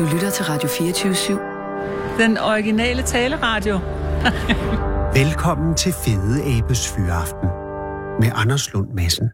Du 0.00 0.04
lytter 0.14 0.30
til 0.30 0.44
Radio 0.52 0.68
24-7. 0.68 2.22
Den 2.22 2.32
originale 2.52 3.02
taleradio. 3.02 3.74
Velkommen 5.20 5.76
til 5.82 5.92
Fede 6.04 6.36
Abes 6.52 6.82
Fyraften 6.94 7.48
med 8.22 8.30
Anders 8.42 8.64
Lund 8.72 8.90
Madsen. 8.98 9.26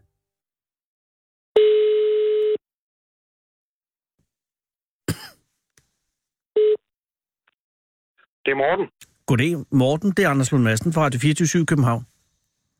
Det 8.45 8.51
er 8.55 8.59
Morten. 8.63 8.85
Goddag, 9.27 9.53
Morten. 9.71 10.09
Det 10.11 10.25
er 10.25 10.29
Anders 10.29 10.51
Lund 10.51 10.63
Madsen 10.63 10.93
fra 10.93 11.01
Radio 11.01 11.19
24 11.19 11.65
København. 11.65 12.03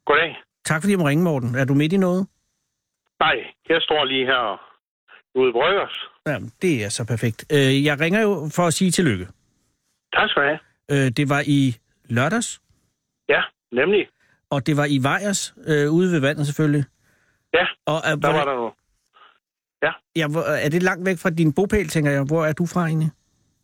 Goddag. 0.06 0.32
Tak 0.66 0.82
fordi 0.82 0.92
jeg 0.92 1.00
må 1.00 1.08
ringe, 1.08 1.24
Morten. 1.24 1.56
Er 1.56 1.66
du 1.66 1.74
midt 1.74 1.94
i 1.94 1.98
noget? 1.98 2.28
Nej, 3.20 3.38
jeg 3.70 3.82
står 3.82 4.06
lige 4.06 4.26
her 4.26 4.44
ude 5.40 5.50
i 5.50 5.52
Bryggers. 5.52 5.98
Ja, 6.28 6.40
det 6.62 6.84
er 6.86 6.90
så 6.90 7.06
perfekt. 7.06 7.46
Øh, 7.54 7.86
Jeg 7.86 8.00
ringer 8.00 8.22
jo 8.22 8.50
for 8.56 8.64
at 8.64 8.74
sige 8.74 8.92
tillykke. 8.92 9.28
Tak 10.16 10.30
skal 10.30 10.44
du 10.44 10.48
have. 10.48 10.60
Øh, 11.06 11.12
Det 11.18 11.30
var 11.30 11.44
i 11.48 11.76
lørdags, 12.10 12.62
Ja, 13.30 13.42
nemlig. 13.72 14.08
og 14.50 14.68
det 14.68 14.78
var 14.78 14.86
i 14.86 14.98
Vejers, 15.02 15.54
øh, 15.68 15.92
ude 15.92 16.12
ved 16.12 16.20
vandet 16.20 16.46
selvfølgelig. 16.46 16.86
Ja, 17.54 17.66
Og 17.86 17.98
er, 18.04 18.16
der 18.16 18.32
var 18.34 18.46
der 18.46 18.56
nu. 18.56 18.72
ja, 20.16 20.28
hvor, 20.28 20.42
er 20.42 20.70
det 20.70 20.84
langt 20.84 21.06
væk 21.06 21.18
fra 21.18 21.30
din 21.30 21.54
bopæl, 21.54 21.88
tænker 21.88 22.12
jeg? 22.12 22.24
Hvor 22.24 22.46
er 22.46 22.54
du 22.54 22.66
fra 22.66 22.86
egentlig? 22.86 23.12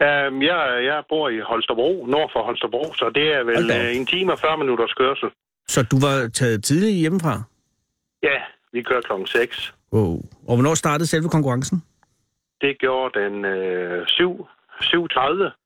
Um, 0.03 0.41
jeg, 0.41 0.61
jeg 0.89 1.03
bor 1.09 1.29
i 1.29 1.39
Holstebro, 1.39 2.05
nord 2.05 2.29
for 2.33 2.43
Holstebro, 2.43 2.93
så 2.93 3.11
det 3.15 3.33
er 3.37 3.43
vel 3.43 3.71
øh, 3.71 3.95
en 3.97 4.05
time 4.05 4.31
og 4.31 4.39
40 4.39 4.57
minutters 4.57 4.93
kørsel. 4.93 5.29
Så 5.67 5.83
du 5.83 5.99
var 5.99 6.27
taget 6.33 6.63
tidligt 6.63 6.93
hjemmefra? 6.95 7.43
Ja, 8.23 8.37
vi 8.73 8.81
kører 8.83 9.01
klokken 9.01 9.27
6. 9.27 9.73
Wow. 9.93 10.21
Og 10.47 10.55
hvornår 10.55 10.73
startede 10.75 11.07
selve 11.07 11.29
konkurrencen? 11.29 11.83
Det 12.63 12.73
gjorde 12.83 13.11
den 13.21 13.33
øh, 13.45 14.07
7, 14.07 14.47
7.30. 14.81 15.59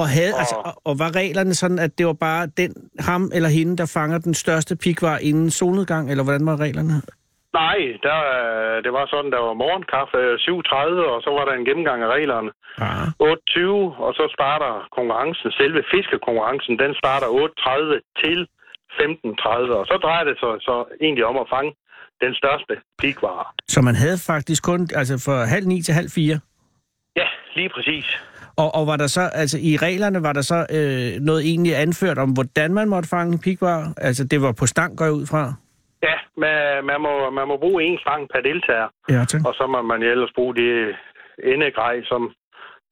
Og, 0.00 0.06
havde, 0.16 0.32
Og- 0.34 0.40
altså, 0.42 0.56
og, 0.68 0.72
og 0.88 0.94
var 1.02 1.10
reglerne 1.20 1.54
sådan, 1.54 1.78
at 1.86 1.92
det 1.98 2.06
var 2.06 2.18
bare 2.28 2.44
den, 2.60 2.70
ham 3.08 3.22
eller 3.36 3.48
hende, 3.58 3.74
der 3.80 3.92
fanger 3.96 4.18
den 4.18 4.34
største 4.34 4.76
pikvar 4.84 5.16
inden 5.28 5.50
solnedgang, 5.50 6.04
eller 6.10 6.24
hvordan 6.24 6.46
var 6.50 6.56
reglerne? 6.66 6.94
Nej, 7.62 7.78
der, 8.06 8.18
øh, 8.38 8.76
det 8.84 8.92
var 8.98 9.04
sådan, 9.12 9.30
der 9.36 9.40
var 9.48 9.54
morgenkaffe 9.64 10.18
øh, 10.26 10.34
7.30, 10.48 11.14
og 11.14 11.18
så 11.26 11.30
var 11.36 11.44
der 11.48 11.54
en 11.56 11.64
gennemgang 11.68 12.00
af 12.06 12.10
reglerne. 12.16 12.50
Ja. 12.82 12.92
8.20, 13.32 14.04
og 14.06 14.12
så 14.18 14.24
starter 14.36 14.70
konkurrencen. 14.98 15.48
Selve 15.60 15.80
fiskekonkurrencen, 15.94 16.74
den 16.84 16.92
starter 17.02 17.26
8.30 17.26 18.22
til 18.22 18.38
15.30, 19.00 19.80
og 19.80 19.84
så 19.90 19.96
drejer 20.04 20.24
det 20.30 20.36
sig 20.42 20.52
så 20.68 20.76
egentlig 21.04 21.24
om 21.30 21.36
at 21.42 21.50
fange 21.54 21.72
den 22.20 22.34
største 22.34 22.74
pikvare. 22.98 23.44
Så 23.68 23.80
man 23.82 23.94
havde 23.94 24.18
faktisk 24.18 24.62
kun, 24.62 24.88
altså 24.94 25.14
fra 25.26 25.44
halv 25.44 25.66
ni 25.66 25.82
til 25.82 25.94
halv 25.94 26.10
fire. 26.10 26.38
Ja, 27.16 27.26
lige 27.56 27.68
præcis. 27.74 28.06
Og, 28.56 28.74
og 28.74 28.86
var 28.86 28.96
der 28.96 29.06
så, 29.06 29.20
altså 29.20 29.58
i 29.62 29.76
reglerne 29.76 30.22
var 30.22 30.32
der 30.32 30.42
så 30.42 30.58
øh, 30.76 31.20
noget 31.20 31.42
egentlig 31.50 31.76
anført 31.76 32.18
om, 32.18 32.30
hvordan 32.30 32.74
man 32.74 32.88
måtte 32.88 33.08
fange 33.08 33.32
en 33.32 33.38
pikvar? 33.38 33.92
Altså 33.96 34.24
det 34.24 34.42
var 34.42 34.52
på 34.52 34.66
stang, 34.66 34.98
går 34.98 35.04
jeg 35.04 35.14
ud 35.14 35.26
fra? 35.26 35.52
Ja, 36.02 36.14
man, 36.36 36.84
man, 36.90 37.00
må, 37.00 37.30
man 37.30 37.48
må 37.48 37.56
bruge 37.56 37.84
en 37.84 37.98
fang 38.08 38.28
per 38.32 38.40
deltager, 38.40 38.88
Ja, 39.08 39.24
tak. 39.24 39.40
og 39.46 39.54
så 39.54 39.66
må 39.66 39.82
man 39.82 40.02
ellers 40.02 40.30
bruge 40.34 40.54
det 40.54 40.94
endegrej, 41.54 41.94
som, 42.04 42.30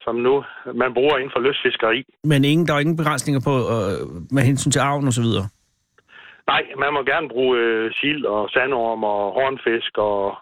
som 0.01 0.15
nu 0.15 0.43
man 0.75 0.93
bruger 0.93 1.17
inden 1.17 1.31
for 1.35 1.39
lystfiskeri. 1.47 2.03
Men 2.23 2.45
ingen, 2.45 2.67
der 2.67 2.73
er 2.73 2.79
ingen 2.79 2.97
begrænsninger 2.97 3.41
på 3.49 3.53
øh, 3.75 4.07
med 4.31 4.43
hensyn 4.43 4.71
til 4.71 4.79
arven 4.79 5.07
og 5.07 5.13
så 5.13 5.21
videre. 5.21 5.45
Nej, 6.51 6.63
man 6.83 6.93
må 6.93 7.03
gerne 7.03 7.29
bruge 7.29 7.59
øh, 7.59 7.91
sild 7.99 8.25
og 8.25 8.49
sandorm 8.49 9.03
og 9.03 9.21
hornfisk 9.37 9.97
og 9.97 10.37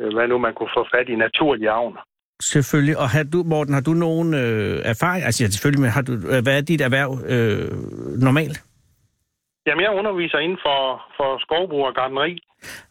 øh, 0.00 0.12
hvad 0.14 0.28
nu 0.28 0.38
man 0.38 0.54
kunne 0.54 0.72
få 0.76 0.86
fat 0.94 1.08
i 1.08 1.16
naturlig 1.16 1.68
avn. 1.68 1.96
Selvfølgelig. 2.42 2.98
Og 2.98 3.08
har 3.08 3.24
du, 3.32 3.42
Morten, 3.42 3.74
har 3.74 3.80
du 3.80 3.90
nogen 3.90 4.34
øh, 4.34 4.76
erfaring? 4.84 5.24
Altså 5.24 5.44
ja, 5.44 5.48
selvfølgelig, 5.48 5.82
men 5.82 5.90
har 5.90 6.02
du, 6.02 6.12
øh, 6.12 6.42
hvad 6.42 6.56
er 6.58 6.60
dit 6.60 6.80
erhverv 6.80 7.12
øh, 7.34 7.70
normalt? 8.26 8.64
Jamen, 9.66 9.82
jeg 9.84 9.90
underviser 9.90 10.38
inden 10.38 10.58
for, 10.66 10.80
for 11.16 11.38
skovbrug 11.44 11.86
og 11.86 11.94
gardneri. 11.94 12.38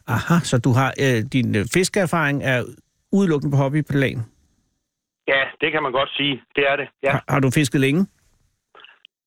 Aha, 0.06 0.36
så 0.50 0.58
du 0.58 0.70
har 0.72 0.90
øh, 1.04 1.18
din 1.32 1.56
øh, 1.56 1.64
fiskeerfaring 1.74 2.42
er 2.44 2.60
udelukkende 3.12 3.52
på 3.52 3.56
hobbyplan. 3.56 4.18
Ja, 5.28 5.42
det 5.60 5.72
kan 5.72 5.82
man 5.82 5.92
godt 5.92 6.10
sige. 6.16 6.42
Det 6.56 6.64
er 6.70 6.76
det, 6.76 6.88
ja. 7.02 7.10
Har, 7.10 7.24
har 7.28 7.40
du 7.40 7.50
fisket 7.50 7.80
længe? 7.80 8.06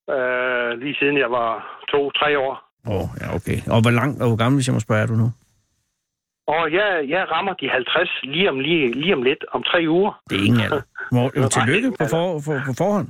Øh, 0.09 0.79
lige 0.79 0.95
siden 0.99 1.17
jeg 1.17 1.31
var 1.31 1.49
to-tre 1.91 2.39
år. 2.39 2.55
Åh, 2.87 2.95
oh, 2.95 3.07
ja, 3.21 3.35
okay. 3.35 3.57
Og 3.73 3.81
hvor 3.81 3.91
lang 3.91 4.21
og 4.21 4.27
hvor 4.27 4.37
gammel, 4.37 4.57
hvis 4.57 4.67
jeg 4.67 4.73
må 4.73 4.79
spørge, 4.79 5.01
er 5.01 5.07
du 5.07 5.13
nu? 5.13 5.31
Og 6.47 6.71
jeg, 6.71 7.05
jeg 7.07 7.31
rammer 7.31 7.53
de 7.53 7.69
50 7.69 8.09
lige 8.23 8.49
om, 8.49 8.59
lige, 8.59 8.91
lige 8.91 9.13
om 9.13 9.23
lidt, 9.23 9.45
om 9.51 9.63
tre 9.63 9.85
uger. 9.87 10.21
Det 10.29 10.39
er 10.39 10.45
ingen 10.45 10.61
alder. 10.61 10.81
Mor, 11.11 11.31
Nej, 11.35 11.49
tillykke 11.49 11.91
på, 11.99 12.05
for, 12.09 12.39
for, 12.45 12.61
på 12.65 12.73
forhånd. 12.77 13.07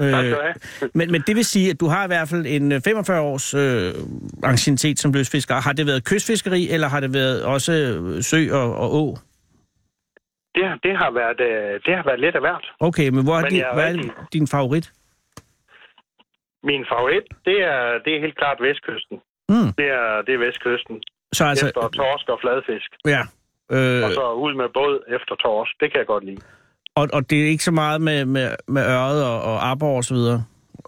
Øh, 0.00 0.34
men, 0.98 1.12
men 1.12 1.20
det 1.26 1.36
vil 1.36 1.44
sige, 1.44 1.70
at 1.70 1.80
du 1.80 1.86
har 1.86 2.04
i 2.04 2.06
hvert 2.06 2.28
fald 2.28 2.46
en 2.46 2.72
øh, 2.72 2.80
45 2.84 3.20
års 3.20 3.54
øh, 3.54 3.94
anciennitet 4.42 4.98
som 4.98 5.12
løsfisker. 5.12 5.54
Har 5.54 5.72
det 5.72 5.86
været 5.86 6.04
kystfiskeri, 6.04 6.70
eller 6.70 6.88
har 6.88 7.00
det 7.00 7.14
været 7.14 7.44
også 7.44 7.72
øh, 7.72 8.22
sø 8.22 8.52
og, 8.52 8.76
og 8.76 8.94
å? 8.94 9.16
Det, 10.54 10.64
det, 10.82 10.96
har 10.96 11.10
været, 11.10 11.40
øh, 11.40 11.80
det 11.86 11.96
har 11.96 12.04
været 12.04 12.20
lidt 12.20 12.34
af 12.34 12.40
hvert. 12.40 12.64
Okay, 12.80 13.08
men 13.08 13.24
hvor 13.24 13.36
er, 13.36 13.40
Men 13.40 13.50
din, 13.50 13.64
hvad 13.74 13.94
er 13.94 14.26
din 14.32 14.46
favorit? 14.46 14.92
Min 16.70 16.82
favorit, 16.92 17.26
det 17.48 17.58
er, 17.74 17.80
det 18.04 18.10
er 18.16 18.20
helt 18.20 18.38
klart 18.38 18.58
vestkysten. 18.68 19.16
Mm. 19.52 19.68
Det 19.78 19.86
er, 20.00 20.22
det 20.26 20.32
er 20.34 20.40
vestkysten. 20.46 20.96
Så 21.38 21.44
Altså, 21.44 21.66
efter 21.66 21.88
torsk 22.00 22.26
og 22.28 22.38
fladfisk. 22.44 22.90
ja. 23.14 23.22
Øh, 23.76 24.04
Og 24.04 24.10
så 24.18 24.24
ud 24.44 24.52
med 24.60 24.68
båd 24.76 24.94
efter 25.16 25.34
torsk. 25.34 25.72
Det 25.80 25.86
kan 25.90 25.98
jeg 25.98 26.06
godt 26.06 26.24
lide. 26.24 26.40
og, 27.00 27.08
og 27.16 27.30
det 27.30 27.38
er 27.42 27.46
ikke 27.54 27.64
så 27.64 27.74
meget 27.82 28.00
med, 28.08 28.24
med, 28.24 28.48
med 28.68 28.82
øret 28.96 29.20
og, 29.30 29.38
og 29.50 29.56
arbor 29.70 29.96
og 29.96 30.04
så 30.04 30.14
videre? 30.14 30.40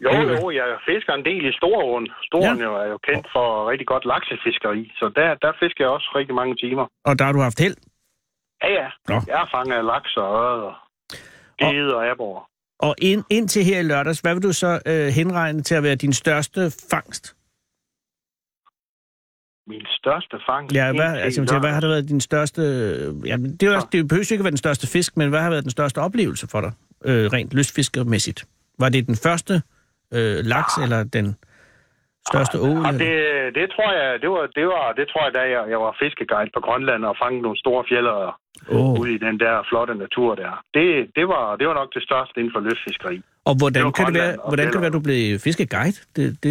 Jo, 0.04 0.10
jo, 0.10 0.50
jeg 0.50 0.66
fisker 0.90 1.12
en 1.14 1.24
del 1.24 1.44
i 1.50 1.52
Storåen. 1.52 2.06
Storåen 2.28 2.58
Ja. 2.60 2.64
er 2.84 2.88
jo 2.94 2.98
kendt 3.08 3.26
for 3.34 3.70
rigtig 3.70 3.86
godt 3.86 4.04
laksefiskeri, 4.12 4.92
så 4.98 5.04
der, 5.16 5.34
der 5.34 5.52
fisker 5.62 5.84
jeg 5.84 5.90
også 5.96 6.08
rigtig 6.18 6.34
mange 6.34 6.54
timer. 6.56 6.86
Og 7.04 7.18
der 7.18 7.24
har 7.24 7.32
du 7.32 7.40
haft 7.40 7.60
held? 7.60 7.76
Ja, 8.62 8.68
ja. 8.82 8.88
Nå. 9.08 9.14
Jeg 9.32 9.38
har 9.42 9.48
fanget 9.56 9.84
laks 9.84 10.16
og 10.16 10.26
øret 10.42 10.62
og 10.68 10.74
gede 11.58 11.96
og 11.96 12.06
abor. 12.10 12.48
Og 12.78 12.94
ind, 12.98 13.24
indtil 13.30 13.64
her 13.64 13.80
i 13.80 13.82
lørdags, 13.82 14.20
hvad 14.20 14.34
vil 14.34 14.42
du 14.42 14.52
så 14.52 14.80
øh, 14.86 15.06
henregne 15.06 15.62
til 15.62 15.74
at 15.74 15.82
være 15.82 15.94
din 15.94 16.12
største 16.12 16.72
fangst? 16.90 17.36
Min 19.68 19.86
største 19.86 20.36
fangst. 20.48 20.74
Ja, 20.74 20.92
hvad, 20.92 21.16
altså, 21.18 21.44
til, 21.44 21.58
hvad 21.58 21.70
har 21.70 21.80
det 21.80 21.90
været 21.90 22.08
din 22.08 22.20
største... 22.20 22.62
øh, 22.62 23.28
Ja, 23.28 23.36
det, 23.36 23.62
er 23.62 23.66
jo 23.66 23.74
også, 23.74 23.88
det 23.92 24.08
behøver 24.08 24.32
ikke 24.32 24.42
at 24.42 24.44
være 24.44 24.50
den 24.50 24.56
største 24.56 24.86
fisk, 24.86 25.16
men 25.16 25.28
hvad 25.28 25.40
har 25.40 25.50
været 25.50 25.64
den 25.64 25.70
største 25.70 25.98
oplevelse 25.98 26.46
for 26.46 26.60
dig, 26.60 26.72
øh, 27.04 27.32
rent 27.32 27.52
lystfiskermæssigt? 27.54 28.46
Var 28.78 28.88
det 28.88 29.06
den 29.06 29.16
første 29.16 29.62
øh, 30.12 30.44
laks, 30.44 30.72
eller 30.82 31.04
den 31.04 31.36
største 32.30 32.56
ål? 32.68 32.78
Og 32.86 32.90
eller- 32.90 33.04
det, 33.04 33.54
det 33.58 33.66
tror 33.74 33.90
jeg, 34.00 34.08
det 34.22 34.28
var, 34.34 34.42
det 34.58 34.66
var, 34.72 34.84
det 34.98 35.04
tror 35.10 35.22
jeg, 35.26 35.32
da 35.38 35.42
jeg, 35.54 35.62
jeg 35.72 35.80
var 35.86 35.92
fiskeguide 36.02 36.50
på 36.56 36.60
Grønland 36.66 37.02
og 37.10 37.14
fangede 37.22 37.42
nogle 37.46 37.58
store 37.64 37.82
fjælder 37.90 38.18
Åh. 38.76 39.00
ude 39.00 39.10
i 39.16 39.18
den 39.26 39.36
der 39.44 39.54
flotte 39.70 39.94
natur 40.04 40.30
der. 40.42 40.52
Det, 40.76 40.86
det, 41.16 41.26
var, 41.32 41.56
det 41.58 41.66
var 41.68 41.74
nok 41.80 41.90
det 41.96 42.02
største 42.08 42.34
inden 42.40 42.52
for 42.54 42.60
lystfiskeri. 42.66 43.16
Og 43.48 43.54
hvordan 43.60 43.82
det 43.86 43.94
kan 43.98 44.06
det 44.06 44.14
være, 44.22 44.34
hvordan 44.48 44.66
kan 44.66 44.76
det 44.78 44.84
være, 44.86 44.96
du 44.98 45.04
blev 45.08 45.22
fiskeguide? 45.46 45.98
Det, 46.16 46.26
det, 46.42 46.50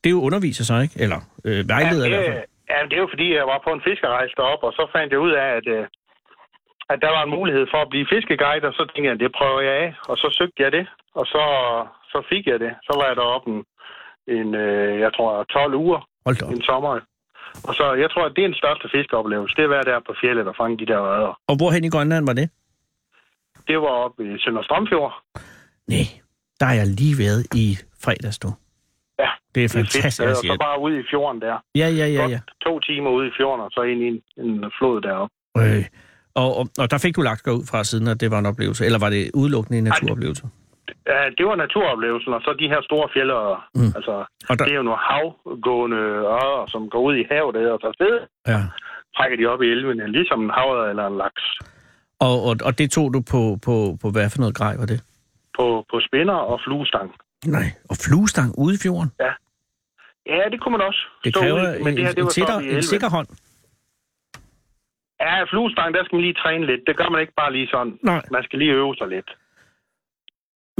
det 0.00 0.08
er 0.10 0.14
jo 0.18 0.22
underviser 0.28 0.64
sig, 0.70 0.78
ikke? 0.86 0.96
Eller 1.04 1.20
øh, 1.48 1.60
vejleder 1.74 2.06
i 2.06 2.10
ja, 2.10 2.14
hvert 2.14 2.26
det, 2.26 2.32
fald. 2.34 2.44
ja, 2.72 2.78
det 2.88 2.94
er 2.98 3.02
jo 3.06 3.08
fordi, 3.14 3.26
jeg 3.40 3.46
var 3.52 3.58
på 3.66 3.70
en 3.76 3.82
fiskerejse 3.88 4.34
deroppe, 4.40 4.64
og 4.68 4.72
så 4.78 4.84
fandt 4.94 5.08
jeg 5.12 5.20
ud 5.28 5.32
af, 5.44 5.48
at, 5.58 5.66
øh, 5.76 5.84
at 6.92 6.98
der 7.04 7.10
var 7.16 7.22
en 7.24 7.34
mulighed 7.38 7.64
for 7.72 7.80
at 7.82 7.90
blive 7.92 8.06
fiskeguide, 8.14 8.64
og 8.70 8.74
så 8.78 8.82
tænkte 8.90 9.08
jeg, 9.10 9.20
det 9.24 9.30
prøver 9.38 9.60
jeg 9.68 9.74
af, 9.84 9.88
og 10.10 10.16
så 10.22 10.28
søgte 10.38 10.62
jeg 10.64 10.72
det, 10.78 10.84
og 11.18 11.24
så, 11.32 11.42
så 12.12 12.18
fik 12.30 12.44
jeg 12.52 12.58
det. 12.64 12.72
Så 12.86 12.92
var 12.98 13.06
jeg 13.10 13.16
deroppe 13.22 13.46
en, 13.52 13.60
en 14.36 14.54
øh, 14.54 15.00
jeg 15.00 15.10
tror, 15.16 15.44
12 15.44 15.74
uger 15.74 16.00
Hold 16.26 16.42
op. 16.42 16.52
en 16.52 16.62
sommer. 16.62 17.00
Og 17.68 17.74
så, 17.74 17.84
jeg 18.02 18.10
tror, 18.10 18.24
at 18.28 18.32
det 18.36 18.42
er 18.44 18.48
den 18.48 18.54
største 18.62 18.86
fiskeoplevelse. 18.94 19.54
Det 19.56 19.62
er 19.62 19.68
at 19.68 19.70
være 19.76 19.84
der 19.90 19.98
på 20.08 20.12
fjellet 20.20 20.48
og 20.48 20.54
fange 20.60 20.78
de 20.78 20.86
der 20.86 20.98
rødder. 21.06 21.32
Og 21.50 21.56
hvorhen 21.56 21.84
i 21.84 21.90
Grønland 21.94 22.26
var 22.26 22.32
det? 22.40 22.50
Det 23.68 23.76
var 23.84 23.92
oppe 24.04 24.34
i 24.34 24.38
Sønder 24.38 24.62
Strømfjord. 24.62 25.14
Nej, 25.88 26.06
der 26.60 26.66
har 26.66 26.74
jeg 26.74 26.86
lige 26.86 27.16
været 27.18 27.42
i 27.54 27.76
fredags, 28.04 28.38
du. 28.38 28.48
Ja, 29.18 29.30
Det 29.54 29.64
er 29.64 29.68
fedt 29.68 29.72
fantastisk 29.72 30.14
sted, 30.14 30.26
at 30.26 30.30
Og 30.30 30.36
så 30.36 30.56
bare 30.60 30.80
ude 30.80 31.00
i 31.00 31.04
fjorden 31.10 31.40
der. 31.40 31.56
Ja, 31.74 31.88
ja, 32.00 32.06
ja, 32.06 32.20
Godt 32.20 32.32
ja. 32.32 32.40
to 32.66 32.80
timer 32.80 33.10
ude 33.10 33.26
i 33.28 33.30
fjorden, 33.38 33.60
og 33.64 33.70
så 33.70 33.82
ind 33.82 34.00
i 34.02 34.06
en, 34.08 34.18
en 34.44 34.72
flod 34.78 35.00
deroppe. 35.00 35.34
Øh. 35.58 35.84
Og, 36.34 36.56
og, 36.56 36.68
og 36.78 36.90
der 36.90 36.98
fik 36.98 37.16
du 37.16 37.22
lagt 37.22 37.46
ud 37.46 37.66
fra 37.70 37.84
siden, 37.84 38.08
at 38.08 38.20
det 38.20 38.30
var 38.30 38.38
en 38.38 38.46
oplevelse? 38.46 38.86
Eller 38.86 38.98
var 38.98 39.10
det 39.10 39.30
udelukkende 39.34 39.78
en 39.78 39.84
naturoplevelse? 39.84 40.42
Ja, 41.06 41.20
det 41.38 41.44
var 41.46 41.56
naturoplevelsen, 41.56 42.32
og 42.36 42.40
så 42.44 42.50
de 42.62 42.68
her 42.68 42.82
store 42.88 43.08
fjælder. 43.14 43.68
Mm. 43.74 43.92
Altså, 43.98 44.14
Og 44.50 44.54
der, 44.58 44.64
det 44.64 44.72
er 44.72 44.76
jo 44.76 44.82
nogle 44.82 45.04
havgående 45.10 45.96
ører, 45.96 46.66
som 46.72 46.90
går 46.90 47.00
ud 47.08 47.14
i 47.16 47.24
havet 47.30 47.72
og 47.74 47.80
tager 47.82 47.92
sted. 48.00 48.14
ja. 48.52 48.60
Trækker 49.16 49.36
de 49.36 49.46
op 49.46 49.62
i 49.62 49.66
elven, 49.66 50.12
ligesom 50.12 50.44
en 50.44 50.50
havet 50.50 50.90
eller 50.90 51.06
en 51.06 51.16
laks. 51.18 51.42
og, 52.20 52.36
og, 52.48 52.54
og 52.64 52.78
det 52.78 52.90
tog 52.90 53.14
du 53.14 53.20
på, 53.32 53.40
på, 53.66 53.74
på 54.02 54.06
hvad 54.10 54.30
for 54.32 54.38
noget 54.44 54.54
grej 54.60 54.74
var 54.76 54.86
det? 54.86 55.00
På, 55.58 55.84
på 55.90 56.00
spinner 56.06 56.34
og 56.52 56.60
fluestang. 56.64 57.14
Nej, 57.46 57.66
og 57.90 57.96
fluestang 58.04 58.48
ude 58.58 58.74
i 58.74 58.78
fjorden? 58.82 59.10
Ja, 60.26 60.42
det 60.52 60.60
kunne 60.60 60.72
man 60.78 60.86
også. 60.88 61.02
Det 61.24 61.34
kræver 61.34 61.54
ude 61.62 61.80
i, 61.80 61.82
men 61.84 61.96
det 61.96 62.04
her, 62.06 62.12
det 62.12 62.24
var 62.48 62.58
en, 62.58 62.76
en 62.76 62.82
sikker 62.82 63.10
hånd. 63.16 63.28
Ja, 65.20 65.44
fluestang, 65.52 65.94
der 65.94 66.04
skal 66.04 66.16
man 66.16 66.22
lige 66.24 66.34
træne 66.42 66.66
lidt. 66.66 66.80
Det 66.86 66.96
gør 66.96 67.08
man 67.08 67.20
ikke 67.20 67.32
bare 67.42 67.52
lige 67.52 67.68
sådan. 67.74 67.98
Nej. 68.02 68.22
Man 68.30 68.42
skal 68.44 68.58
lige 68.58 68.72
øve 68.72 68.94
sig 69.00 69.08
lidt. 69.08 69.30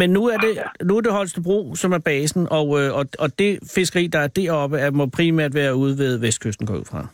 Men 0.00 0.10
nu 0.10 0.22
er 0.28 0.36
det, 0.46 0.52
Ja. 0.56 0.62
nu 0.84 0.96
er 0.96 1.00
det 1.00 1.12
Holstebro, 1.12 1.74
som 1.74 1.92
er 1.92 1.98
basen, 1.98 2.42
og, 2.58 2.66
øh, 2.80 2.88
og, 2.98 3.04
og 3.18 3.28
det 3.38 3.58
fiskeri, 3.76 4.06
der 4.06 4.18
er 4.18 4.26
deroppe, 4.40 4.76
er, 4.78 4.90
må 4.90 5.06
primært 5.06 5.54
være 5.54 5.74
ude 5.76 5.98
ved 5.98 6.18
vestkysten, 6.20 6.66
går 6.66 6.74
ud 6.74 6.84
fra. 6.92 7.06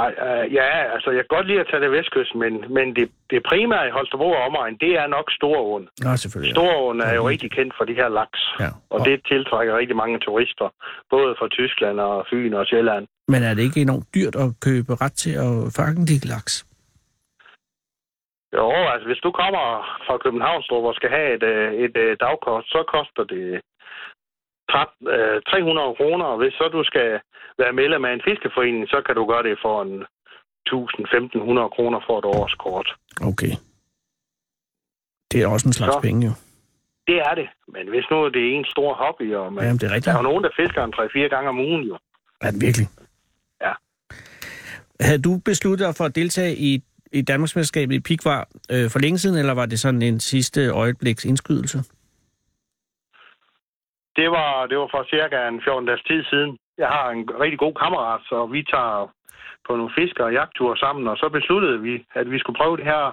Nej, 0.00 0.10
øh, 0.26 0.44
ja, 0.58 0.68
altså 0.94 1.08
jeg 1.16 1.22
kan 1.24 1.32
godt 1.36 1.46
lide 1.50 1.60
at 1.64 1.66
tage 1.70 1.82
det 1.84 1.90
vestkysten, 1.98 2.38
men, 2.44 2.52
men 2.76 2.86
det, 2.96 3.06
det 3.30 3.38
primære 3.50 3.84
i 3.88 3.90
Holstebro 3.96 4.28
og 4.38 4.42
omegn, 4.48 4.74
det 4.84 4.92
er 5.02 5.06
nok 5.16 5.26
Storåen. 5.38 5.84
Nå, 6.04 6.16
selvfølgelig. 6.16 6.54
Storåen 6.54 7.00
er 7.00 7.14
jo 7.14 7.28
rigtig 7.28 7.50
kendt 7.58 7.72
for 7.78 7.84
de 7.84 7.94
her 8.00 8.08
laks, 8.20 8.40
Ja. 8.64 8.70
og 8.94 8.98
det 9.06 9.14
tiltrækker 9.30 9.72
rigtig 9.80 9.96
mange 10.02 10.18
turister, 10.26 10.66
både 11.14 11.30
fra 11.38 11.48
Tyskland 11.58 11.96
og 12.00 12.26
Fyn 12.30 12.52
og 12.60 12.64
Sjælland. 12.70 13.04
Men 13.32 13.40
er 13.42 13.54
det 13.54 13.62
ikke 13.62 13.80
enormt 13.80 14.08
dyrt 14.14 14.36
at 14.44 14.48
købe 14.68 14.92
ret 15.02 15.12
til 15.24 15.34
at 15.46 15.54
fange 15.78 16.00
de 16.10 16.16
laks? 16.34 16.52
Jo, 18.56 18.66
altså 18.92 19.06
hvis 19.10 19.22
du 19.26 19.30
kommer 19.42 19.64
fra 20.06 20.16
Københavnstrup 20.24 20.84
og 20.90 20.94
skal 20.94 21.10
have 21.16 21.28
et, 21.36 21.42
øh, 21.42 21.72
et, 21.84 21.96
et 21.96 22.20
dagkort, 22.20 22.64
så 22.74 22.80
koster 22.94 23.24
det 23.34 23.60
13, 24.70 25.08
øh, 25.16 25.42
300 25.42 25.94
kroner, 26.00 26.24
og 26.32 26.36
hvis 26.40 26.52
så 26.60 26.66
du 26.76 26.82
skal 26.90 27.08
være 27.58 27.72
medlem 27.80 28.04
af 28.04 28.12
en 28.12 28.22
fiskeforening, 28.28 28.88
så 28.88 28.98
kan 29.06 29.14
du 29.14 29.24
gøre 29.32 29.42
det 29.48 29.56
for 29.64 29.76
en 29.82 29.96
1000-1500 30.68 31.74
kroner 31.76 32.00
for 32.06 32.18
et 32.18 32.24
årskort. 32.24 32.88
Okay. 33.30 33.52
Det 35.30 35.42
er 35.42 35.46
også 35.46 35.68
en 35.68 35.72
slags 35.72 35.94
Så. 35.94 36.00
penge, 36.00 36.26
jo. 36.26 36.32
Det 37.06 37.18
er 37.28 37.34
det, 37.34 37.48
men 37.74 37.88
hvis 37.88 38.04
nu 38.10 38.28
det 38.28 38.42
er 38.48 38.52
en 38.58 38.64
stor 38.74 38.94
hobby, 38.94 39.34
og 39.34 39.52
man, 39.52 39.64
Jamen, 39.64 39.78
det 39.78 39.84
er 39.84 39.88
der 39.88 39.94
rigtigt. 39.94 40.12
er 40.14 40.18
jo 40.18 40.22
nogen, 40.30 40.44
der 40.44 40.50
fisker 40.60 40.84
en 40.84 40.94
3-4 40.96 41.28
gange 41.34 41.48
om 41.48 41.58
ugen 41.58 41.82
jo. 41.82 41.98
Er 42.40 42.50
det 42.50 42.60
virkelig? 42.60 42.86
Ja. 43.60 43.72
Havde 45.00 45.22
du 45.22 45.32
besluttet 45.44 45.86
dig 45.86 45.94
for 45.96 46.04
at 46.04 46.14
deltage 46.14 46.56
i, 46.56 46.82
i 47.12 47.22
Danmarksmesterskabet 47.22 47.94
i 47.94 48.00
Pikvar 48.00 48.48
øh, 48.70 48.90
for 48.90 48.98
længe 48.98 49.18
siden, 49.18 49.38
eller 49.38 49.54
var 49.54 49.66
det 49.66 49.80
sådan 49.80 50.02
en 50.02 50.20
sidste 50.20 50.68
øjebliks 50.68 51.24
indskydelse? 51.24 51.78
Det 54.18 54.28
var, 54.36 54.66
det 54.70 54.76
var 54.78 54.88
for 54.94 55.02
cirka 55.14 55.36
en 55.48 55.60
14 55.64 55.86
dages 55.88 56.02
tid 56.10 56.20
siden. 56.30 56.50
Jeg 56.78 56.88
har 56.96 57.06
en 57.10 57.22
rigtig 57.42 57.58
god 57.58 57.74
kammerat, 57.82 58.20
så 58.30 58.38
vi 58.54 58.60
tager 58.74 59.12
på 59.66 59.72
nogle 59.76 59.92
fisker- 59.98 60.24
og 60.28 60.32
jagtture 60.32 60.76
sammen, 60.84 61.08
og 61.08 61.16
så 61.16 61.26
besluttede 61.38 61.78
vi, 61.86 61.94
at 62.20 62.26
vi 62.30 62.38
skulle 62.38 62.58
prøve 62.62 62.76
det 62.76 62.84
her 62.94 63.04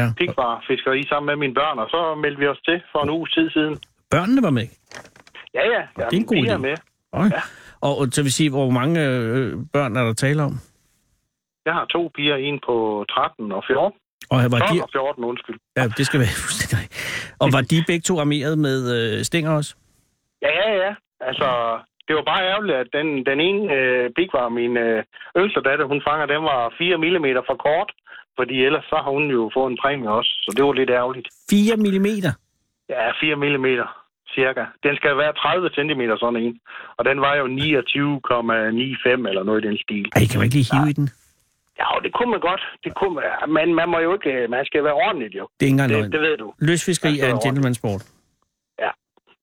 Ja. 0.00 0.06
pikvar-fiskeri 0.18 1.02
sammen 1.08 1.26
med 1.30 1.36
mine 1.36 1.54
børn, 1.54 1.78
og 1.78 1.88
så 1.94 2.14
meldte 2.22 2.38
vi 2.40 2.46
os 2.46 2.60
til 2.68 2.78
for 2.92 3.00
en 3.02 3.10
uge 3.10 3.26
tid 3.34 3.50
siden. 3.50 3.74
Børnene 4.10 4.42
var 4.42 4.50
med? 4.50 4.66
Ja, 5.54 5.64
ja, 5.74 5.82
jeg 5.98 6.06
det 6.10 6.16
er 6.16 6.20
en 6.20 6.26
god 6.26 6.36
idé. 6.36 6.56
med. 6.56 6.74
Okay. 7.12 7.30
Ja. 7.30 7.40
Og, 7.80 7.98
og 7.98 8.06
så 8.12 8.22
vil 8.22 8.32
sige, 8.32 8.50
hvor 8.50 8.70
mange 8.70 9.06
øh, 9.08 9.52
børn 9.72 9.96
er 9.96 10.04
der 10.04 10.12
tale 10.12 10.42
om? 10.42 10.52
Jeg 11.66 11.74
har 11.78 11.84
to 11.84 12.10
piger, 12.16 12.36
en 12.36 12.60
på 12.66 13.04
13 13.10 13.52
og 13.52 13.62
14. 13.66 13.98
Og 14.30 14.36
var 14.54 14.58
12 14.58 14.72
de, 14.72 14.82
og 14.82 14.88
14, 14.92 15.24
undskyld. 15.24 15.58
ja, 15.76 15.82
det 15.98 16.04
skal 16.06 16.20
være 16.24 16.34
fuldstændig. 16.46 16.88
Og 17.42 17.46
var 17.54 17.62
de 17.72 17.76
begge 17.90 18.04
to 18.08 18.14
armeret 18.24 18.58
med 18.66 18.78
øh, 18.96 19.24
stænger 19.28 19.50
også? 19.60 19.72
Ja, 20.42 20.52
ja, 20.62 20.70
ja. 20.84 20.92
Altså, 21.28 21.48
det 22.06 22.12
var 22.18 22.24
bare 22.32 22.42
ærgerligt, 22.52 22.76
at 22.82 22.88
den, 22.98 23.08
den 23.30 23.38
ene 23.48 23.62
øh, 23.78 24.10
pikvar, 24.18 24.48
min 24.48 24.76
øh, 24.76 25.04
yngste 25.40 25.60
datter, 25.68 25.84
hun 25.92 26.02
fanger, 26.08 26.26
den 26.34 26.42
var 26.50 26.60
4 26.78 26.96
mm 27.04 27.26
for 27.50 27.56
kort. 27.66 27.90
Fordi 28.38 28.54
ellers 28.66 28.84
så 28.92 28.96
har 29.04 29.10
hun 29.16 29.24
jo 29.36 29.50
fået 29.56 29.70
en 29.70 29.78
præmie 29.82 30.10
også, 30.18 30.32
så 30.44 30.50
det 30.56 30.64
var 30.64 30.72
lidt 30.72 30.90
ærgerligt. 30.90 31.28
4 31.50 31.76
millimeter? 31.76 32.32
Ja, 32.88 33.04
4 33.20 33.36
mm 33.36 33.66
cirka. 34.34 34.64
Den 34.86 34.94
skal 35.00 35.12
være 35.22 35.32
30 35.32 35.68
cm 35.76 36.02
sådan 36.22 36.40
en. 36.44 36.54
Og 36.98 37.04
den 37.04 37.20
var 37.20 37.34
jo 37.40 37.44
29,95 37.46 39.28
eller 39.30 39.42
noget 39.48 39.64
i 39.64 39.68
den 39.68 39.78
stil. 39.84 40.06
Ej, 40.16 40.22
kan 40.30 40.38
man 40.38 40.44
ikke 40.44 40.56
lige 40.60 40.70
hive 40.74 40.90
i 40.90 40.96
den? 41.00 41.08
Ja, 41.82 41.86
og 41.96 42.00
det 42.04 42.12
kunne 42.16 42.30
man 42.34 42.40
godt. 42.40 42.62
Det 42.84 42.92
kunne 42.98 43.14
man. 43.14 43.24
Men 43.56 43.74
man 43.74 43.88
må 43.88 43.98
jo 43.98 44.10
ikke... 44.18 44.32
Man 44.48 44.64
skal 44.64 44.84
være 44.84 44.92
ordentligt, 45.06 45.34
jo. 45.34 45.44
Det 45.60 45.66
er 45.66 45.70
ikke 45.70 45.82
engang 45.82 45.90
Det, 46.04 46.12
det 46.12 46.20
ved 46.20 46.36
du. 46.36 46.52
Løsfiskeri 46.58 47.20
er 47.20 47.28
en 47.34 47.40
gentlemansport. 47.44 48.02
Ja. 48.84 48.90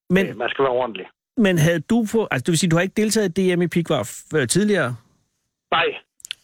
Men, 0.09 0.25
Men, 0.27 0.37
man 0.37 0.49
skal 0.49 0.63
være 0.63 0.71
ordentlig. 0.81 1.05
men 1.37 1.57
havde 1.57 1.79
du 1.79 1.97
på... 2.13 2.27
Altså, 2.31 2.43
det 2.45 2.51
vil 2.51 2.57
sige, 2.59 2.69
du 2.69 2.75
har 2.75 2.81
ikke 2.87 3.01
deltaget 3.01 3.37
i 3.37 3.55
DM 3.55 3.61
i 3.61 3.67
Pikvar 3.67 4.01
øh, 4.35 4.47
tidligere? 4.47 4.95
Nej, 5.71 5.85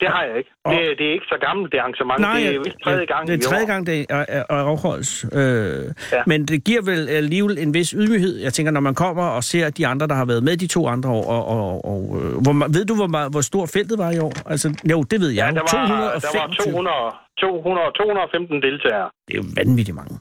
det 0.02 0.08
har 0.16 0.24
jeg 0.24 0.38
ikke. 0.38 0.52
Og- 0.66 0.74
Det, 0.74 0.82
det 1.00 1.06
er 1.10 1.14
ikke 1.18 1.26
så 1.34 1.38
gammelt, 1.48 1.72
det 1.72 1.78
arrangement. 1.80 2.20
det 2.20 2.56
er 2.56 2.60
vist 2.68 2.78
tredje 2.84 3.06
gang 3.06 3.28
det 3.28 3.34
er 3.34 3.50
tredje 3.50 3.66
gang, 3.66 3.82
det 3.88 4.06
er, 4.10 4.26
er, 4.38 4.44
er 4.50 4.64
afholdes. 4.74 5.26
Øh, 5.34 5.84
Ja. 6.12 6.22
Men 6.32 6.46
det 6.46 6.64
giver 6.64 6.82
vel 6.92 7.10
alligevel 7.10 7.58
en 7.58 7.74
vis 7.74 7.90
ydmyghed. 7.90 8.34
Jeg 8.46 8.54
tænker, 8.54 8.72
når 8.72 8.82
man 8.90 8.96
kommer 8.96 9.24
og 9.38 9.44
ser 9.44 9.70
de 9.70 9.88
andre, 9.88 10.08
der 10.08 10.16
har 10.22 10.26
været 10.26 10.44
med 10.44 10.58
de 10.58 10.68
to 10.68 10.88
andre 10.88 11.10
år, 11.10 11.26
og, 11.36 11.44
og, 11.58 11.86
og 11.92 12.02
øh, 12.18 12.32
hvor, 12.44 12.54
ved 12.78 12.86
du, 12.86 12.94
hvor, 12.96 13.30
hvor 13.30 13.42
stort 13.52 13.70
feltet 13.78 13.98
var 14.04 14.12
i 14.12 14.20
år? 14.20 14.34
Altså, 14.54 14.68
jo, 14.92 14.98
det 15.12 15.18
ved 15.24 15.30
jeg. 15.30 15.46
Ja, 15.46 15.52
der 15.60 15.62
var, 15.62 15.88
225. 16.22 16.22
der 16.26 16.32
var 16.40 16.48
200, 17.42 17.54
200, 17.62 17.92
215 17.92 18.62
deltagere. 18.68 19.08
Det 19.28 19.32
er 19.36 19.40
jo 19.44 19.48
vanvittigt 19.62 19.96
mange. 20.02 20.16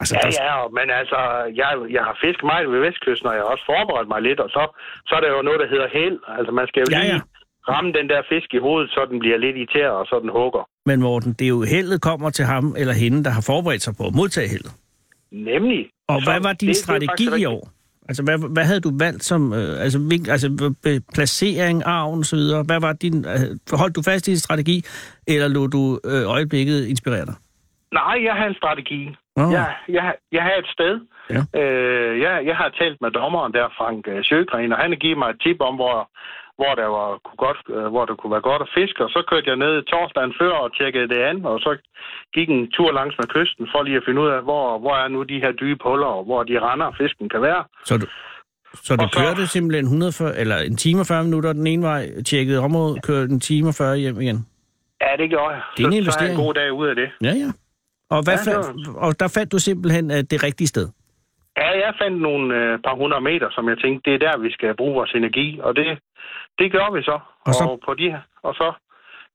Altså, 0.00 0.14
Ja, 0.16 0.20
der, 0.28 0.32
ja, 0.50 0.56
men 0.78 0.86
altså, 1.00 1.18
jeg, 1.60 1.70
jeg 1.96 2.02
har 2.08 2.14
fisket 2.24 2.46
meget 2.52 2.64
ved 2.74 2.80
Vestkysten, 2.86 3.26
og 3.30 3.34
jeg 3.36 3.42
har 3.44 3.50
også 3.54 3.66
forberedt 3.72 4.08
mig 4.14 4.20
lidt, 4.28 4.40
og 4.44 4.50
så, 4.56 4.62
så 5.08 5.12
er 5.18 5.22
der 5.24 5.30
jo 5.36 5.40
noget, 5.48 5.58
der 5.62 5.68
hedder 5.74 5.88
held. 5.98 6.18
Altså, 6.38 6.50
man 6.58 6.66
skal 6.70 6.80
jo 6.84 6.88
Ja, 6.90 6.98
lige 7.00 7.12
ja. 7.14 7.20
Ramme 7.68 7.92
den 7.92 8.08
der 8.08 8.22
fisk 8.32 8.54
i 8.54 8.58
hovedet, 8.58 8.90
så 8.90 9.00
den 9.10 9.18
bliver 9.18 9.38
lidt 9.38 9.56
irriteret, 9.56 9.90
og 10.00 10.06
så 10.06 10.18
den 10.22 10.30
hugger. 10.38 10.62
Men 10.86 11.00
Morten, 11.00 11.32
det 11.32 11.44
er 11.44 11.48
jo 11.48 11.62
heldet 11.62 12.00
kommer 12.02 12.30
til 12.30 12.44
ham 12.44 12.74
eller 12.78 12.94
hende, 12.94 13.24
der 13.24 13.30
har 13.30 13.44
forberedt 13.46 13.82
sig 13.82 13.94
på 13.96 14.06
at 14.06 14.14
modtage 14.14 14.48
heldet. 14.48 14.72
Nemlig. 15.32 15.80
Og 16.08 16.20
Så 16.20 16.30
hvad 16.30 16.40
var 16.40 16.52
din 16.52 16.68
det- 16.68 16.74
det 16.76 16.76
strategi 16.76 17.06
faktisk 17.26 17.42
i 17.42 17.44
år? 17.44 17.68
Altså, 18.08 18.22
hvad, 18.22 18.38
hvad 18.54 18.64
havde 18.64 18.80
du 18.80 18.90
valgt 18.98 19.24
som 19.24 19.52
øh, 19.52 19.82
altså, 19.84 19.98
hvil- 19.98 20.30
altså, 20.30 20.48
placering, 21.14 21.82
arven 21.86 22.20
osv.? 22.20 22.38
Hvad 22.70 22.80
var 22.80 22.92
din... 22.92 23.16
Øh, 23.32 23.76
holdt 23.82 23.96
du 23.96 24.02
fast 24.02 24.28
i 24.28 24.30
din 24.30 24.38
strategi, 24.38 24.76
eller 25.28 25.48
lå 25.48 25.66
du 25.66 26.00
øh, 26.04 26.22
øjeblikket 26.36 26.86
inspirere 26.86 27.26
dig? 27.26 27.34
Nej, 27.92 28.16
jeg 28.28 28.34
har 28.34 28.46
en 28.46 28.54
strategi. 28.54 29.00
Nå. 29.36 29.50
Jeg, 29.50 29.66
jeg, 29.88 30.14
jeg 30.32 30.42
har 30.42 30.54
et 30.62 30.68
sted. 30.76 30.94
Ja. 31.34 31.60
Øh, 31.60 32.20
jeg, 32.20 32.34
jeg 32.46 32.56
har 32.56 32.68
talt 32.80 32.98
med 33.00 33.10
dommeren 33.10 33.52
der, 33.52 33.66
Frank 33.78 34.08
øh, 34.08 34.22
Sjøgren, 34.24 34.72
og 34.72 34.78
han 34.78 34.90
har 34.90 34.96
givet 35.04 35.18
mig 35.18 35.28
et 35.30 35.40
tip 35.44 35.60
om, 35.60 35.74
hvor, 35.74 35.96
hvor, 36.60 36.72
der 36.80 36.88
var, 36.98 37.06
kunne 37.26 37.40
godt, 37.46 37.60
øh, 37.76 37.86
hvor 37.92 38.04
det 38.08 38.14
kunne 38.18 38.32
være 38.36 38.46
godt 38.50 38.62
at 38.66 38.70
fiske. 38.78 39.00
Og 39.06 39.10
så 39.14 39.20
kørte 39.30 39.48
jeg 39.50 39.56
ned 39.64 39.72
torsdagen 39.92 40.34
før 40.40 40.52
og 40.64 40.68
tjekkede 40.78 41.08
det 41.12 41.20
an, 41.30 41.36
og 41.50 41.56
så 41.64 41.70
gik 42.36 42.48
en 42.56 42.62
tur 42.76 42.90
langs 42.98 43.14
med 43.20 43.26
kysten 43.36 43.64
for 43.72 43.80
lige 43.82 43.96
at 44.00 44.06
finde 44.06 44.20
ud 44.24 44.28
af, 44.36 44.40
hvor, 44.48 44.64
hvor 44.82 44.94
er 45.02 45.08
nu 45.14 45.20
de 45.32 45.38
her 45.44 45.52
dybe 45.62 45.82
huller, 45.88 46.10
og 46.18 46.24
hvor 46.28 46.40
de 46.48 46.54
render 46.68 46.88
fisken 47.00 47.26
kan 47.34 47.42
være. 47.48 47.62
Så 47.88 47.94
du, 48.02 48.06
så 48.86 48.96
du 48.96 49.02
Og 49.02 49.08
så- 49.12 49.18
kørte 49.20 49.42
simpelthen 49.46 49.84
140, 49.86 50.38
eller 50.42 50.56
en 50.70 50.76
time 50.76 51.00
og 51.00 51.06
40 51.06 51.24
minutter 51.24 51.52
den 51.52 51.66
ene 51.66 51.82
vej, 51.82 52.02
tjekkede 52.30 52.58
området, 52.68 53.02
kørte 53.08 53.30
en 53.32 53.40
time 53.40 53.68
og 53.68 53.74
40 53.74 53.96
hjem 53.96 54.20
igen? 54.20 54.38
Ja, 55.04 55.10
det 55.22 55.30
gjorde 55.30 55.50
jeg. 55.54 55.62
Det 55.76 55.82
er 55.84 55.86
en 55.88 55.92
så, 55.92 55.96
så 55.96 56.00
investering. 56.02 56.38
en 56.38 56.44
god 56.44 56.54
dag 56.54 56.72
ud 56.72 56.86
af 56.88 56.94
det. 56.94 57.08
Ja, 57.22 57.32
ja. 57.44 57.50
Og, 58.10 58.22
hvad 58.24 58.38
Ja, 58.46 58.52
fandt, 58.52 58.88
og 58.96 59.20
der 59.20 59.28
fandt 59.36 59.52
du 59.52 59.58
simpelthen 59.58 60.10
øh, 60.10 60.16
det 60.16 60.42
rigtige 60.42 60.68
sted? 60.68 60.88
Ja, 61.56 61.68
jeg 61.86 61.94
fandt 62.02 62.20
nogle 62.22 62.54
øh, 62.56 62.78
par 62.78 62.94
hundrede 62.94 63.20
meter, 63.30 63.48
som 63.50 63.68
jeg 63.68 63.78
tænkte, 63.78 64.10
det 64.10 64.14
er 64.14 64.30
der, 64.30 64.38
vi 64.38 64.50
skal 64.52 64.74
bruge 64.76 64.94
vores 64.94 65.12
energi. 65.14 65.60
Og 65.62 65.76
det, 65.76 65.98
det 66.58 66.72
gør 66.72 66.90
vi 66.94 67.02
så. 67.02 67.18
Og 67.46 67.54
så- 67.54 67.64
og 67.64 67.80
på 67.86 67.94
de 67.94 68.10
her, 68.10 68.20
og 68.42 68.54
så, 68.54 68.72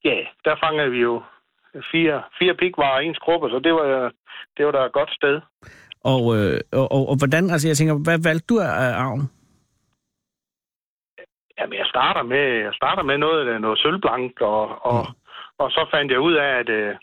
ja, 0.04 0.16
der 0.44 0.54
fangede 0.64 0.90
vi 0.90 0.98
jo 1.00 1.22
fire, 1.92 2.22
fire 2.38 2.54
pikvarer 2.54 2.94
og 2.96 3.04
en 3.04 3.14
skrubbe, 3.14 3.50
så 3.50 3.58
det 3.58 3.74
var, 3.74 4.12
det 4.56 4.66
var 4.66 4.72
da 4.72 4.84
et 4.84 4.92
godt 4.92 5.10
sted. 5.14 5.40
Og, 6.04 6.22
øh, 6.36 6.60
og, 6.72 6.92
og, 6.92 7.02
og 7.10 7.16
hvordan, 7.18 7.50
altså 7.50 7.68
jeg 7.68 7.76
tænker, 7.76 7.94
hvad 8.04 8.18
valgte 8.28 8.46
du 8.54 8.58
af 8.60 8.92
arven? 9.04 9.30
Jamen, 11.58 11.78
jeg 11.78 11.86
starter 11.86 12.22
med, 12.22 12.44
jeg 12.66 12.74
starter 12.74 13.02
med 13.02 13.18
noget, 13.18 13.60
noget 13.60 13.78
sølvblank, 13.78 14.40
og, 14.40 14.86
og, 14.86 15.06
Mm. 15.08 15.14
og 15.58 15.70
så 15.70 15.86
fandt 15.94 16.12
jeg 16.12 16.20
ud 16.20 16.32
af, 16.34 16.50
at, 16.60 16.68
øh, 16.68 16.94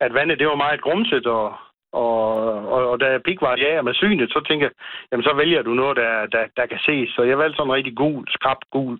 at 0.00 0.14
vandet 0.14 0.38
det 0.38 0.46
var 0.48 0.54
meget 0.54 0.80
grumset, 0.82 1.26
og, 1.26 1.54
og, 1.92 2.34
og, 2.74 2.90
og 2.90 3.00
da 3.00 3.06
jeg 3.10 3.22
pikvar 3.22 3.56
jager 3.56 3.82
med 3.82 3.94
synet, 3.94 4.30
så 4.30 4.44
tænkte 4.48 4.64
jeg, 4.64 4.72
jamen 5.12 5.24
så 5.24 5.32
vælger 5.34 5.62
du 5.62 5.74
noget, 5.74 5.96
der, 5.96 6.26
der, 6.26 6.44
der 6.56 6.66
kan 6.66 6.78
ses. 6.86 7.10
Så 7.16 7.22
jeg 7.22 7.38
valgte 7.38 7.56
sådan 7.56 7.70
en 7.70 7.74
rigtig 7.74 7.96
gul, 7.96 8.24
skrab 8.28 8.56
gul 8.70 8.98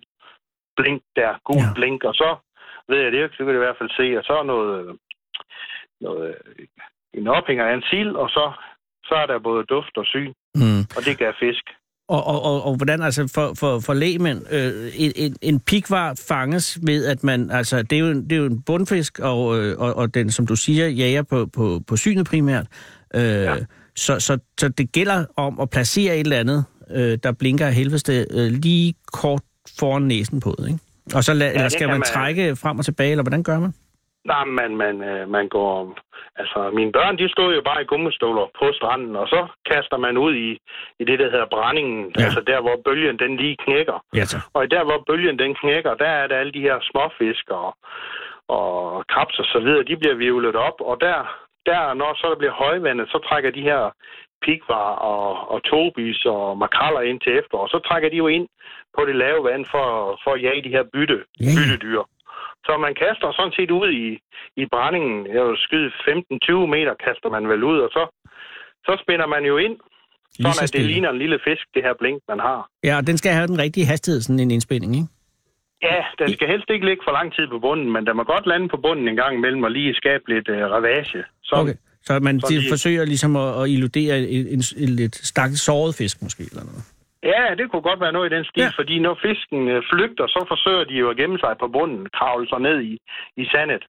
blink 0.77 1.01
der, 1.15 1.31
gul 1.43 1.55
Ja. 1.57 1.67
ja. 1.67 1.73
blink, 1.75 2.03
og 2.03 2.13
så 2.15 2.35
ved 2.89 2.99
jeg 3.01 3.11
det, 3.11 3.31
så 3.31 3.37
kan 3.37 3.47
det 3.47 3.53
i 3.61 3.65
hvert 3.65 3.77
fald 3.79 3.89
se, 3.99 4.17
og 4.19 4.23
så 4.23 4.43
noget, 4.43 4.97
noget 6.01 6.35
en 7.13 7.27
ophænger 7.27 7.65
af 7.65 7.73
en 7.73 7.83
sild, 7.89 8.15
og 8.15 8.29
så, 8.29 8.51
så 9.05 9.15
er 9.15 9.25
der 9.25 9.39
både 9.39 9.63
duft 9.63 9.97
og 9.97 10.05
syn, 10.05 10.33
Mm. 10.55 10.81
og 10.97 11.01
det 11.05 11.17
gav 11.17 11.33
fisk. 11.39 11.65
Og, 12.09 12.27
og, 12.27 12.41
og, 12.43 12.63
og 12.65 12.75
hvordan, 12.75 13.01
altså 13.01 13.27
for, 13.27 13.53
for, 13.57 13.79
for 13.79 13.93
lægemænd, 13.93 14.41
øh, 14.53 14.91
en, 14.95 15.35
en, 15.41 15.59
pikvar 15.59 16.13
fanges 16.27 16.79
ved, 16.83 17.05
at 17.05 17.23
man, 17.23 17.51
altså 17.51 17.81
det 17.81 17.95
er 17.95 17.99
jo, 17.99 18.07
en- 18.11 18.23
det 18.23 18.31
er 18.31 18.37
jo 18.37 18.45
en 18.45 18.61
bundfisk, 18.61 19.19
og, 19.19 19.59
øh, 19.59 19.77
og, 19.79 19.95
og 19.95 20.13
den, 20.13 20.31
som 20.31 20.47
du 20.47 20.55
siger, 20.55 20.87
jager 20.87 21.21
på, 21.23 21.45
på, 21.53 21.81
på 21.87 21.97
synet 21.97 22.25
primært. 22.25 22.67
Øh, 23.15 23.21
ja. 23.23 23.55
så, 23.95 24.19
så, 24.19 24.37
så 24.59 24.67
det 24.69 24.91
gælder 24.91 25.25
om 25.37 25.59
at 25.59 25.69
placere 25.69 26.13
et 26.15 26.19
eller 26.19 26.37
andet, 26.39 26.63
øh, 26.91 27.17
der 27.23 27.31
blinker 27.31 27.67
af 27.67 27.73
helveste, 27.73 28.25
øh, 28.31 28.51
lige 28.51 28.93
kort 29.13 29.41
foran 29.79 30.01
næsen 30.01 30.39
på 30.39 30.55
ikke? 30.67 30.79
Og 31.13 31.23
så 31.23 31.33
la, 31.33 31.45
ja, 31.45 31.51
eller 31.51 31.69
skal 31.69 31.87
man 31.87 31.99
man. 31.99 32.07
trække 32.13 32.55
frem 32.55 32.79
og 32.79 32.85
tilbage, 32.85 33.11
eller 33.11 33.23
hvordan 33.23 33.43
gør 33.43 33.59
man? 33.59 33.73
Nej, 34.31 34.45
men 34.45 34.77
man, 34.77 34.95
øh, 35.11 35.29
man 35.29 35.47
går... 35.47 35.97
Altså, 36.41 36.59
mine 36.73 36.91
børn, 36.91 37.17
de 37.17 37.29
stod 37.29 37.55
jo 37.55 37.61
bare 37.69 37.81
i 37.81 37.89
gummistøvler 37.91 38.45
på 38.59 38.65
stranden, 38.77 39.15
og 39.15 39.27
så 39.27 39.41
kaster 39.69 39.97
man 39.97 40.17
ud 40.17 40.33
i, 40.35 40.49
i 40.99 41.03
det, 41.09 41.19
der 41.19 41.31
hedder 41.31 41.53
brændingen. 41.55 42.13
Ja. 42.17 42.23
Altså 42.23 42.41
der, 42.41 42.59
hvor 42.61 42.77
bølgen 42.85 43.19
den 43.19 43.37
lige 43.37 43.57
knækker. 43.65 43.97
Ja, 44.15 44.23
tak. 44.31 44.41
Og 44.53 44.71
der, 44.71 44.83
hvor 44.83 45.03
bølgen 45.07 45.39
den 45.39 45.55
knækker, 45.55 45.93
der 45.93 46.09
er 46.19 46.27
der 46.27 46.37
alle 46.37 46.53
de 46.53 46.65
her 46.67 46.77
småfisk 46.89 47.45
og, 47.49 47.69
og 48.47 48.67
krabs 49.11 49.39
og 49.39 49.45
så 49.45 49.59
videre, 49.59 49.83
de 49.83 49.97
bliver 49.97 50.15
vivlet 50.15 50.55
op, 50.55 50.77
og 50.89 50.95
der, 51.01 51.17
der 51.65 51.93
når 51.93 52.13
så 52.15 52.27
der 52.29 52.37
bliver 52.41 52.53
højvandet, 52.63 53.07
så 53.09 53.17
trækker 53.27 53.51
de 53.51 53.61
her 53.61 53.91
pikvar 54.45 54.89
og, 55.11 55.51
og 55.51 55.63
tobis 55.63 56.25
og 56.25 56.57
makaller 56.57 57.01
ind 57.01 57.19
til 57.21 57.37
efterår. 57.39 57.67
Så 57.67 57.79
trækker 57.87 58.09
de 58.09 58.17
jo 58.17 58.27
ind 58.27 58.47
på 58.97 59.05
det 59.05 59.15
lave 59.15 59.43
vand 59.43 59.65
for, 59.65 60.19
for 60.23 60.31
at 60.31 60.41
jage 60.41 60.63
de 60.63 60.75
her 60.75 60.83
bytte, 60.93 61.19
ja. 61.39 61.51
byttedyr. 61.57 62.03
Så 62.67 62.71
man 62.85 62.93
kaster 63.03 63.27
sådan 63.39 63.55
set 63.57 63.71
ud 63.79 63.87
i, 64.03 64.05
i 64.61 64.63
brændingen. 64.73 65.17
Jeg 65.35 65.43
vil 65.47 65.57
skyde 65.65 65.89
15-20 65.89 66.73
meter, 66.75 66.93
kaster 67.05 67.29
man 67.35 67.43
vel 67.51 67.63
ud, 67.71 67.77
og 67.85 67.89
så, 67.97 68.03
så 68.87 68.93
spænder 69.03 69.27
man 69.35 69.43
jo 69.51 69.57
ind, 69.57 69.75
Lige 70.39 70.53
så 70.53 70.57
sådan 70.57 70.63
at 70.67 70.73
det 70.73 70.81
ligner 70.91 71.09
en 71.09 71.19
lille 71.23 71.39
fisk, 71.47 71.63
det 71.75 71.81
her 71.87 71.93
blink, 72.01 72.19
man 72.31 72.39
har. 72.39 72.59
Ja, 72.83 72.93
og 72.97 73.07
den 73.07 73.17
skal 73.17 73.31
have 73.31 73.47
den 73.47 73.59
rigtige 73.65 73.85
hastighed, 73.85 74.21
sådan 74.21 74.39
en 74.39 74.51
indspænding, 74.51 74.91
ikke? 74.95 75.07
Ja, 75.89 75.99
den 76.19 76.29
skal 76.33 76.47
helst 76.47 76.69
ikke 76.69 76.85
ligge 76.85 77.01
for 77.07 77.11
lang 77.11 77.33
tid 77.35 77.47
på 77.47 77.59
bunden, 77.59 77.91
men 77.93 78.05
den 78.07 78.15
må 78.17 78.23
godt 78.23 78.45
lande 78.47 78.67
på 78.69 78.77
bunden 78.77 79.07
en 79.07 79.15
gang 79.15 79.33
imellem 79.37 79.63
og 79.63 79.71
lige 79.71 79.93
skabe 79.95 80.23
lidt 80.33 80.47
uh, 80.49 80.55
ravage. 80.55 81.23
Så, 81.43 81.55
Okay. 81.55 81.73
Så 82.03 82.19
man 82.19 82.39
Sådan 82.39 82.55
de 82.55 82.59
lige- 82.59 82.71
forsøger 82.71 83.05
ligesom 83.05 83.35
at, 83.35 83.61
at 83.61 83.69
illudere 83.69 84.19
en, 84.19 84.47
en, 84.47 84.61
en 84.83 84.89
lidt 85.01 85.15
stakket 85.15 85.59
såret 85.59 85.95
fisk 85.95 86.21
måske, 86.21 86.43
eller 86.51 86.63
noget. 86.63 86.83
Ja, 87.23 87.55
det 87.57 87.71
kunne 87.71 87.81
godt 87.89 87.99
være 87.99 88.11
noget 88.11 88.31
i 88.31 88.35
den 88.35 88.45
stil, 88.45 88.63
Ja. 88.63 88.69
fordi 88.79 88.99
når 88.99 89.15
fisken 89.25 89.67
øh, 89.67 89.83
flygter, 89.91 90.27
så 90.27 90.45
forsøger 90.47 90.83
de 90.83 90.93
jo 90.93 91.09
at 91.09 91.17
gemme 91.17 91.37
sig 91.39 91.53
på 91.59 91.67
bunden, 91.67 92.09
kravle 92.17 92.47
sig 92.49 92.59
ned 92.59 92.77
i, 92.81 92.93
i 93.37 93.45
sandet. 93.53 93.83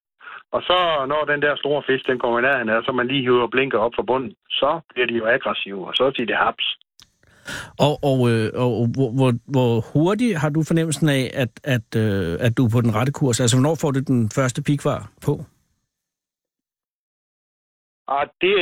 Og 0.52 0.62
så 0.62 0.78
når 1.08 1.24
den 1.32 1.42
der 1.42 1.56
store 1.56 1.82
fisk, 1.88 2.06
den 2.06 2.18
kommer 2.18 2.38
i 2.38 2.42
nærheden 2.42 2.68
af, 2.68 2.82
så 2.84 2.92
man 2.92 3.06
lige 3.08 3.22
hiver 3.22 3.46
blinker 3.54 3.78
op 3.78 3.92
fra 3.96 4.02
bunden, 4.02 4.32
så 4.50 4.80
bliver 4.92 5.06
de 5.06 5.14
jo 5.14 5.26
aggressive, 5.26 5.86
og 5.88 5.94
så 5.94 6.12
siger 6.16 6.26
det 6.26 6.36
haps. 6.36 6.66
Og, 7.86 7.94
og, 8.10 8.18
øh, 8.30 8.46
og 8.64 8.70
hvor, 8.96 9.10
hvor, 9.18 9.32
hvor 9.54 9.72
hurtigt 9.92 10.38
har 10.42 10.50
du 10.50 10.60
fornemmelsen 10.68 11.08
af, 11.08 11.24
at, 11.42 11.52
at, 11.64 11.88
øh, 12.04 12.32
at 12.46 12.52
du 12.56 12.62
er 12.66 12.72
på 12.74 12.80
den 12.80 12.94
rette 12.94 13.12
kurs? 13.12 13.40
Altså, 13.40 13.56
hvornår 13.56 13.76
får 13.82 13.90
du 13.90 14.00
den 14.12 14.30
første 14.38 14.60
pikvar 14.62 15.00
på? 15.26 15.32
Og 18.16 18.22
det, 18.42 18.54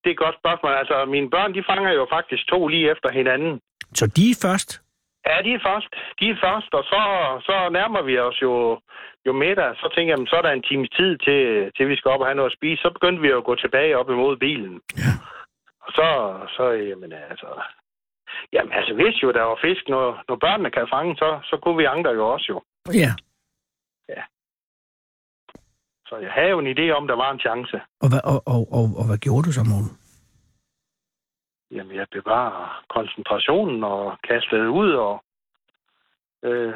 det 0.00 0.08
er 0.10 0.16
et 0.18 0.24
godt 0.24 0.36
spørgsmål. 0.42 0.72
Altså, 0.82 0.96
mine 1.14 1.30
børn, 1.34 1.54
de 1.56 1.62
fanger 1.70 1.92
jo 2.00 2.06
faktisk 2.16 2.42
to 2.48 2.60
lige 2.68 2.90
efter 2.92 3.08
hinanden. 3.18 3.52
Så 3.98 4.06
de 4.16 4.30
er 4.30 4.38
først? 4.42 4.70
Ja, 5.26 5.36
de 5.46 5.50
er 5.54 5.62
først. 5.68 5.92
De 6.20 6.24
er 6.30 6.38
først, 6.46 6.70
og 6.78 6.84
så, 6.92 7.00
så 7.48 7.54
nærmer 7.78 8.02
vi 8.02 8.18
os 8.18 8.42
jo, 8.42 8.80
jo 9.26 9.32
middag. 9.32 9.70
Så 9.76 9.86
tænker 9.94 10.10
jeg, 10.14 10.26
så 10.28 10.36
er 10.36 10.42
der 10.42 10.52
en 10.52 10.68
times 10.70 10.90
tid 10.98 11.18
til, 11.26 11.40
til 11.76 11.88
vi 11.88 11.96
skal 11.96 12.10
op 12.10 12.20
og 12.20 12.26
have 12.26 12.38
noget 12.40 12.50
at 12.50 12.58
spise. 12.58 12.82
Så 12.82 12.90
begyndte 12.96 13.22
vi 13.22 13.28
jo 13.28 13.38
at 13.38 13.48
gå 13.50 13.54
tilbage 13.54 13.98
op 13.98 14.10
imod 14.10 14.36
bilen. 14.36 14.80
Ja. 15.04 15.12
Og 15.84 15.90
så, 15.98 16.08
så 16.56 16.64
jamen, 16.90 17.12
altså... 17.12 17.50
Jamen, 18.52 18.72
altså, 18.72 18.94
hvis 18.94 19.22
jo 19.22 19.32
der 19.32 19.42
var 19.42 19.58
fisk, 19.64 19.82
når, 19.88 20.22
når 20.28 20.36
børnene 20.36 20.70
kan 20.70 20.86
fange, 20.94 21.16
så, 21.16 21.28
så 21.44 21.58
kunne 21.62 21.76
vi 21.76 21.84
andre 21.84 22.10
jo 22.10 22.28
også 22.32 22.46
jo. 22.48 22.62
Ja. 23.02 23.12
Så 26.10 26.16
jeg 26.16 26.32
havde 26.36 26.50
jo 26.54 26.58
en 26.58 26.72
idé 26.74 26.86
om, 26.98 27.04
der 27.06 27.16
var 27.22 27.30
en 27.32 27.40
chance. 27.46 27.76
Og 28.02 28.08
hvad, 28.10 28.22
og, 28.32 28.38
og, 28.54 28.62
og, 28.78 28.84
og 29.00 29.04
hvad 29.08 29.18
gjorde 29.24 29.46
du 29.46 29.52
så, 29.52 29.62
morgen? 29.72 29.90
Jamen, 31.74 31.94
jeg 31.96 32.06
bevarer 32.16 32.84
koncentrationen 32.96 33.84
og 33.84 34.02
kastede 34.28 34.70
ud 34.70 34.90
og 35.06 35.14
øh, 36.48 36.72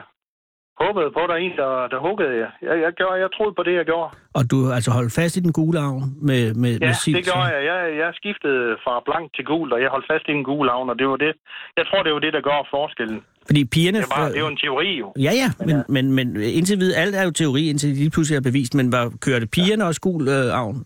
håbede 0.83 1.11
på, 1.17 1.21
at 1.25 1.29
der 1.31 1.37
er 1.39 1.43
en, 1.49 1.57
der, 1.63 1.73
der 1.93 1.99
huggede 2.07 2.35
jeg. 2.43 2.51
Jeg, 2.69 2.75
jeg, 2.85 2.93
gjorde, 2.99 3.17
jeg 3.25 3.29
troede 3.37 3.55
på 3.59 3.63
det, 3.63 3.75
jeg 3.81 3.87
gjorde. 3.93 4.09
Og 4.39 4.43
du 4.51 4.57
altså 4.77 4.91
holdt 4.99 5.13
fast 5.21 5.37
i 5.37 5.41
den 5.47 5.53
gule 5.53 5.79
avn 5.89 6.05
med, 6.29 6.43
med, 6.63 6.73
Ja, 6.81 6.87
med 6.87 6.95
sild, 7.03 7.17
det 7.17 7.25
gjorde 7.31 7.49
jeg. 7.55 7.61
jeg. 7.71 7.81
Jeg 8.03 8.11
skiftede 8.21 8.63
fra 8.85 8.95
blank 9.07 9.27
til 9.37 9.45
gul, 9.53 9.69
og 9.75 9.79
jeg 9.83 9.89
holdt 9.95 10.07
fast 10.13 10.25
i 10.29 10.33
en 10.33 10.45
gul 10.45 10.69
avn, 10.69 10.91
og 10.93 10.97
det 11.01 11.07
var 11.13 11.17
det. 11.17 11.33
Jeg 11.79 11.85
tror, 11.89 12.03
det 12.03 12.13
var 12.17 12.23
det, 12.27 12.33
der 12.37 12.41
gør 12.41 12.69
forskellen. 12.77 13.21
Fordi 13.49 13.65
pigerne... 13.75 13.99
Det, 13.99 14.11
var, 14.17 14.29
det 14.29 14.37
er 14.37 14.45
jo 14.47 14.53
en 14.57 14.61
teori, 14.65 14.91
jo. 15.03 15.13
Ja, 15.27 15.33
ja, 15.43 15.49
men, 15.69 15.77
men, 15.89 16.05
men 16.13 16.27
indtil 16.59 16.77
videre, 16.81 16.97
alt 17.03 17.15
er 17.15 17.25
jo 17.29 17.31
teori, 17.31 17.63
indtil 17.71 17.89
de 17.91 17.95
lige 17.95 18.11
pludselig 18.11 18.37
er 18.37 18.47
bevist, 18.51 18.75
men 18.75 18.93
var, 18.93 19.05
kørte 19.27 19.47
pigerne 19.47 19.85
også 19.85 20.01
gul 20.01 20.23
øh, 20.29 20.59
avn? 20.61 20.77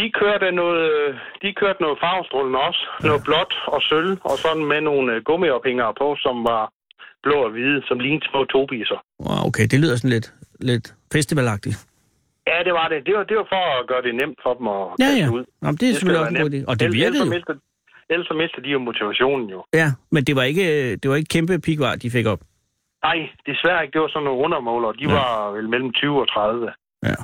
De 0.00 0.06
kørte 0.20 0.48
noget, 0.62 0.84
de 1.42 1.48
kørte 1.60 1.80
noget 1.84 1.98
farvestrålende 2.04 2.58
også. 2.68 2.82
Noget 3.08 3.22
blåt 3.28 3.54
og 3.74 3.80
sølv, 3.88 4.12
og 4.30 4.36
sådan 4.44 4.64
med 4.72 4.80
nogle 4.80 5.06
øh, 5.14 5.18
gummiophængere 5.28 5.92
på, 6.00 6.06
som 6.24 6.36
var 6.50 6.62
blå 7.24 7.36
og 7.46 7.50
hvide, 7.54 7.78
som 7.88 7.96
lignede 8.04 8.26
små 8.30 8.40
tobiser. 8.44 8.98
Wow, 9.26 9.40
okay, 9.48 9.66
det 9.72 9.78
lyder 9.82 9.96
sådan 9.96 10.14
lidt, 10.16 10.28
lidt 10.70 10.86
festivalagtigt. 11.12 11.76
Ja, 12.50 12.58
det 12.66 12.72
var 12.72 12.86
det. 12.92 12.98
Det 13.06 13.14
var, 13.16 13.24
det 13.30 13.36
var 13.40 13.46
for 13.54 13.64
at 13.80 13.86
gøre 13.90 14.02
det 14.06 14.14
nemt 14.20 14.38
for 14.44 14.52
dem 14.58 14.66
at 14.76 14.82
Ja, 15.04 15.10
ja. 15.20 15.26
ud. 15.36 15.44
Nå, 15.62 15.66
men 15.70 15.76
det 15.80 15.82
er 15.82 15.92
skal 15.92 15.94
selvfølgelig 15.94 16.20
også 16.24 16.34
en 16.36 16.42
god 16.44 16.50
idé. 16.50 16.56
nemt. 16.56 16.68
Og 16.70 16.74
det 16.80 16.84
Ellers- 16.86 16.98
virkede 17.00 17.16
ellers 17.22 17.34
mister, 17.36 17.54
ellers 18.12 18.26
så 18.30 18.34
mister 18.42 18.60
de 18.64 18.68
jo 18.76 18.78
motivationen 18.88 19.46
jo. 19.54 19.60
Ja, 19.80 19.88
men 20.14 20.20
det 20.26 20.34
var 20.38 20.42
ikke, 20.52 20.96
det 21.00 21.06
var 21.10 21.16
ikke 21.16 21.32
kæmpe 21.36 21.54
pikvar, 21.68 21.92
de 22.02 22.10
fik 22.16 22.26
op. 22.34 22.40
Nej, 23.08 23.18
desværre 23.50 23.80
ikke. 23.82 23.92
Det 23.94 24.00
var 24.00 24.08
sådan 24.14 24.24
nogle 24.28 24.42
undermåler. 24.44 24.90
De 24.92 25.06
Ja. 25.08 25.12
var 25.18 25.50
vel 25.56 25.68
mellem 25.68 25.92
20 25.92 26.20
og 26.22 26.28
30. 26.34 26.72
Ja. 27.08 27.14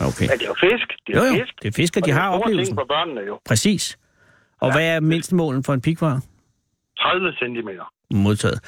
Okay. 0.00 0.28
Men 0.28 0.38
det 0.38 0.42
er 0.44 0.48
jo 0.48 0.54
fisk. 0.60 0.88
Det 1.06 1.16
er 1.16 1.18
Jo, 1.20 1.24
jo, 1.26 1.32
fisk. 1.44 1.54
det 1.62 1.68
er 1.68 1.72
fisk, 1.72 1.96
og 1.96 2.00
Og 2.02 2.06
de 2.06 2.12
har 2.12 2.28
oplevelsen. 2.28 2.76
for 2.76 2.84
børnene 2.88 3.20
jo. 3.20 3.38
Præcis. 3.44 3.98
Og 4.60 4.68
Ja. 4.68 4.74
hvad 4.74 4.86
er 4.96 5.00
mindstemålen 5.00 5.64
for 5.64 5.74
en 5.74 5.80
pikvar? 5.80 6.20
30 6.98 7.32
cm. 7.32 7.68
Modtaget. 8.16 8.60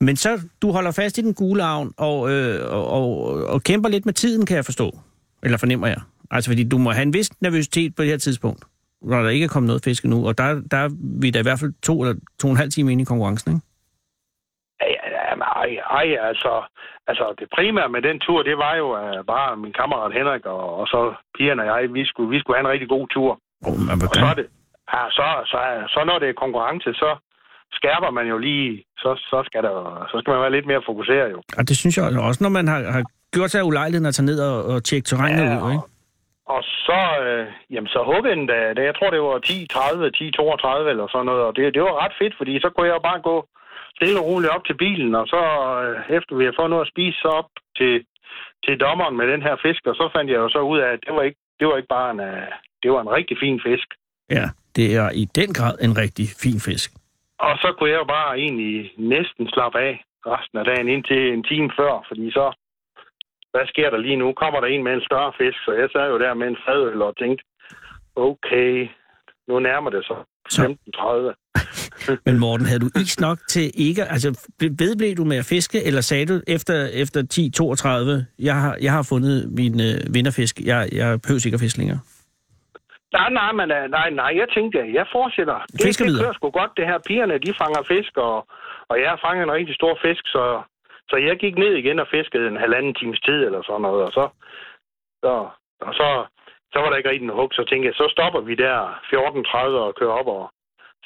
Men 0.00 0.16
så, 0.16 0.40
du 0.62 0.70
holder 0.72 0.90
fast 0.90 1.18
i 1.18 1.20
den 1.20 1.34
gule 1.34 1.62
avn 1.64 1.92
og, 1.96 2.30
øh, 2.32 2.72
og, 2.72 2.86
og, 2.88 3.22
og 3.46 3.62
kæmper 3.62 3.88
lidt 3.88 4.06
med 4.06 4.14
tiden, 4.14 4.46
kan 4.46 4.56
jeg 4.56 4.64
forstå. 4.64 4.98
Eller 5.42 5.58
fornemmer 5.58 5.86
jeg. 5.86 6.00
Altså, 6.30 6.50
fordi 6.50 6.64
du 6.64 6.78
må 6.78 6.90
have 6.90 7.02
en 7.02 7.12
vis 7.12 7.30
nervøsitet 7.40 7.94
på 7.94 8.02
det 8.02 8.10
her 8.10 8.18
tidspunkt, 8.18 8.64
når 9.02 9.22
der 9.22 9.28
ikke 9.30 9.44
er 9.44 9.48
kommet 9.48 9.66
noget 9.66 9.84
fisk 9.84 10.04
endnu. 10.04 10.26
Og 10.26 10.38
der, 10.38 10.60
der 10.70 10.76
er 10.76 10.88
vi 11.20 11.30
da 11.30 11.38
i 11.38 11.42
hvert 11.42 11.58
fald 11.58 11.72
to 11.82 12.02
eller 12.02 12.14
to 12.40 12.46
og 12.48 12.50
en 12.50 12.56
halv 12.56 12.70
time 12.70 12.92
inde 12.92 13.02
i 13.02 13.04
konkurrencen, 13.04 13.52
ikke? 13.52 13.66
Ja, 15.46 15.60
ja, 15.60 15.70
ja, 15.70 15.74
men 15.80 15.80
ej, 15.80 16.00
ej, 16.00 16.08
altså, 16.28 16.52
altså 17.10 17.24
det 17.38 17.46
primære 17.56 17.88
med 17.94 18.02
den 18.08 18.18
tur, 18.26 18.42
det 18.42 18.56
var 18.64 18.74
jo 18.82 18.86
uh, 19.00 19.18
bare 19.32 19.56
min 19.64 19.74
kammerat 19.80 20.12
Henrik 20.18 20.44
og, 20.46 20.64
og 20.80 20.86
så 20.92 21.00
pigerne 21.36 21.62
og 21.62 21.66
jeg, 21.68 21.94
vi 21.98 22.04
skulle, 22.10 22.30
vi 22.34 22.38
skulle 22.40 22.56
have 22.56 22.66
en 22.66 22.72
rigtig 22.74 22.88
god 22.96 23.06
tur. 23.14 23.30
Oh, 23.68 23.76
men, 23.86 23.94
Og 24.10 24.14
så 24.22 24.28
det, 24.38 24.46
ja, 24.94 25.02
så, 25.18 25.26
så, 25.52 25.58
så 25.94 26.00
når 26.08 26.18
det 26.22 26.28
er 26.28 26.42
konkurrence, 26.44 26.90
så 27.02 27.10
skærper 27.78 28.10
man 28.18 28.26
jo 28.32 28.38
lige, 28.38 28.84
så, 29.02 29.10
så, 29.30 29.38
skal 29.48 29.62
der, 29.62 29.76
så 30.10 30.16
skal 30.20 30.30
man 30.32 30.42
være 30.44 30.56
lidt 30.56 30.66
mere 30.70 30.82
fokuseret 30.90 31.28
jo. 31.34 31.40
og 31.58 31.62
det 31.68 31.76
synes 31.76 31.94
jeg 31.96 32.04
også, 32.28 32.40
når 32.44 32.52
man 32.58 32.66
har, 32.68 32.80
har 32.96 33.04
gjort 33.34 33.50
sig 33.50 33.64
ulejligheden 33.64 34.06
at 34.10 34.14
tage 34.14 34.26
ned 34.30 34.38
og, 34.50 34.56
og 34.72 34.84
tjekke 34.84 35.06
terrænet 35.06 35.44
Ja, 35.44 35.66
ud, 35.66 35.72
ikke? 35.76 35.86
Og 36.56 36.62
så, 36.86 37.00
øh, 37.24 37.46
jamen, 37.74 37.90
så 37.94 38.00
huggede 38.10 38.34
den 38.36 38.46
da, 38.52 38.58
da, 38.76 38.80
jeg 38.88 38.94
tror 38.96 39.10
det 39.10 39.22
var 39.28 39.36
10.30, 39.46 40.86
10.32 40.86 40.90
eller 40.92 41.06
sådan 41.12 41.26
noget, 41.30 41.42
og 41.48 41.52
det, 41.56 41.74
det 41.74 41.82
var 41.82 42.04
ret 42.04 42.14
fedt, 42.20 42.34
fordi 42.38 42.52
så 42.64 42.68
kunne 42.70 42.88
jeg 42.88 42.94
jo 42.98 43.04
bare 43.10 43.20
gå 43.30 43.36
stille 44.00 44.20
og 44.20 44.26
roligt 44.26 44.52
op 44.56 44.64
til 44.64 44.76
bilen, 44.84 45.14
og 45.20 45.26
så 45.26 45.40
øh, 45.82 46.16
efter 46.16 46.36
vi 46.36 46.44
havde 46.44 46.58
fået 46.60 46.70
noget 46.70 46.86
at 46.86 46.92
spise, 46.92 47.18
så 47.22 47.28
op 47.40 47.50
til, 47.78 47.94
til 48.64 48.74
dommeren 48.84 49.16
med 49.16 49.26
den 49.32 49.42
her 49.42 49.56
fisk, 49.64 49.82
og 49.90 49.94
så 50.00 50.06
fandt 50.14 50.30
jeg 50.30 50.38
jo 50.44 50.48
så 50.48 50.60
ud 50.72 50.78
af, 50.78 50.88
at 50.92 51.00
det 51.06 51.12
var 51.16 51.22
ikke, 51.22 51.40
det 51.58 51.66
var 51.68 51.76
ikke 51.76 51.94
bare 51.98 52.10
en, 52.10 52.20
øh, 52.20 52.48
det 52.82 52.90
var 52.94 53.00
en 53.02 53.14
rigtig 53.18 53.36
fin 53.44 53.60
fisk. 53.66 53.88
Ja, 54.36 54.46
det 54.76 54.86
er 55.00 55.08
i 55.22 55.24
den 55.38 55.50
grad 55.58 55.74
en 55.86 55.94
rigtig 56.02 56.26
fin 56.44 56.60
fisk. 56.68 56.90
Og 57.46 57.54
så 57.62 57.68
kunne 57.72 57.90
jeg 57.90 58.00
jo 58.02 58.08
bare 58.18 58.38
egentlig 58.38 58.92
næsten 58.98 59.44
slappe 59.54 59.78
af 59.78 59.94
resten 60.26 60.58
af 60.58 60.64
dagen 60.64 60.88
indtil 60.88 61.32
en 61.32 61.44
time 61.50 61.70
før, 61.78 61.92
fordi 62.08 62.30
så, 62.30 62.46
hvad 63.52 63.66
sker 63.66 63.90
der 63.90 63.98
lige 63.98 64.20
nu? 64.22 64.32
Kommer 64.32 64.60
der 64.60 64.68
en 64.68 64.84
med 64.84 64.92
en 64.92 65.06
større 65.08 65.32
fisk? 65.38 65.58
Så 65.64 65.72
jeg 65.80 65.88
sad 65.92 66.06
jo 66.12 66.18
der 66.18 66.34
med 66.34 66.48
en 66.48 66.62
fadøl 66.66 67.02
og 67.02 67.16
tænkte, 67.16 67.44
okay, 68.16 68.88
nu 69.48 69.58
nærmer 69.58 69.90
det 69.90 70.04
sig 70.06 70.20
Så. 70.48 70.76
15.30. 70.96 71.50
Men 72.26 72.38
Morten, 72.38 72.66
havde 72.66 72.80
du 72.80 72.90
is 73.02 73.20
nok 73.20 73.38
til 73.48 73.66
ikke... 73.74 74.02
Altså, 74.04 74.28
vedblev 74.80 75.14
du 75.16 75.24
med 75.24 75.36
at 75.36 75.44
fiske, 75.44 75.78
eller 75.88 76.00
sagde 76.00 76.26
du 76.26 76.40
efter, 76.56 76.74
efter 77.02 77.20
10.32, 77.34 78.44
jeg 78.48 78.54
har, 78.62 78.76
jeg 78.82 78.92
har 78.92 79.06
fundet 79.12 79.36
min 79.60 79.74
øh, 79.80 80.14
vinterfisk, 80.14 80.54
jeg, 80.70 80.88
jeg 80.92 81.08
behøver 81.22 81.46
ikke 81.46 81.54
at 81.54 81.60
fiske 81.60 81.78
længere? 81.78 82.00
Nej, 83.18 83.28
nej, 83.40 83.52
men, 83.52 83.68
øh, 83.76 83.84
nej, 83.90 84.08
nej, 84.10 84.30
jeg 84.40 84.48
tænkte, 84.56 84.78
jeg 84.98 85.06
fortsætter. 85.12 85.58
Det, 85.72 85.80
Fisker 85.86 86.04
det 86.04 86.20
kører 86.20 86.32
sgu 86.32 86.50
godt, 86.50 86.72
det 86.76 86.86
her. 86.86 86.98
Pigerne, 87.08 87.38
de 87.46 87.52
fanger 87.60 87.82
fisk, 87.92 88.12
og, 88.16 88.36
og 88.90 88.96
jeg 89.02 89.08
har 89.12 89.20
fanget 89.26 89.42
en 89.44 89.56
rigtig 89.58 89.74
stor 89.74 89.94
fisk, 90.04 90.24
så, 90.34 90.44
så 91.10 91.16
jeg 91.16 91.36
gik 91.44 91.54
ned 91.58 91.72
igen 91.82 91.98
og 91.98 92.08
fiskede 92.14 92.46
en 92.48 92.62
halvanden 92.64 92.94
times 92.94 93.20
tid 93.26 93.40
eller 93.46 93.62
sådan 93.62 93.82
noget, 93.86 94.02
og 94.06 94.12
så, 94.18 94.24
så, 95.24 95.32
og 95.86 95.92
så, 96.00 96.08
så 96.72 96.78
var 96.80 96.88
der 96.90 96.96
ikke 96.96 97.10
rigtig 97.10 97.28
en 97.28 97.38
hug, 97.40 97.50
så 97.52 97.64
tænkte 97.68 97.86
jeg, 97.88 97.94
så 97.94 98.06
stopper 98.14 98.40
vi 98.40 98.54
der 98.54 98.76
14.30 99.12 99.56
og 99.86 99.94
kører 99.98 100.14
op 100.20 100.28
og 100.36 100.42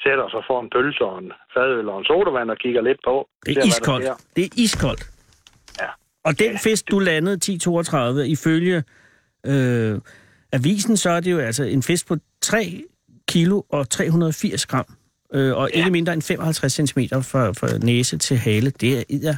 sætter 0.03 0.23
os 0.23 0.33
og 0.33 0.43
får 0.49 0.61
en 0.61 0.69
pølse 0.75 1.01
og 1.05 1.19
en 1.19 1.31
fadøl 1.53 1.89
og 1.89 1.99
en 1.99 2.05
sodavand 2.05 2.49
og 2.51 2.57
kigger 2.57 2.81
lidt 2.81 2.97
på. 3.07 3.27
Det 3.45 3.53
ser, 3.53 3.61
er 3.61 3.63
der 3.65 3.67
iskoldt. 3.67 4.05
Det 4.35 4.43
er 4.45 4.49
iskoldt. 4.57 5.03
Ja. 5.81 5.87
Og 6.23 6.39
den 6.39 6.57
fisk, 6.59 6.91
du 6.91 6.99
landede 6.99 7.37
10.32, 7.45 8.19
ifølge 8.21 8.83
øh, 9.45 9.99
avisen, 10.53 10.97
så 10.97 11.09
er 11.09 11.19
det 11.19 11.31
jo 11.31 11.39
altså 11.39 11.63
en 11.63 11.83
fisk 11.83 12.07
på 12.07 12.15
3 12.41 12.83
kilo 13.27 13.61
og 13.69 13.89
380 13.89 14.65
gram. 14.65 14.85
Øh, 15.33 15.57
og 15.57 15.69
Ja. 15.73 15.77
ikke 15.77 15.91
mindre 15.91 16.13
end 16.13 16.21
55 16.21 16.73
cm 16.73 16.99
fra, 16.99 17.49
fra 17.51 17.77
næse 17.77 18.17
til 18.17 18.37
hale. 18.37 18.69
Det 18.69 18.99
er 18.99 19.03
idder 19.09 19.35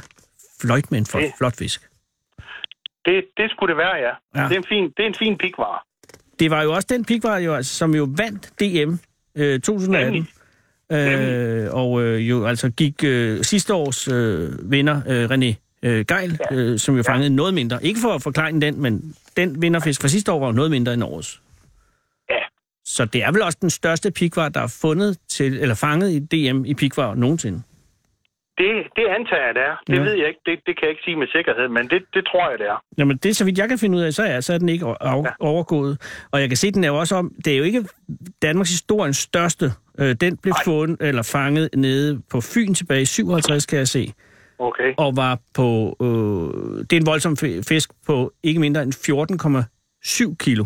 fløjt 0.60 0.90
med 0.90 0.98
en 0.98 1.06
flot, 1.06 1.22
Det- 1.22 1.32
flot 1.38 1.56
fisk. 1.58 1.80
Det, 3.04 3.24
det 3.36 3.50
skulle 3.50 3.70
det 3.74 3.78
være, 3.78 3.96
ja. 3.96 4.12
Ja. 4.42 4.48
Det, 4.48 4.52
er 4.52 4.56
en 4.56 4.64
fin, 4.68 4.84
det 4.96 5.02
er 5.02 5.06
en 5.06 5.14
fin 5.14 5.38
pikvare. 5.38 5.78
Det 6.38 6.50
var 6.50 6.62
jo 6.62 6.72
også 6.72 6.86
den 6.90 7.04
pikvar, 7.04 7.38
jo, 7.38 7.54
altså, 7.54 7.74
som 7.74 7.94
jo 7.94 8.08
vandt 8.16 8.52
DM 8.60 8.92
øh, 9.34 9.60
2018. 9.60 10.12
Nemlig. 10.12 10.32
Øh, 10.92 11.74
og 11.74 12.02
øh, 12.02 12.28
jo 12.30 12.46
altså 12.46 12.70
gik 12.70 13.04
øh, 13.04 13.44
sidste 13.44 13.74
års 13.74 14.08
øh, 14.08 14.70
vinder, 14.70 15.00
øh, 15.06 15.30
René 15.30 15.54
øh, 15.82 16.04
gejl, 16.06 16.38
ja. 16.50 16.56
øh, 16.56 16.78
som 16.78 16.96
jo 16.96 17.02
fangede 17.02 17.30
noget 17.30 17.54
mindre. 17.54 17.84
Ikke 17.84 18.00
for 18.00 18.14
at 18.14 18.22
forklare 18.22 18.52
den, 18.52 18.82
men 18.82 19.14
den 19.36 19.62
vinderfisk 19.62 20.00
fra 20.00 20.08
sidste 20.08 20.32
år 20.32 20.38
var 20.38 20.52
noget 20.52 20.70
mindre 20.70 20.94
end 20.94 21.04
årets. 21.04 21.40
Ja. 22.30 22.34
Så 22.84 23.04
det 23.04 23.22
er 23.22 23.32
vel 23.32 23.42
også 23.42 23.58
den 23.60 23.70
største 23.70 24.10
pikvar, 24.10 24.48
der 24.48 24.60
er 24.60 24.66
fundet 24.66 25.18
til, 25.28 25.58
eller 25.58 25.74
fanget 25.74 26.10
i 26.10 26.18
DM 26.18 26.64
i 26.64 26.74
pikvar 26.74 27.14
nogensinde. 27.14 27.62
Det, 28.58 28.70
det 28.96 29.04
antager 29.18 29.44
jeg, 29.46 29.54
det 29.54 29.62
er. 29.70 29.76
Det 29.86 29.96
Ja. 29.96 30.00
ved 30.02 30.12
jeg 30.20 30.28
ikke. 30.28 30.40
Det, 30.46 30.54
det 30.66 30.72
kan 30.76 30.82
jeg 30.82 30.90
ikke 30.90 31.02
sige 31.04 31.16
med 31.16 31.26
sikkerhed, 31.36 31.68
men 31.68 31.88
det, 31.90 32.02
det 32.14 32.22
tror 32.26 32.50
jeg, 32.50 32.58
det 32.58 32.66
er. 32.66 32.82
Jamen 32.98 33.16
det, 33.16 33.36
så 33.36 33.44
vidt 33.44 33.58
jeg 33.58 33.68
kan 33.68 33.78
finde 33.78 33.98
ud 33.98 34.02
af, 34.02 34.12
så 34.12 34.22
er, 34.22 34.40
så 34.40 34.54
er 34.54 34.58
den 34.58 34.68
ikke 34.68 34.86
af, 34.86 34.96
Ja. 35.24 35.30
overgået. 35.40 35.94
Og 36.32 36.40
jeg 36.40 36.48
kan 36.48 36.56
se, 36.56 36.70
den 36.70 36.84
er 36.84 36.88
jo 36.88 36.98
også 36.98 37.14
om, 37.16 37.32
det 37.44 37.52
er 37.54 37.58
jo 37.58 37.64
ikke 37.64 37.84
Danmarks 38.42 38.70
historiens 38.70 39.16
største. 39.16 39.66
Øh, 40.00 40.14
den 40.20 40.36
blev 40.36 40.52
Nej. 40.52 40.64
fundet, 40.64 40.96
eller 41.08 41.22
fanget 41.22 41.68
nede 41.76 42.20
på 42.30 42.40
Fyn 42.40 42.74
tilbage 42.74 43.02
i 43.02 43.04
57, 43.04 43.66
kan 43.66 43.78
jeg 43.78 43.88
se. 43.88 44.12
Okay. 44.58 44.94
Og 44.96 45.16
var 45.16 45.38
på, 45.54 45.96
øh, 46.02 46.78
det 46.80 46.92
er 46.92 47.00
en 47.00 47.06
voldsom 47.06 47.32
fi- 47.42 47.62
fisk 47.68 47.90
på 48.06 48.32
ikke 48.42 48.60
mindre 48.60 48.82
end 48.82 48.92
14,7 48.92 50.36
kilo. 50.40 50.64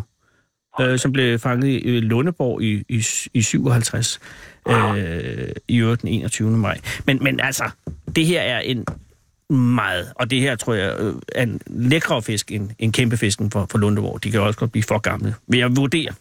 Øh, 0.81 0.99
som 0.99 1.12
blev 1.12 1.38
fanget 1.38 1.69
i 1.69 1.97
øh, 1.97 2.02
Lundeborg 2.02 2.62
i, 2.62 2.85
i, 2.88 3.02
i 3.35 3.43
57. 3.43 4.21
Øh, 4.69 4.75
I 5.69 5.79
øvrigt 5.81 6.02
den 6.02 6.09
21. 6.09 6.50
maj. 6.50 6.79
Men, 7.07 7.25
men 7.25 7.41
altså, 7.41 7.64
det 8.17 8.26
her 8.26 8.41
er 8.41 8.61
en 8.61 8.87
meget, 9.50 10.12
og 10.17 10.31
det 10.31 10.41
her 10.41 10.57
tror 10.57 10.75
jeg 10.75 11.00
øh, 11.00 11.14
er 11.35 11.43
en 11.43 11.61
lækrere 11.67 12.23
fisk 12.23 12.52
end, 12.52 12.71
end 12.79 12.93
kæmpefisken 12.93 13.50
for, 13.50 13.67
for 13.71 13.79
Lundeborg. 13.79 14.25
De 14.25 14.31
kan 14.31 14.41
også 14.41 14.59
godt 14.59 14.73
blive 14.73 14.85
for 14.88 14.99
gamle, 14.99 15.35
vil 15.49 15.59
jeg 15.59 15.71
vurdere. 15.76 16.12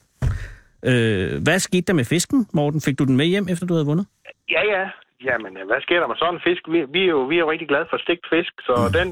Øh, 0.89 1.43
hvad 1.43 1.59
skete 1.59 1.81
der 1.81 1.93
med 1.93 2.05
fisken, 2.05 2.47
Morten? 2.53 2.81
Fik 2.81 2.99
du 2.99 3.03
den 3.03 3.17
med 3.17 3.25
hjem, 3.25 3.47
efter 3.49 3.65
du 3.65 3.73
havde 3.73 3.85
vundet? 3.85 4.05
Ja, 4.49 4.63
ja. 4.73 4.89
Jamen, 5.27 5.57
øh, 5.57 5.65
hvad 5.67 5.81
sker 5.81 5.99
der 5.99 6.07
med 6.07 6.15
sådan 6.15 6.33
en 6.33 6.41
fisk? 6.47 6.63
Vi, 6.73 6.79
vi, 6.95 7.01
er, 7.03 7.11
jo, 7.15 7.19
vi 7.31 7.35
er 7.35 7.39
jo 7.39 7.51
rigtig 7.51 7.67
glade 7.67 7.87
for 7.89 7.97
stegt 7.97 8.25
fisk, 8.33 8.53
så 8.67 8.75
mm. 8.77 8.93
den, 8.97 9.07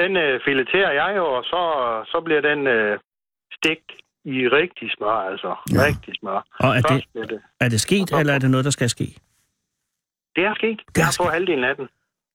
den 0.00 0.16
øh, 0.16 0.40
fileterer 0.46 0.92
jeg 1.02 1.10
jo, 1.16 1.24
og 1.36 1.42
så, 1.44 1.60
så 2.12 2.18
bliver 2.26 2.40
den 2.40 2.66
øh, 2.66 2.98
stegt 3.58 3.88
i 4.34 4.36
rigtig 4.58 4.86
smør, 4.96 5.18
altså. 5.30 5.50
Ja. 5.72 5.74
Ja. 5.74 5.86
Rigtig 5.86 6.12
smør. 6.20 6.38
Og 6.66 6.70
er 6.78 6.82
det, 6.90 7.04
det. 7.30 7.40
er 7.60 7.68
det 7.68 7.80
sket, 7.80 8.08
eller 8.20 8.32
er 8.34 8.38
det 8.38 8.50
noget, 8.50 8.64
der 8.64 8.70
skal 8.78 8.88
ske? 8.96 9.06
Det 10.36 10.42
er 10.48 10.54
sket. 10.54 10.80
Det 10.94 11.00
er 11.00 11.04
har 11.04 11.16
fået 11.22 11.32
halvdelen 11.32 11.64
af 11.64 11.76
den. 11.76 11.88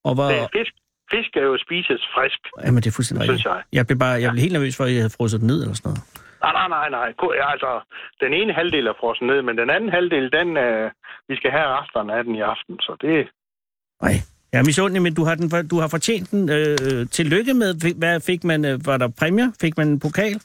Og 0.07 0.13
hvor, 0.15 0.29
fisk, 0.57 0.73
fisk 1.13 1.31
er 1.41 1.45
jo 1.51 1.57
spises 1.65 2.01
frisk, 2.15 2.39
jamen, 2.65 2.79
det 2.83 2.89
er 2.91 2.95
fuldstændig 2.97 3.21
rigtigt. 3.29 3.45
jeg. 3.45 3.63
Jeg 3.77 3.87
blev, 3.87 3.97
bare, 3.99 4.15
jeg 4.21 4.31
blev 4.31 4.41
helt 4.41 4.53
nervøs 4.53 4.77
for, 4.77 4.83
at 4.83 4.91
jeg 4.93 5.01
havde 5.03 5.15
frosset 5.17 5.39
den 5.41 5.47
ned 5.47 5.59
eller 5.63 5.75
sådan 5.75 5.89
noget. 5.89 6.01
Nej, 6.43 6.53
nej, 6.59 6.67
nej, 6.77 6.87
nej. 6.97 7.07
Altså, 7.53 7.71
den 8.23 8.31
ene 8.39 8.53
halvdel 8.53 8.87
er 8.87 8.93
frosset 9.01 9.27
ned, 9.27 9.41
men 9.41 9.57
den 9.57 9.69
anden 9.75 9.89
halvdel, 9.97 10.25
den, 10.39 10.57
øh, 10.57 10.91
vi 11.29 11.35
skal 11.35 11.51
have 11.51 11.67
resterne 11.77 12.13
af 12.17 12.23
den 12.23 12.35
i 12.35 12.41
aften, 12.53 12.75
så 12.79 12.91
det... 13.01 13.15
Nej. 14.05 14.15
Jeg 14.53 14.59
er 14.59 14.63
misundelig, 14.63 15.01
men 15.01 15.13
du 15.13 15.23
har, 15.23 15.35
den, 15.35 15.67
du 15.67 15.79
har 15.79 15.87
fortjent 15.87 16.31
den. 16.31 16.49
Øh, 16.49 17.07
tillykke 17.17 17.53
med, 17.53 17.97
hvad 17.97 18.19
fik 18.21 18.43
man? 18.43 18.65
øh, 18.65 18.85
Var 18.85 18.97
der 18.97 19.07
præmier? 19.19 19.51
Fik 19.61 19.77
man 19.77 19.87
en 19.87 19.99
pokal? 19.99 20.35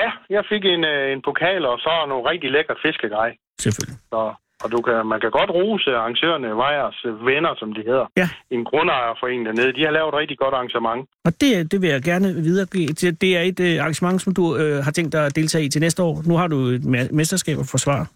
Ja, 0.00 0.08
jeg 0.36 0.42
fik 0.52 0.62
en, 0.74 0.82
øh, 0.92 1.12
en 1.14 1.20
pokal, 1.28 1.62
og 1.72 1.76
så 1.84 1.92
nogle 2.10 2.24
rigtig 2.30 2.48
lækker 2.56 2.74
fiskegrej. 2.84 3.30
Selvfølgelig. 3.64 3.98
Så, 4.12 4.20
og 4.64 4.68
du 4.74 4.78
kan, 4.86 5.06
man 5.12 5.20
kan 5.20 5.30
godt 5.38 5.50
rose 5.58 5.90
arrangørerne, 6.00 6.48
Vejers 6.64 6.98
venner, 7.30 7.52
som 7.60 7.68
de 7.76 7.82
hedder. 7.90 8.06
Ja. 8.16 8.28
En 8.56 8.64
grundejerforening 8.70 9.46
dernede. 9.46 9.72
De 9.78 9.82
har 9.84 9.90
lavet 9.98 10.08
et 10.08 10.14
rigtig 10.22 10.38
godt 10.38 10.54
arrangement. 10.54 11.00
Og 11.26 11.32
det, 11.40 11.72
det 11.72 11.78
vil 11.82 11.90
jeg 11.90 12.02
gerne 12.02 12.28
videregive. 12.48 12.88
Det 13.00 13.20
det 13.20 13.30
er 13.38 13.42
et 13.50 13.60
øh, 13.68 13.74
arrangement, 13.82 14.22
som 14.24 14.34
du 14.34 14.44
øh, 14.60 14.76
har 14.86 14.90
tænkt 14.98 15.12
dig 15.12 15.22
at 15.26 15.36
deltage 15.36 15.64
i 15.64 15.68
til 15.68 15.80
næste 15.80 16.02
år. 16.02 16.14
Nu 16.28 16.34
har 16.40 16.46
du 16.54 16.56
et 16.76 16.82
me- 16.92 17.10
mesterskab 17.20 17.56
at 17.64 17.68
forsvare. 17.76 18.06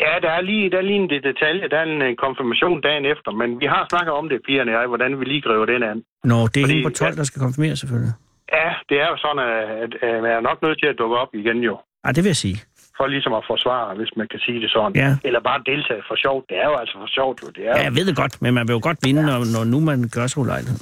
Ja, 0.00 0.12
der 0.22 0.30
er 0.38 0.40
lige, 0.40 0.70
der 0.70 0.78
er 0.78 0.86
lige 0.90 1.00
en 1.04 1.10
det 1.10 1.22
detalje. 1.30 1.68
Der 1.72 1.78
er 1.78 1.86
en 1.94 2.02
øh, 2.02 2.16
konfirmation 2.16 2.80
dagen 2.80 3.04
efter, 3.04 3.30
men 3.40 3.60
vi 3.60 3.66
har 3.66 3.86
snakket 3.90 4.12
om 4.20 4.28
det, 4.28 4.38
pigerne 4.46 4.70
og 4.74 4.80
jeg, 4.80 4.86
hvordan 4.88 5.20
vi 5.20 5.24
lige 5.24 5.40
griber 5.46 5.66
den 5.66 5.82
an. 5.82 6.02
Nå, 6.24 6.38
det 6.46 6.56
er 6.60 6.64
Fordi- 6.64 6.72
hende 6.74 6.88
på 6.88 6.94
12, 6.94 7.16
der 7.16 7.24
skal 7.24 7.40
konfirmere 7.46 7.76
selvfølgelig. 7.76 8.12
Ja, 8.52 8.68
det 8.88 8.96
er 9.02 9.08
jo 9.12 9.16
sådan, 9.24 9.42
at, 9.82 9.92
at 10.08 10.14
jeg 10.30 10.36
er 10.40 10.40
nok 10.40 10.58
nødt 10.62 10.78
til 10.82 10.88
at 10.92 10.96
dukke 10.98 11.16
op 11.16 11.28
igen 11.34 11.58
jo. 11.68 11.74
Ej, 12.04 12.12
det 12.12 12.24
vil 12.24 12.28
jeg 12.34 12.36
sige. 12.36 12.58
For 12.96 13.06
ligesom 13.06 13.32
at 13.34 13.44
forsvare, 13.52 13.94
hvis 13.96 14.10
man 14.16 14.26
kan 14.32 14.40
sige 14.46 14.60
det 14.60 14.70
sådan. 14.70 14.92
Ja. 15.04 15.10
Eller 15.24 15.40
bare 15.40 15.60
deltage 15.66 16.02
for 16.08 16.16
sjovt. 16.24 16.44
Det 16.48 16.56
er 16.62 16.66
jo 16.70 16.74
altså 16.82 16.94
for 17.02 17.06
sjovt, 17.18 17.36
jo. 17.42 17.46
Det 17.56 17.62
er 17.68 17.72
Ja, 17.78 17.82
jeg 17.82 17.94
ved 17.96 18.04
det 18.06 18.16
godt, 18.16 18.42
men 18.42 18.54
man 18.54 18.68
vil 18.68 18.74
jo 18.74 18.80
godt 18.82 18.98
vinde, 19.06 19.22
når, 19.30 19.38
når 19.56 19.64
nu 19.64 19.80
man 19.80 20.08
gør 20.16 20.26
sig 20.26 20.38
ulejlighed. 20.42 20.78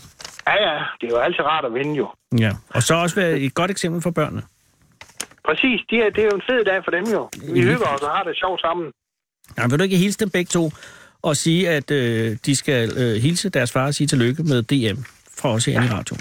ja, 0.47 0.57
ja, 0.69 0.77
det 1.01 1.07
er 1.07 1.13
jo 1.17 1.21
altid 1.27 1.41
rart 1.53 1.65
at 1.65 1.75
vinde 1.75 1.95
jo. 1.95 2.07
Ja, 2.39 2.51
og 2.77 2.83
så 2.83 2.95
også 2.95 3.17
være 3.21 3.39
et 3.39 3.55
godt 3.55 3.71
eksempel 3.71 4.03
for 4.03 4.11
børnene. 4.11 4.43
Præcis, 5.49 5.81
det 5.91 5.99
er, 5.99 6.11
det 6.11 6.19
er 6.25 6.29
jo 6.33 6.37
en 6.41 6.43
fed 6.51 6.65
dag 6.65 6.85
for 6.85 6.91
dem 6.91 7.05
jo. 7.13 7.29
Vi 7.55 7.61
Mhm. 7.61 7.69
hygger 7.71 7.87
os 7.95 8.03
og 8.03 8.11
har 8.11 8.23
det 8.25 8.37
sjovt 8.37 8.61
sammen. 8.61 8.87
Ja, 9.59 9.67
vil 9.69 9.79
du 9.79 9.85
ikke 9.85 9.97
hilse 9.97 10.19
dem 10.19 10.31
begge 10.31 10.49
to 10.49 10.71
og 11.23 11.37
sige, 11.37 11.69
at 11.71 11.91
øh, 11.91 12.37
de 12.47 12.57
skal 12.57 12.91
øh, 12.99 13.23
hilse 13.23 13.49
deres 13.49 13.73
far 13.73 13.87
og 13.87 13.95
sige 13.95 14.07
tillykke 14.07 14.43
med 14.43 14.63
DM 14.63 15.01
fra 15.41 15.49
os 15.49 15.65
her 15.65 15.83
i 15.83 15.87
radio? 15.87 16.17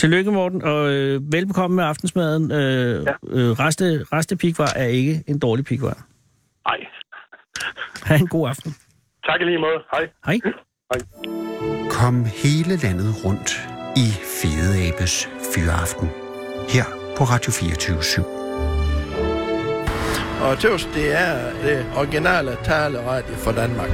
Tillykke, 0.00 0.30
Morten, 0.32 0.62
og 0.62 0.90
øh, 0.92 1.32
velbekomme 1.32 1.76
med 1.76 1.84
aftensmaden. 1.84 2.52
Øh, 2.52 3.04
Ja. 3.06 3.12
øh, 3.28 3.50
reste, 3.50 4.04
reste 4.12 4.36
pikvar 4.36 4.72
er 4.76 4.84
ikke 4.86 5.22
en 5.26 5.38
dårlig 5.38 5.64
pikvar. 5.64 6.06
Nej. 6.68 6.78
Ha' 8.04 8.16
en 8.16 8.26
god 8.28 8.48
aften. 8.48 8.74
Tak 9.26 9.40
i 9.40 9.44
lige 9.44 9.58
måde. 9.58 9.78
Hej. 9.92 10.08
Hej. 10.26 10.38
Hej. 10.92 11.00
Kom 11.90 12.24
hele 12.24 12.76
landet 12.76 13.24
rundt 13.24 13.50
i 13.96 14.06
Fede 14.42 14.88
Abes 14.88 15.28
Fyraften. 15.54 16.08
Her 16.68 16.84
på 17.16 17.24
Radio 17.24 17.52
24 17.52 17.96
/7. 17.96 18.24
Og 20.44 20.58
tøvs, 20.58 20.84
det 20.94 21.20
er 21.20 21.52
det 21.64 21.86
originale 21.96 22.56
taleradio 22.64 23.34
for 23.34 23.52
Danmark. 23.52 23.90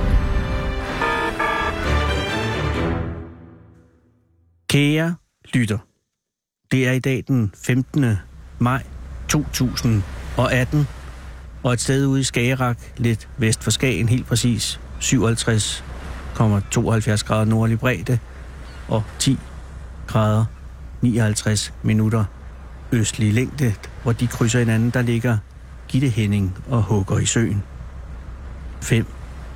Kære 4.70 5.14
lytter, 5.54 5.78
det 6.72 6.88
er 6.88 6.92
i 6.92 6.98
dag 6.98 7.24
den 7.28 7.52
15. 7.64 8.16
maj 8.58 8.82
2018, 9.28 10.88
og 11.62 11.72
et 11.72 11.80
sted 11.80 12.06
ude 12.06 12.20
i 12.20 12.24
Skagerak, 12.24 12.78
lidt 12.96 13.28
vest 13.36 13.64
for 13.64 13.70
Skagen, 13.70 14.08
helt 14.08 14.26
præcis 14.26 14.80
57,72 15.00 15.10
grader 17.26 17.44
nordlig 17.44 17.78
bredde 17.78 18.18
og 18.88 19.02
10 19.18 19.38
grader 20.06 20.44
59 21.02 21.72
minutter 21.82 22.24
østlig 22.92 23.32
længde, 23.32 23.74
hvor 24.02 24.12
de 24.12 24.26
krydser 24.26 24.58
hinanden, 24.58 24.90
der 24.90 25.02
ligger 25.02 25.38
Gitte 25.88 26.08
Henning 26.08 26.58
og 26.68 26.82
hugger 26.82 27.18
i 27.18 27.26
søen. 27.26 27.62
5 28.82 29.06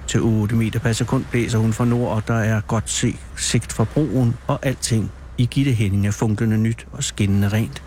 til 0.07 0.21
8 0.23 0.57
meter 0.57 0.79
per 0.79 0.93
sekund 0.93 1.25
blæser 1.31 1.59
hun 1.59 1.73
fra 1.73 1.85
nord, 1.85 2.17
og 2.17 2.29
der 2.29 2.35
er 2.35 2.61
godt 2.61 2.91
se, 2.91 3.17
sigt 3.37 3.73
fra 3.73 3.85
broen, 3.85 4.37
og 4.47 4.59
alting 4.67 5.13
i 5.41 5.49
Gitte 5.51 5.73
Henning 5.73 6.07
er 6.07 6.11
funklende 6.11 6.59
nyt 6.59 6.87
og 6.93 7.05
skinnende 7.05 7.49
rent. 7.49 7.83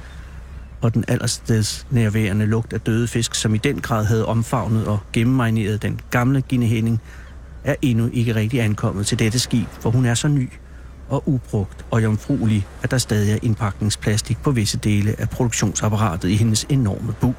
Og 0.82 0.94
den 0.94 1.04
allersteds 1.08 1.88
nærværende 1.90 2.46
lugt 2.46 2.74
af 2.74 2.82
døde 2.82 3.08
fisk, 3.08 3.36
som 3.36 3.56
i 3.56 3.58
den 3.58 3.82
grad 3.82 4.06
havde 4.06 4.26
omfavnet 4.26 4.88
og 4.88 5.00
gennemmarineret 5.14 5.82
den 5.82 6.00
gamle 6.10 6.42
Gitte 6.42 6.66
Henning, 6.66 7.02
er 7.64 7.76
endnu 7.82 8.10
ikke 8.14 8.36
rigtig 8.36 8.62
ankommet 8.62 9.08
til 9.08 9.20
dette 9.20 9.40
skib, 9.40 9.68
for 9.80 9.90
hun 9.90 10.06
er 10.06 10.14
så 10.14 10.28
ny 10.28 10.50
og 11.10 11.30
ubrugt 11.30 11.86
og 11.92 12.04
jomfruelig, 12.04 12.68
at 12.84 12.92
der 12.92 12.98
stadig 12.98 13.34
er 13.34 13.38
indpakningsplastik 13.42 14.38
på 14.44 14.52
visse 14.52 14.78
dele 14.78 15.16
af 15.20 15.30
produktionsapparatet 15.30 16.30
i 16.30 16.36
hendes 16.36 16.66
enorme 16.70 17.14
bu. 17.22 17.34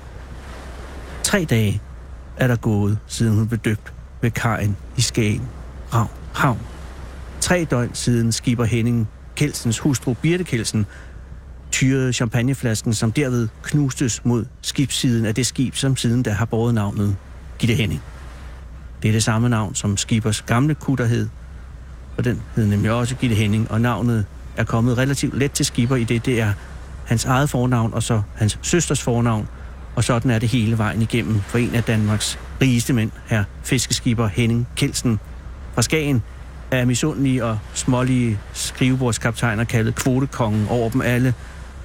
Tre 1.22 1.44
dage 1.44 1.80
er 2.36 2.46
der 2.46 2.56
gået, 2.56 2.98
siden 3.06 3.34
hun 3.34 3.48
blev 3.48 3.60
døbt 3.60 3.92
ved 4.22 4.30
kajen 4.30 4.76
i 4.96 5.00
Skagen, 5.00 5.48
Rav, 5.94 6.08
Havn. 6.34 6.58
Tre 7.40 7.66
døgn 7.70 7.90
siden 7.92 8.32
skipper 8.32 8.64
Henning 8.64 9.08
Kelsens 9.36 9.78
hustru 9.78 10.14
Birte 10.14 10.44
Kelsen 10.44 10.86
tyrede 11.70 12.12
champagneflasken, 12.12 12.94
som 12.94 13.12
derved 13.12 13.48
knustes 13.62 14.24
mod 14.24 14.44
skibssiden 14.62 15.26
af 15.26 15.34
det 15.34 15.46
skib, 15.46 15.74
som 15.74 15.96
siden 15.96 16.22
da 16.22 16.30
har 16.30 16.44
båret 16.44 16.74
navnet 16.74 17.16
Gitte 17.58 17.74
Henning. 17.74 18.02
Det 19.02 19.08
er 19.08 19.12
det 19.12 19.22
samme 19.22 19.48
navn, 19.48 19.74
som 19.74 19.96
skibers 19.96 20.42
gamle 20.42 20.74
kutter 20.74 21.06
hed, 21.06 21.28
og 22.16 22.24
den 22.24 22.42
hed 22.56 22.66
nemlig 22.66 22.90
også 22.90 23.14
Gitte 23.14 23.36
Henning, 23.36 23.70
og 23.70 23.80
navnet 23.80 24.26
er 24.56 24.64
kommet 24.64 24.98
relativt 24.98 25.38
let 25.38 25.52
til 25.52 25.66
skipper 25.66 25.96
i 25.96 26.04
det, 26.04 26.26
det 26.26 26.40
er 26.40 26.52
hans 27.06 27.24
eget 27.24 27.50
fornavn 27.50 27.94
og 27.94 28.02
så 28.02 28.22
hans 28.34 28.58
søsters 28.62 29.02
fornavn, 29.02 29.48
og 29.96 30.04
sådan 30.04 30.30
er 30.30 30.38
det 30.38 30.48
hele 30.48 30.78
vejen 30.78 31.02
igennem 31.02 31.40
for 31.40 31.58
en 31.58 31.74
af 31.74 31.82
Danmarks 31.82 32.38
rigeste 32.60 32.92
mænd, 32.92 33.10
her 33.26 33.44
fiskeskipper 33.62 34.26
Henning 34.26 34.68
Kelsen 34.76 35.20
fra 35.74 35.82
Skagen, 35.82 36.22
er 36.76 36.84
misundelige 36.84 37.44
og 37.44 37.58
smålige 37.74 38.38
skrivebordskaptajner 38.52 39.64
kaldet 39.64 39.94
kvotekongen 39.94 40.66
over 40.68 40.90
dem 40.90 41.00
alle, 41.00 41.34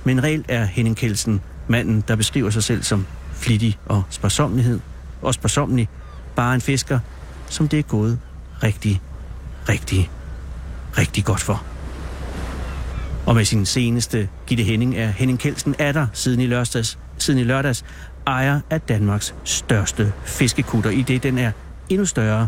men 0.04 0.24
reelt 0.24 0.46
er 0.50 0.66
Henning 0.66 0.98
Kelsen 0.98 1.42
manden, 1.68 2.04
der 2.08 2.16
beskriver 2.16 2.50
sig 2.50 2.64
selv 2.64 2.84
som 2.84 3.06
flittig 3.34 3.78
og 3.86 4.04
sparsomlighed, 4.10 4.80
og 5.22 5.34
sparsomlig, 5.34 5.90
bare 6.36 6.56
en 6.56 6.62
fisker, 6.62 7.00
som 7.50 7.68
det 7.68 7.80
er 7.80 7.84
gået 7.84 8.20
rigtig, 8.64 9.02
rigtig, 9.70 10.10
rigtig 10.98 11.26
godt 11.26 11.42
for. 11.42 11.64
Og 13.26 13.36
med 13.36 13.46
sin 13.46 13.66
seneste 13.66 14.30
Gitte 14.48 14.64
Henning 14.64 14.96
er 14.96 15.08
Henning 15.08 15.40
Kelsen 15.40 15.76
er 15.80 15.92
der 15.92 16.08
siden 16.14 16.40
i 16.40 16.46
lørdags, 16.46 17.00
siden 17.18 17.40
i 17.40 17.44
lørdags 17.44 17.86
ejer 18.28 18.60
af 18.70 18.82
Danmarks 18.82 19.36
største 19.44 20.14
fiskekutter, 20.26 20.90
i 20.90 21.02
det 21.02 21.24
den 21.24 21.38
er 21.38 21.52
endnu 21.90 22.06
større 22.06 22.48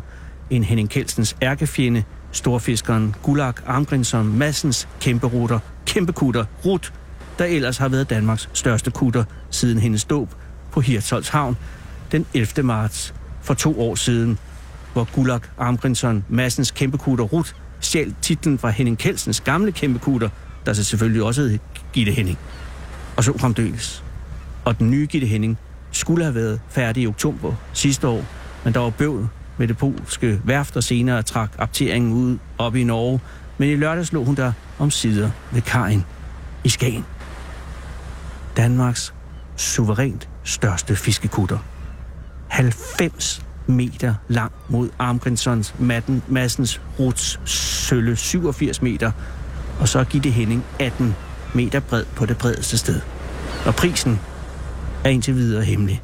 end 0.49 0.63
Henning 0.63 0.89
Kelsens 0.89 1.35
ærkefjende, 1.41 2.03
storfiskeren 2.31 3.15
Gulag 3.23 3.53
Armgrinsson 3.65 4.37
Massens 4.37 4.87
kæmperuter, 4.99 5.59
kæmpekutter 5.85 6.45
Rut, 6.65 6.93
der 7.39 7.45
ellers 7.45 7.77
har 7.77 7.89
været 7.89 8.09
Danmarks 8.09 8.49
største 8.53 8.91
kutter 8.91 9.23
siden 9.49 9.79
hendes 9.79 10.05
dåb 10.05 10.29
på 10.71 10.81
Hirtshals 10.81 11.29
Havn 11.29 11.57
den 12.11 12.25
11. 12.33 12.63
marts 12.63 13.13
for 13.41 13.53
to 13.53 13.81
år 13.81 13.95
siden, 13.95 14.37
hvor 14.93 15.07
Gulag 15.13 15.41
Armgrinsson 15.57 16.25
Massens 16.29 16.71
kæmpekutter 16.71 17.25
Rut 17.25 17.55
stjal 17.79 18.15
titlen 18.21 18.59
fra 18.59 18.69
Henning 18.69 18.97
Kelsens 18.97 19.41
gamle 19.41 19.71
kæmpekutter, 19.71 20.29
der 20.65 20.73
så 20.73 20.83
selvfølgelig 20.83 21.23
også 21.23 21.41
hed 21.41 21.59
Gitte 21.93 22.11
Henning. 22.11 22.37
Og 23.17 23.23
så 23.23 23.37
fremdeles. 23.37 24.03
Og 24.65 24.79
den 24.79 24.91
nye 24.91 25.05
Gitte 25.05 25.27
Henning 25.27 25.57
skulle 25.91 26.23
have 26.23 26.35
været 26.35 26.61
færdig 26.69 27.03
i 27.03 27.07
oktober 27.07 27.53
sidste 27.73 28.07
år, 28.07 28.25
men 28.63 28.73
der 28.73 28.79
var 28.79 28.89
bøvl 28.89 29.29
ved 29.57 29.67
det 29.67 29.77
polske 29.77 30.41
værft, 30.43 30.77
og 30.77 30.83
senere 30.83 31.23
trak 31.23 31.51
apteringen 31.57 32.13
ud 32.13 32.37
op 32.57 32.75
i 32.75 32.83
Norge. 32.83 33.19
Men 33.57 33.69
i 33.69 33.75
lørdags 33.75 34.13
lå 34.13 34.23
hun 34.23 34.35
der 34.35 34.51
om 34.79 34.91
sider 34.91 35.31
ved 35.51 35.61
kajen 35.61 36.05
i 36.63 36.69
Skagen. 36.69 37.05
Danmarks 38.57 39.13
suverænt 39.55 40.29
største 40.43 40.95
fiskekutter. 40.95 41.57
90 42.47 43.45
meter 43.67 44.15
lang 44.27 44.51
mod 44.69 44.89
Armgrinsons 44.99 45.75
Madden, 45.79 46.23
Massens 46.27 46.81
Ruts 46.99 47.39
Sølle 47.45 48.15
87 48.15 48.81
meter, 48.81 49.11
og 49.79 49.87
så 49.87 50.03
Gitte 50.03 50.29
Henning 50.29 50.63
18 50.79 51.15
meter 51.53 51.79
bred 51.79 52.05
på 52.15 52.25
det 52.25 52.37
bredeste 52.37 52.77
sted. 52.77 53.01
Og 53.65 53.75
prisen 53.75 54.19
er 55.03 55.09
indtil 55.09 55.35
videre 55.35 55.63
hemmelig. 55.63 56.01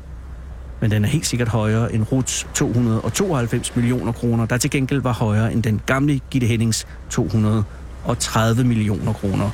Men 0.80 0.92
den 0.92 1.06
er 1.06 1.10
helt 1.10 1.26
sikkert 1.26 1.48
højere 1.48 1.94
end 1.94 2.12
Ruts 2.12 2.48
292 2.54 3.76
millioner 3.76 4.12
kroner, 4.12 4.46
der 4.46 4.58
til 4.58 4.70
gengæld 4.70 5.02
var 5.02 5.14
højere 5.14 5.54
end 5.54 5.64
den 5.64 5.82
gamle 5.86 6.20
Gitte 6.32 6.48
Hennings 6.48 6.88
230 7.10 8.64
millioner 8.64 9.14
kroner. 9.14 9.50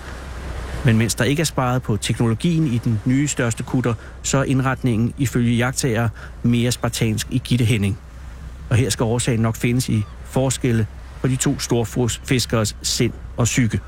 Men 0.85 0.97
mens 0.97 1.15
der 1.15 1.23
ikke 1.23 1.41
er 1.41 1.45
sparet 1.45 1.83
på 1.83 1.97
teknologien 1.97 2.67
i 2.67 2.77
den 2.77 3.01
nye 3.05 3.27
største 3.27 3.63
kutter, 3.63 3.93
så 4.23 4.37
er 4.37 4.43
indretningen 4.43 5.13
ifølge 5.17 5.55
jagttager 5.55 6.09
mere 6.43 6.71
spartansk 6.71 7.27
i 7.31 7.41
Gitte 7.43 7.65
Henning. 7.65 7.97
Og 8.69 8.75
her 8.75 8.89
skal 8.89 9.03
årsagen 9.03 9.39
nok 9.39 9.55
findes 9.55 9.89
i 9.89 10.03
forskelle 10.23 10.87
på 11.21 11.27
de 11.27 11.35
to 11.35 11.59
store 11.59 12.09
fiskeres 12.25 12.75
sind 12.81 13.13
og 13.37 13.45
psyke. 13.45 13.79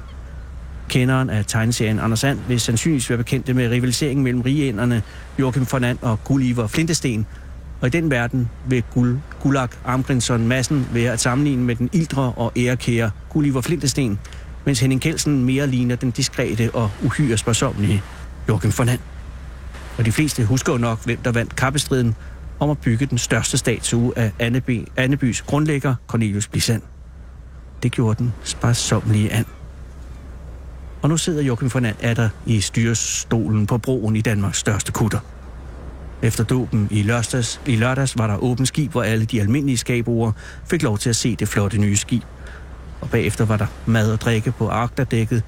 Kenderen 0.89 1.29
af 1.29 1.45
tegneserien 1.45 1.99
Anders 1.99 2.19
Sand 2.19 2.39
vil 2.47 2.59
sandsynligvis 2.59 3.09
være 3.09 3.17
bekendte 3.17 3.53
med 3.53 3.69
rivaliseringen 3.69 4.23
mellem 4.23 4.41
rigeænderne 4.41 5.01
Joachim 5.39 5.65
Fernand 5.65 5.97
og 6.01 6.23
Gulliver 6.23 6.67
Flintesten. 6.67 7.25
Og 7.81 7.87
i 7.87 7.89
den 7.89 8.11
verden 8.11 8.49
vil 8.67 8.83
Gul, 8.93 9.19
Gulag 9.39 9.69
Amgrinsson 9.85 10.47
Massen 10.47 10.87
være 10.93 11.13
at 11.13 11.19
sammenligne 11.19 11.63
med 11.63 11.75
den 11.75 11.89
ildre 11.93 12.33
og 12.35 12.51
ærekære 12.57 13.11
Gulliver 13.29 13.61
Flintesten, 13.61 14.19
mens 14.65 14.79
Henning 14.79 15.01
Kelsen 15.01 15.45
mere 15.45 15.67
ligner 15.67 15.95
den 15.95 16.11
diskrete 16.11 16.71
og 16.73 16.91
uhyre 17.03 17.37
sparsomlige 17.37 18.03
Joachim 18.49 18.71
Fernand. 18.71 18.99
Og 19.97 20.05
de 20.05 20.11
fleste 20.11 20.45
husker 20.45 20.73
jo 20.73 20.77
nok, 20.77 21.05
hvem 21.05 21.17
der 21.17 21.31
vandt 21.31 21.55
kappestriden 21.55 22.15
om 22.59 22.69
at 22.69 22.77
bygge 22.77 23.05
den 23.05 23.17
største 23.17 23.57
statue 23.57 24.13
af 24.15 24.31
Anneby, 24.39 24.87
Annebys 24.97 25.41
grundlægger, 25.41 25.95
Cornelius 26.07 26.47
Blisand. 26.47 26.81
Det 27.83 27.91
gjorde 27.91 28.23
den 28.23 28.33
sparsomlige 28.43 29.31
and. 29.31 29.45
Og 31.05 31.09
nu 31.09 31.17
sidder 31.17 31.41
Joachim 31.41 31.73
von 31.73 31.85
Adder 31.85 32.29
i 32.45 32.61
styrestolen 32.61 33.67
på 33.67 33.77
broen 33.77 34.15
i 34.15 34.21
Danmarks 34.21 34.57
største 34.57 34.91
kutter. 34.91 35.19
Efter 36.21 36.43
dåben 36.43 36.87
i 36.91 37.01
lørdags, 37.01 37.61
i 37.65 37.75
lørdags 37.75 38.17
var 38.17 38.27
der 38.27 38.37
åbent 38.37 38.67
skib, 38.67 38.91
hvor 38.91 39.03
alle 39.03 39.25
de 39.25 39.41
almindelige 39.41 39.77
skabere 39.77 40.33
fik 40.69 40.83
lov 40.83 40.97
til 40.97 41.09
at 41.09 41.15
se 41.15 41.35
det 41.35 41.47
flotte 41.47 41.77
nye 41.77 41.95
skib. 41.95 42.23
Og 43.01 43.09
bagefter 43.09 43.45
var 43.45 43.57
der 43.57 43.65
mad 43.85 44.11
og 44.11 44.21
drikke 44.21 44.51
på 44.51 44.69
agterdækket, 44.69 45.43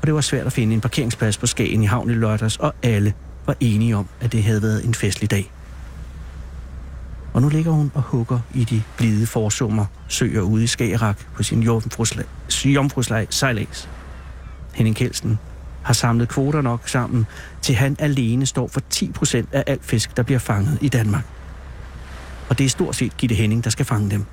og 0.00 0.06
det 0.06 0.14
var 0.14 0.20
svært 0.20 0.46
at 0.46 0.52
finde 0.52 0.74
en 0.74 0.80
parkeringsplads 0.80 1.38
på 1.38 1.46
Skagen 1.46 1.82
i 1.82 1.86
havn 1.86 2.10
i 2.10 2.14
lørdags, 2.14 2.56
og 2.56 2.74
alle 2.82 3.14
var 3.46 3.56
enige 3.60 3.96
om, 3.96 4.08
at 4.20 4.32
det 4.32 4.42
havde 4.42 4.62
været 4.62 4.84
en 4.84 4.94
festlig 4.94 5.30
dag. 5.30 5.50
Og 7.32 7.42
nu 7.42 7.48
ligger 7.48 7.72
hun 7.72 7.92
og 7.94 8.02
hugger 8.02 8.38
i 8.54 8.64
de 8.64 8.82
blide 8.96 9.26
forsummer 9.26 9.86
søer 10.08 10.42
ude 10.42 10.64
i 10.64 10.66
Skagerak 10.66 11.18
på 11.34 11.42
sin 11.42 11.62
jomfrusejlads. 12.64 13.88
Henning 14.74 14.96
Kelsen, 14.96 15.38
har 15.82 15.94
samlet 15.94 16.28
kvoter 16.28 16.60
nok 16.60 16.88
sammen, 16.88 17.26
til 17.62 17.74
han 17.74 17.96
alene 17.98 18.46
står 18.46 18.68
for 18.68 18.80
10 18.90 19.12
procent 19.12 19.48
af 19.52 19.64
alt 19.66 19.84
fisk, 19.84 20.16
der 20.16 20.22
bliver 20.22 20.38
fanget 20.38 20.78
i 20.80 20.88
Danmark. 20.88 21.24
Og 22.48 22.58
det 22.58 22.64
er 22.64 22.68
stort 22.68 22.96
set 22.96 23.16
Gitte 23.16 23.34
Henning, 23.34 23.64
der 23.64 23.70
skal 23.70 23.86
fange 23.86 24.10
dem. 24.10 24.24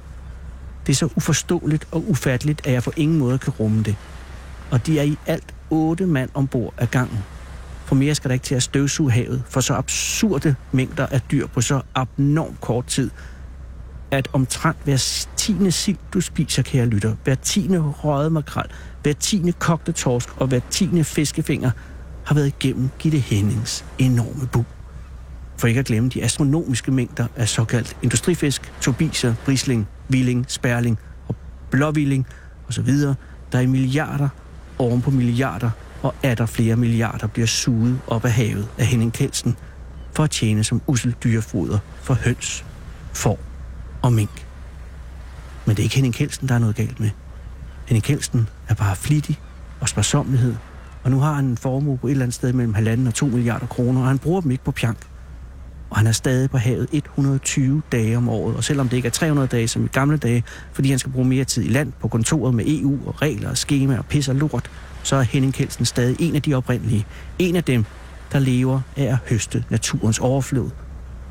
Det 0.88 0.94
er 0.94 0.96
så 0.96 1.10
uforståeligt 1.16 1.88
og 1.92 2.10
ufatteligt, 2.10 2.68
at 2.68 2.74
jeg 2.74 2.84
på 2.84 2.92
ingen 2.98 3.18
måde 3.18 3.38
kan 3.38 3.54
rumme 3.54 3.84
det. 3.84 3.96
Og 4.72 4.88
de 4.88 5.00
er 5.00 5.04
i 5.04 5.18
alt 5.26 5.54
otte 5.70 6.06
mand 6.06 6.30
ombord 6.34 6.74
af 6.78 6.92
gangen. 6.92 7.20
For 7.86 7.96
mere 7.96 8.16
skal 8.16 8.30
der 8.30 8.34
ikke 8.34 8.44
til 8.44 8.56
at 8.56 8.64
støvsuge 8.64 9.12
havet 9.12 9.44
for 9.50 9.62
så 9.62 9.74
absurde 9.74 10.56
mængder 10.72 11.06
af 11.06 11.22
dyr 11.22 11.48
på 11.48 11.62
så 11.62 11.82
abnormt 11.96 12.62
kort 12.62 12.86
tid, 12.86 13.10
at 14.12 14.28
omtrent 14.34 14.78
hver 14.84 15.26
tiende 15.38 15.72
sild, 15.72 15.98
du 16.14 16.22
spiser, 16.22 16.62
kære 16.62 16.86
lytter, 16.86 17.16
hver 17.24 17.36
tiende 17.36 17.80
røget 17.80 18.32
makrel, 18.32 18.66
hver 19.04 19.14
tiende 19.14 19.52
kogte 19.52 19.92
torsk 19.92 20.30
og 20.38 20.48
hver 20.48 20.60
tiende 20.70 21.04
fiskefinger 21.04 21.72
har 22.26 22.36
været 22.36 22.48
igennem 22.48 22.90
Gitte 23.00 23.18
Hennings 23.18 23.86
enorme 24.00 24.48
bu. 24.52 24.66
For 25.58 25.68
ikke 25.68 25.80
at 25.80 25.86
glemme 25.86 26.10
de 26.10 26.24
astronomiske 26.24 26.92
mængder 26.92 27.28
af 27.36 27.50
såkaldt 27.50 27.98
industrifisk, 28.02 28.74
tobiser, 28.82 29.34
brisling, 29.46 29.88
villing, 30.10 30.46
spærling 30.48 31.00
og 31.28 31.36
blåvilling 31.70 32.28
osv., 32.68 32.90
der 33.52 33.60
i 33.60 33.66
milliarder 33.66 34.30
oven 34.78 35.02
på 35.02 35.12
milliarder 35.12 35.70
og 36.04 36.16
er 36.24 36.36
der 36.36 36.46
flere 36.46 36.76
milliarder 36.76 37.28
bliver 37.28 37.48
suget 37.48 38.00
op 38.08 38.26
af 38.26 38.32
havet 38.32 38.68
af 38.78 38.86
Henning 38.86 39.14
Kelsen 39.14 39.56
for 40.16 40.24
at 40.24 40.30
tjene 40.30 40.64
som 40.64 40.82
usel 40.88 41.16
dyrefoder 41.24 41.80
for 42.02 42.14
høns, 42.14 42.66
får 43.14 43.51
og 44.02 44.14
mink. 44.14 44.46
Men 45.66 45.76
det 45.76 45.82
er 45.82 45.84
ikke 45.84 45.96
Henning 45.96 46.14
Kelsen, 46.14 46.48
der 46.48 46.56
er 46.56 46.60
noget 46.60 46.76
galt 46.76 47.00
med. 47.00 47.10
Henning 47.86 48.04
Kelsen 48.04 48.50
er 48.68 48.74
bare 48.74 48.96
flittig 48.96 49.40
og 49.80 49.90
sparsomlighed, 49.90 50.56
og 51.04 51.12
nu 51.12 51.20
har 51.20 51.34
han 51.34 51.46
en 51.46 51.58
formue 51.58 51.98
på 51.98 52.08
et 52.08 52.12
eller 52.12 52.24
andet 52.24 52.36
sted 52.36 52.54
mellem 52.54 52.74
halvanden 52.74 53.08
og 53.08 53.14
2 53.14 53.26
milliarder 53.26 53.68
kroner, 53.68 54.02
og 54.02 54.08
han 54.08 54.20
bruger 54.20 54.42
dem 54.42 54.52
ikke 54.52 54.64
på 54.64 54.72
pjank. 54.72 54.98
Og 55.90 55.98
han 55.98 56.08
er 56.08 56.12
stadig 56.12 56.50
på 56.50 56.58
havet 56.58 56.88
120 56.92 57.82
dage 57.92 58.18
om 58.18 58.30
året, 58.30 58.56
og 58.56 58.64
selvom 58.64 58.90
det 58.90 58.98
ikke 58.98 59.06
er 59.06 59.12
300 59.12 59.48
dage 59.48 59.68
som 59.68 59.86
i 59.86 59.88
gamle 59.88 60.18
dage, 60.18 60.44
fordi 60.74 60.90
han 60.90 61.00
skal 61.00 61.12
bruge 61.12 61.28
mere 61.28 61.44
tid 61.44 61.64
i 61.64 61.68
land 61.68 61.92
på 62.00 62.08
kontoret 62.08 62.54
med 62.54 62.66
EU 62.68 63.08
og 63.08 63.22
regler 63.22 63.50
og 63.50 63.58
skema 63.58 63.98
og 63.98 64.06
pisser 64.06 64.34
lort, 64.34 64.70
så 65.04 65.16
er 65.16 65.22
Henning 65.22 65.54
Kelsen 65.54 65.86
stadig 65.86 66.16
en 66.20 66.36
af 66.36 66.42
de 66.42 66.54
oprindelige. 66.54 67.06
En 67.40 67.56
af 67.56 67.64
dem, 67.64 67.86
der 68.32 68.40
lever 68.40 68.82
af 68.98 69.04
at 69.04 69.18
høste 69.30 69.64
naturens 69.70 70.20
overflod 70.20 70.70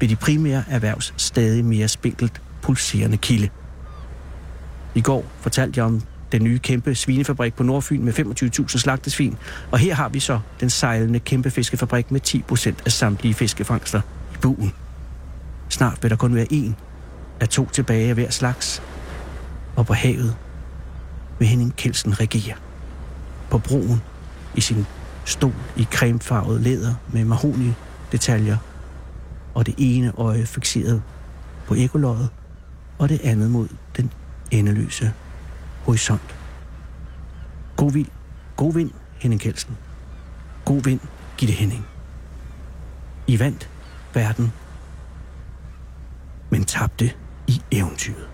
ved 0.00 0.08
de 0.08 0.16
primære 0.16 0.64
erhvervs 0.68 1.14
stadig 1.16 1.64
mere 1.64 1.88
spinkelt 1.88 2.40
pulserende 2.62 3.16
kilde. 3.16 3.48
I 4.94 5.00
går 5.00 5.24
fortalte 5.40 5.78
jeg 5.78 5.86
om 5.86 6.02
den 6.32 6.44
nye 6.44 6.58
kæmpe 6.58 6.94
svinefabrik 6.94 7.54
på 7.54 7.62
Nordfyn 7.62 8.04
med 8.04 8.12
25.000 8.68 8.78
slagtesvin, 8.78 9.36
og 9.70 9.78
her 9.78 9.94
har 9.94 10.08
vi 10.08 10.20
så 10.20 10.40
den 10.60 10.70
sejlende 10.70 11.18
kæmpe 11.18 11.50
fiskefabrik 11.50 12.10
med 12.10 12.20
10% 12.28 12.82
af 12.86 12.92
samtlige 12.92 13.34
fiskefangster 13.34 14.00
i 14.34 14.36
buen. 14.42 14.72
Snart 15.68 15.98
vil 16.02 16.10
der 16.10 16.16
kun 16.16 16.34
være 16.34 16.52
en 16.52 16.76
af 17.40 17.48
to 17.48 17.68
tilbage 17.68 18.08
af 18.08 18.14
hver 18.14 18.30
slags, 18.30 18.82
og 19.76 19.86
på 19.86 19.94
havet 19.94 20.36
vil 21.38 21.48
Henning 21.48 21.76
Kelsen 21.76 22.20
regere. 22.20 22.56
På 23.50 23.58
broen 23.58 24.02
i 24.54 24.60
sin 24.60 24.86
stol 25.24 25.54
i 25.76 25.88
cremefarvet 25.92 26.60
læder 26.60 26.94
med 27.12 27.24
mahoni 27.24 27.72
detaljer, 28.12 28.56
og 29.54 29.66
det 29.66 29.74
ene 29.78 30.12
øje 30.18 30.46
fixeret 30.46 31.02
på 31.66 31.74
ekoløjet, 31.74 32.28
og 33.00 33.08
det 33.08 33.20
andet 33.20 33.50
mod 33.50 33.68
den 33.96 34.12
endeløse 34.50 35.12
horisont. 35.84 36.36
God 37.76 37.92
vind, 37.92 38.06
god 38.56 38.74
vind, 38.74 38.90
Henning 39.18 39.40
Kelsen. 39.40 39.76
God 40.64 40.82
vind, 40.82 41.00
Gitte 41.38 41.54
Henning. 41.54 41.86
I 43.26 43.38
vandt 43.38 43.70
verden, 44.14 44.52
men 46.50 46.64
tabte 46.64 47.12
i 47.46 47.62
eventyret. 47.70 48.28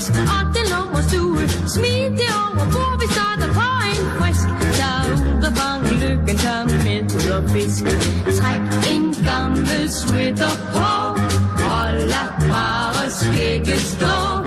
Fisk 0.00 0.12
og 0.12 0.16
disk 0.16 0.32
og 0.34 0.42
den 0.54 0.66
lummer 0.72 1.02
stue. 1.08 1.48
Smid 1.68 2.10
det 2.20 2.30
over 2.42 2.64
bord, 2.74 2.96
vi 3.00 3.06
starter 3.14 3.48
på 3.58 3.68
en 3.90 4.04
frisk. 4.18 4.48
Tag 4.78 5.12
ud 5.12 5.42
og 5.48 5.52
fang 5.56 5.82
lykken, 6.02 6.36
tag 6.38 6.66
med 6.66 7.02
ud 7.16 7.30
og 7.30 7.50
fisk. 7.50 7.84
Træk 8.38 8.60
en 8.92 9.14
gammel 9.24 9.90
sweater 9.90 10.54
på, 10.74 10.90
og 11.76 11.92
lad 12.12 12.30
bare 12.50 13.10
skægget 13.10 13.80
stå. 13.80 14.39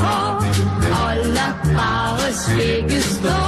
Hår 0.00 0.44
Og 1.02 1.16
lad 1.36 1.52
bare 1.76 2.32
skægget 2.32 3.04
stå. 3.04 3.38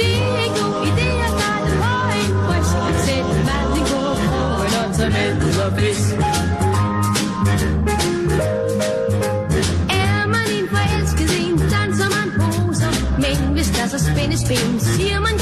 Det 0.00 0.14
er 0.22 0.38
en 0.46 0.52
god 0.60 0.76
idé 0.90 1.08
at 1.26 1.30
starte 1.38 1.70
på 1.82 1.92
en 2.20 2.32
frisk 2.46 2.76
Sæt. 3.04 3.26
Maden 3.48 3.84
på 3.90 4.00
krogen 4.24 4.72
og 4.80 4.96
tag 4.96 5.10
med 5.16 5.30
ud 5.46 5.58
og 5.66 5.72
fisk 5.78 6.12
Er 10.04 10.26
man 10.34 10.46
en 10.58 10.66
forelsket 10.74 11.30
en, 11.42 11.58
danser 11.58 12.08
man 12.16 12.28
poser. 12.40 12.90
Men 13.24 13.52
hvis 13.54 13.68
der 13.76 13.86
så 13.86 13.98
spændes 14.10 14.42
ben, 14.48 14.80
siger 14.80 15.20
man 15.20 15.36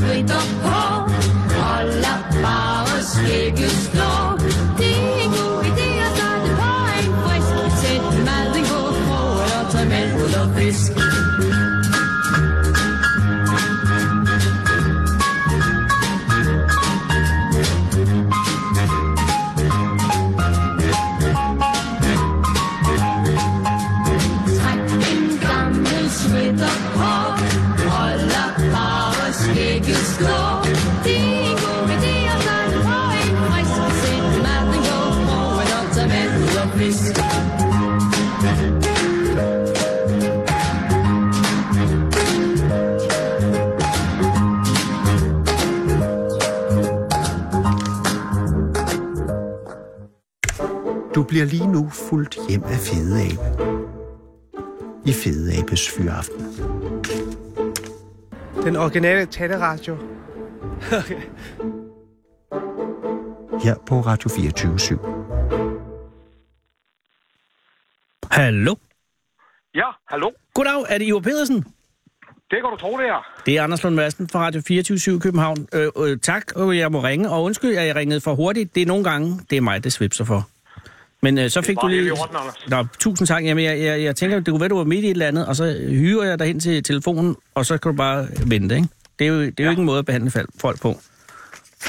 gammel 0.00 0.24
sweater 0.24 0.44
på 0.62 0.78
Og 1.58 1.84
lad 1.84 2.42
bare 2.42 3.02
skægget 3.02 3.70
stå 3.70 4.10
Det 4.78 4.96
er 4.96 5.24
en 5.24 5.30
god 5.30 5.64
idé 5.64 5.88
at 6.06 6.16
starte 6.16 6.50
på 6.60 6.72
en 6.98 7.12
frisk 7.24 7.80
Sæt 7.80 8.24
maden 8.24 8.64
på 10.94 10.99
I 55.06 55.12
Fede 55.12 55.58
Abes 55.58 55.90
Fyraften. 55.90 56.46
Den 58.64 58.76
originale 58.76 59.26
taleradio. 59.26 59.96
Her 63.64 63.74
på 63.86 64.00
Radio 64.00 64.30
24 64.30 64.78
Hallo? 68.30 68.74
Ja, 69.74 69.86
hallo. 70.08 70.30
Goddag, 70.54 70.84
er 70.88 70.98
det 70.98 71.06
Ivar 71.06 71.20
Pedersen? 71.20 71.64
Det 72.50 72.58
kan 72.62 72.70
du 72.70 72.76
tro, 72.76 72.98
det 72.98 73.06
er. 73.06 73.42
Det 73.46 73.58
er 73.58 73.62
Anders 73.62 73.82
Lund 73.82 73.94
Madsen 73.94 74.28
fra 74.28 74.40
Radio 74.40 74.62
24 74.66 75.16
i 75.16 75.18
København. 75.18 75.68
Øh, 75.74 75.88
øh, 75.96 76.18
tak, 76.18 76.52
og 76.56 76.78
jeg 76.78 76.92
må 76.92 77.02
ringe. 77.02 77.30
Og 77.30 77.42
undskyld, 77.42 77.76
at 77.76 77.86
jeg 77.86 77.96
ringede 77.96 78.20
for 78.20 78.34
hurtigt. 78.34 78.74
Det 78.74 78.82
er 78.82 78.86
nogle 78.86 79.04
gange, 79.04 79.40
det 79.50 79.56
er 79.56 79.60
mig, 79.60 79.84
det 79.84 79.92
svipser 79.92 80.24
for. 80.24 80.48
Men 81.22 81.38
øh, 81.38 81.50
så 81.50 81.62
fik 81.62 81.76
du 81.82 81.86
lige... 81.86 82.12
orden. 82.12 82.36
Nå, 82.68 82.86
tusind 82.98 83.28
tak. 83.28 83.44
Jamen, 83.44 83.64
jeg, 83.64 83.80
jeg, 83.80 84.02
jeg 84.02 84.16
tænker, 84.16 84.36
det 84.40 84.48
kunne 84.48 84.60
være, 84.60 84.68
du 84.68 84.76
var 84.76 84.84
midt 84.84 85.04
i 85.04 85.06
et 85.06 85.10
eller 85.10 85.26
andet, 85.26 85.46
og 85.46 85.56
så 85.56 85.86
hyrer 85.88 86.24
jeg 86.28 86.38
dig 86.38 86.46
hen 86.46 86.60
til 86.60 86.82
telefonen, 86.82 87.36
og 87.54 87.66
så 87.66 87.78
kan 87.78 87.90
du 87.92 87.96
bare 87.96 88.28
vente, 88.46 88.74
ikke? 88.76 88.88
Det 89.18 89.26
er 89.26 89.28
jo, 89.30 89.40
det 89.40 89.46
er 89.48 89.52
jo 89.60 89.64
Ja. 89.64 89.70
ikke 89.70 89.80
en 89.80 89.86
måde 89.86 89.98
at 89.98 90.06
behandle 90.06 90.30
folk 90.60 90.80
på. 90.80 90.88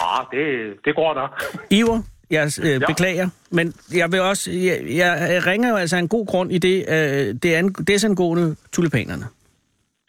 Ah, 0.02 0.26
det, 0.32 0.74
det 0.86 0.96
går 0.96 1.14
nok. 1.14 1.44
Ivar, 1.70 2.04
jeg 2.30 2.52
øh, 2.62 2.70
ja. 2.70 2.80
beklager, 2.88 3.30
men 3.50 3.74
jeg 3.94 4.12
vil 4.12 4.22
også... 4.22 4.52
Jeg, 4.52 4.84
jeg 4.90 5.42
ringer 5.48 5.70
jo 5.70 5.76
altså 5.76 5.98
en 5.98 6.08
god 6.08 6.26
grund 6.28 6.52
i 6.52 6.58
det, 6.58 6.86
øh, 6.90 7.36
det 7.44 7.56
er 7.56 7.70
desangående 7.88 8.56
tulipanerne. 8.72 9.26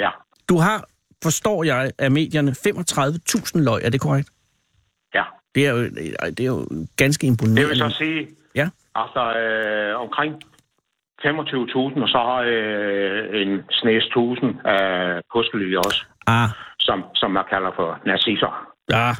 Ja, 0.00 0.08
Du 0.48 0.58
har, 0.58 0.84
forstår 1.22 1.64
jeg, 1.64 1.92
af 1.98 2.10
medierne 2.10 2.54
35.000 2.68 3.50
løg. 3.54 3.82
Er 3.84 3.90
det 3.90 4.00
korrekt? 4.00 4.28
ja. 5.14 5.22
Det 5.54 5.66
er 5.66 5.70
jo, 5.70 5.84
det 5.84 6.40
er 6.40 6.44
jo 6.44 6.66
ganske 6.96 7.26
Det 7.26 7.40
vil 7.40 7.48
imponerende. 7.48 7.90
så 7.90 7.96
sige, 7.98 8.28
Ja. 8.54 8.68
Altså 8.94 9.22
øh, 9.42 10.00
omkring 10.00 10.32
25.000, 11.26 12.02
og 12.04 12.08
så 12.14 12.18
har 12.28 12.38
øh, 12.46 13.42
en 13.42 13.60
snes 13.70 14.04
tusind 14.14 14.50
af 14.64 15.20
påskelilje 15.34 15.78
også, 15.78 16.04
Ah, 16.26 16.48
som, 16.78 17.04
som 17.14 17.30
man 17.30 17.44
kalder 17.50 17.70
for 17.76 17.98
narcisser. 18.06 18.66
ah, 18.92 19.14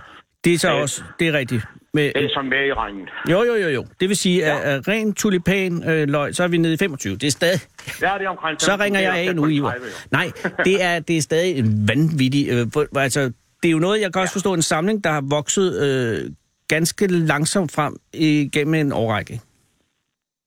det 0.44 0.54
er 0.54 0.58
så 0.58 0.68
Øh. 0.74 0.80
også, 0.82 1.02
det 1.18 1.28
er 1.28 1.32
rigtigt. 1.32 1.64
Med, 1.94 2.12
Det 2.14 2.24
er 2.24 2.28
sådan 2.34 2.50
med 2.50 2.66
i 2.66 2.72
regnen. 2.72 3.08
jo, 3.30 3.42
jo, 3.42 3.54
jo, 3.54 3.68
jo. 3.68 3.84
Det 4.00 4.08
vil 4.08 4.16
sige, 4.16 4.44
at, 4.44 4.58
Ja. 4.70 4.76
at 4.76 4.88
ren 4.88 5.14
tulipan 5.14 5.90
øh, 5.90 6.08
løg, 6.08 6.34
så 6.34 6.42
er 6.44 6.48
vi 6.48 6.56
nede 6.58 6.74
i 6.74 6.76
25. 6.76 7.16
Det 7.16 7.24
er 7.26 7.30
stadig... 7.30 7.60
Ja, 8.02 8.14
det 8.18 8.24
er 8.24 8.28
omkring 8.28 8.60
Så 8.60 8.66
15, 8.70 8.84
ringer 8.84 9.00
det 9.00 9.08
er 9.08 9.14
jeg 9.14 9.28
af 9.28 9.36
nu, 9.36 9.46
Ivar. 9.46 9.70
30, 9.70 9.86
jo. 9.86 9.92
Nej, 10.10 10.26
det 10.64 10.84
er, 10.84 11.00
det 11.00 11.16
er 11.16 11.20
stadig 11.22 11.58
en 11.58 11.88
vanvittig... 11.88 12.48
Øh, 12.50 12.66
altså, 12.96 13.20
det 13.62 13.68
er 13.68 13.72
jo 13.72 13.78
noget, 13.78 14.00
jeg 14.00 14.12
kan 14.12 14.22
også 14.22 14.32
forstå, 14.32 14.54
en 14.54 14.62
samling, 14.62 15.04
der 15.04 15.10
har 15.10 15.24
vokset 15.30 15.68
øh, 15.86 16.30
ganske 16.68 17.06
langsomt 17.06 17.72
frem 17.74 17.96
igennem 18.14 18.74
en 18.74 18.92
årrække. 18.92 19.40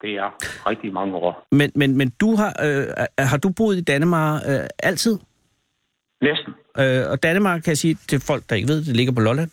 Det 0.05 0.13
er 0.13 0.29
rigtig 0.69 0.93
mange 0.93 1.15
år. 1.15 1.47
Men, 1.51 1.71
men, 1.75 1.97
men 1.97 2.09
du 2.09 2.35
har, 2.35 2.51
øh, 2.65 2.85
har 3.19 3.37
du 3.37 3.49
boet 3.57 3.75
i 3.77 3.81
Danmark 3.83 4.41
øh, 4.47 4.59
altid? 4.83 5.17
Næsten. 6.21 6.53
Øh, 6.79 7.11
og 7.11 7.23
Danmark, 7.23 7.61
kan 7.61 7.69
jeg 7.71 7.77
sige 7.77 7.97
til 8.09 8.19
folk, 8.19 8.43
der 8.49 8.55
ikke 8.55 8.67
ved, 8.67 8.77
det 8.85 8.95
ligger 8.95 9.13
på 9.13 9.21
Lolland. 9.21 9.49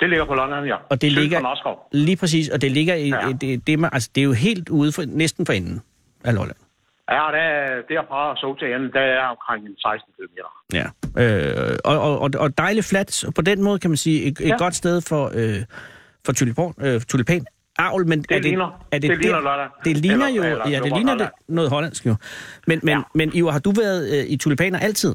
Det 0.00 0.08
ligger 0.10 0.24
på 0.26 0.34
London, 0.34 0.64
ja. 0.66 0.76
Og 0.90 1.02
det 1.02 1.12
Syd 1.12 1.20
ligger-. 1.20 1.88
Lige 1.92 2.16
præcis, 2.16 2.48
og 2.48 2.60
det 2.62 2.70
ligger 2.72 2.94
i, 2.94 3.08
Ja. 3.08 3.32
det, 3.40 3.66
det, 3.66 3.78
man- 3.78 3.90
altså, 3.92 4.10
det 4.14 4.20
er 4.20 4.24
jo 4.24 4.32
helt 4.32 4.68
ude 4.68 4.92
for, 4.92 5.02
næsten 5.06 5.46
for 5.46 5.52
enden 5.52 5.80
af 6.24 6.34
Lolland. 6.34 6.56
Ja, 7.10 7.14
det 7.34 7.40
er 7.40 7.82
derfra 7.88 8.30
og 8.30 8.36
så 8.36 8.56
til 8.58 8.74
enden, 8.74 8.92
der 8.92 9.00
er 9.00 9.26
omkring 9.26 9.64
16 9.78 10.12
km. 10.16 10.36
Ja. 10.78 10.86
Øh, 11.22 11.78
og, 11.84 12.00
og, 12.00 12.18
og, 12.20 12.30
og 12.38 12.58
dejligt 12.58 12.86
fladt, 12.86 13.12
så 13.12 13.30
på 13.30 13.42
den 13.42 13.62
måde 13.62 13.78
kan 13.78 13.90
man 13.90 13.96
sige, 13.96 14.22
et, 14.24 14.40
et 14.40 14.48
Ja. 14.48 14.56
godt 14.58 14.74
sted 14.74 15.00
for, 15.00 15.30
øh, 15.34 15.62
for 16.26 16.32
tulipan, 16.32 16.74
øh, 16.80 17.00
tulipan. 17.00 17.46
Avl, 17.78 18.06
men 18.08 18.22
Det 18.22 18.36
er 18.36 18.40
ligner- 18.40 18.86
er 18.92 18.98
det 18.98 19.18
ligner 19.18 19.40
Lolland. 19.40 19.70
Det 19.84 19.96
ligner 19.96 20.26
Eller- 20.26 20.36
jo, 20.36 20.52
eller 20.52 20.68
ja, 20.70 20.80
det 20.80 20.92
ligner 20.96 21.16
det, 21.16 21.28
noget 21.48 21.70
hollandsk 21.70 22.06
jo. 22.06 22.14
Men, 22.66 22.80
men, 22.82 22.88
Ja. 22.88 22.96
ja. 22.96 23.02
men 23.14 23.30
Ivar, 23.34 23.50
har 23.50 23.58
du 23.58 23.70
været 23.70 24.18
øh, 24.18 24.24
i 24.30 24.36
tulipaner 24.36 24.78
altid? 24.78 25.14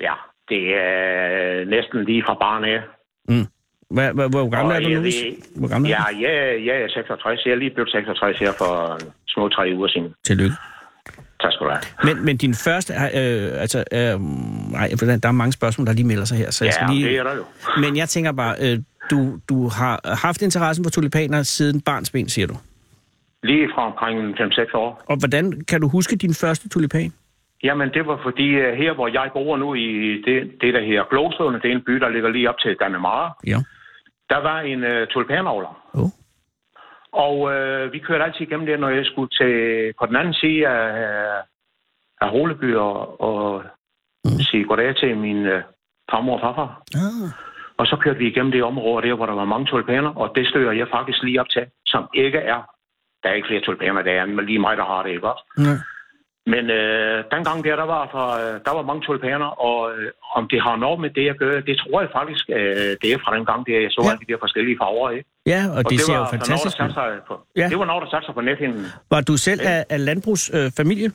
Ja, 0.00 0.12
det 0.48 0.62
er 0.76 1.64
næsten 1.64 2.04
lige 2.04 2.22
fra 2.26 2.34
barn 2.34 2.64
af. 2.64 2.80
Hvor, 3.90 4.12
hvor, 4.12 4.28
hvor 4.28 4.48
gammel 4.50 4.76
Og 4.76 4.82
er 4.82 4.88
du 4.88 4.94
nu? 5.02 5.10
Hvor 5.56 5.68
gammel 5.68 5.90
er 5.90 5.96
Ja, 5.96 6.04
du? 6.12 6.18
jeg, 6.26 6.66
jeg 6.66 6.76
er 6.82 6.88
66. 6.88 7.46
Jeg 7.46 7.52
er 7.52 7.56
lige 7.56 7.70
blevet 7.70 7.90
66 7.90 8.38
her 8.38 8.52
for 8.58 8.98
små 9.28 9.48
tre 9.48 9.72
uger 9.76 9.88
siden. 9.88 10.14
Tillykke. 10.26 10.56
Tak 11.42 11.52
skal 11.52 11.66
du 11.66 11.70
have. 11.70 12.14
Men, 12.14 12.24
men 12.24 12.36
din 12.36 12.54
første, 12.54 12.92
øh, 12.92 13.60
altså, 13.64 13.78
øh, 13.92 14.20
nej, 14.72 14.88
der 15.22 15.28
er 15.28 15.32
mange 15.32 15.52
spørgsmål, 15.52 15.86
der 15.86 15.92
lige 15.92 16.06
melder 16.06 16.24
sig 16.24 16.38
her, 16.38 16.50
så 16.50 16.64
jeg 16.64 16.74
skal 16.74 16.86
Ja, 16.88 16.94
lige... 16.94 17.08
det 17.08 17.18
er 17.18 17.22
der 17.22 17.34
jo. 17.36 17.44
Men 17.80 17.96
jeg 17.96 18.08
tænker 18.08 18.32
bare, 18.32 18.54
øh, 18.60 18.78
du, 19.10 19.38
du 19.48 19.68
har 19.68 20.00
haft 20.26 20.42
interessen 20.42 20.84
for 20.84 20.90
tulipaner 20.90 21.42
siden 21.42 21.80
barnsben, 21.80 22.28
siger 22.28 22.46
du. 22.46 22.54
Lige 23.42 23.68
fra 23.74 23.86
omkring 23.86 24.34
5-6 24.40 24.76
år. 24.76 25.02
Og 25.06 25.16
hvordan 25.18 25.60
kan 25.68 25.80
du 25.80 25.88
huske 25.88 26.16
din 26.16 26.34
første 26.34 26.68
tulipan? 26.68 27.12
Jamen, 27.62 27.88
det 27.94 28.06
var 28.06 28.20
fordi 28.22 28.48
uh, 28.56 28.72
her, 28.82 28.92
hvor 28.94 29.08
jeg 29.08 29.30
bor 29.32 29.56
nu 29.56 29.74
i 29.74 30.22
det, 30.26 30.52
det 30.60 30.74
der 30.74 30.80
her 30.80 31.04
Glåstående, 31.10 31.60
det 31.60 31.70
er 31.70 31.74
en 31.74 31.84
by, 31.86 31.92
der 31.92 32.08
ligger 32.08 32.28
lige 32.30 32.48
op 32.48 32.58
til 32.58 32.76
Dannemare, 32.80 33.32
Ja. 33.46 33.58
der 34.30 34.36
var 34.48 34.60
en 34.60 34.80
uh, 34.84 35.08
tulipanavler. 35.10 35.72
Oh. 35.94 36.10
Og 37.12 37.34
uh, 37.40 37.92
vi 37.92 37.98
kørte 37.98 38.24
altid 38.24 38.40
igennem 38.40 38.66
det, 38.66 38.80
når 38.80 38.88
jeg 38.88 39.04
skulle 39.06 39.28
til 39.28 39.54
på 39.98 40.06
den 40.06 40.16
anden 40.16 40.34
side 40.34 40.68
af, 40.68 41.42
af 42.20 42.30
Holeby 42.30 42.74
og, 42.74 43.20
og 43.20 43.62
mm. 44.24 44.30
sige 44.40 44.64
goddag 44.64 44.96
til 44.96 45.16
min 45.16 45.46
uh, 45.46 45.60
farmor 46.10 46.34
og 46.34 46.40
farfar. 46.40 46.82
Ah. 46.94 47.30
Og 47.78 47.86
så 47.86 47.96
kørte 48.02 48.18
vi 48.18 48.26
igennem 48.28 48.52
det 48.52 48.62
område 48.62 49.08
der, 49.08 49.14
hvor 49.14 49.26
der 49.26 49.34
var 49.34 49.44
mange 49.44 49.66
tulipaner, 49.66 50.10
og 50.20 50.32
det 50.36 50.48
støder 50.48 50.72
jeg 50.72 50.86
faktisk 50.96 51.22
lige 51.22 51.40
op 51.40 51.48
til, 51.48 51.64
som 51.86 52.02
ikke 52.14 52.38
er. 52.38 52.60
Der 53.22 53.28
er 53.28 53.34
ikke 53.34 53.48
flere 53.48 53.60
tulipaner, 53.66 54.02
der 54.02 54.12
er 54.12 54.26
men 54.26 54.46
lige 54.46 54.58
mig, 54.58 54.76
der 54.76 54.84
har 54.84 55.02
det, 55.02 55.10
ikke 55.10 55.28
også? 55.32 55.44
Ja. 55.58 55.76
Men 56.54 56.64
øh, 56.70 57.24
dengang 57.34 57.58
der, 57.64 57.76
der 57.82 57.86
var, 57.94 58.02
for, 58.14 58.26
øh, 58.42 58.54
der 58.66 58.72
var 58.76 58.82
mange 58.90 59.02
tulipaner, 59.06 59.46
og 59.68 59.78
øh, 59.92 60.10
om 60.38 60.48
det 60.52 60.60
har 60.66 60.76
noget 60.76 60.98
med 61.04 61.10
det 61.10 61.26
at 61.32 61.38
gøre, 61.38 61.60
det 61.68 61.76
tror 61.82 62.00
jeg 62.00 62.10
faktisk, 62.18 62.44
øh, 62.58 62.90
det 63.02 63.08
er 63.14 63.18
fra 63.24 63.36
den 63.36 63.44
gang, 63.50 63.60
der 63.66 63.80
jeg 63.84 63.90
så 63.90 64.00
Ja. 64.04 64.10
alle 64.10 64.20
de 64.22 64.28
der 64.32 64.38
forskellige 64.44 64.76
farver, 64.82 65.10
ikke? 65.16 65.28
ja, 65.52 65.60
og, 65.70 65.76
Og 65.76 65.82
det, 65.90 66.00
ser 66.00 66.12
var 66.12 66.18
jo 66.18 66.24
der 66.24 66.30
fantastisk 66.36 66.76
ud. 66.82 66.90
Ja. 67.56 67.60
ja. 67.62 67.68
Det 67.70 67.78
var 67.80 67.84
noget, 67.90 68.00
der 68.04 68.10
satte 68.10 68.26
sig 68.26 68.34
på 68.34 68.44
nethinden. 68.50 68.84
Var 69.14 69.20
du 69.30 69.34
selv 69.48 69.60
af, 69.74 69.80
af 69.94 70.04
landbrugsfamilie? 70.04 70.66
Øh, 70.66 70.70
familie? 70.80 71.08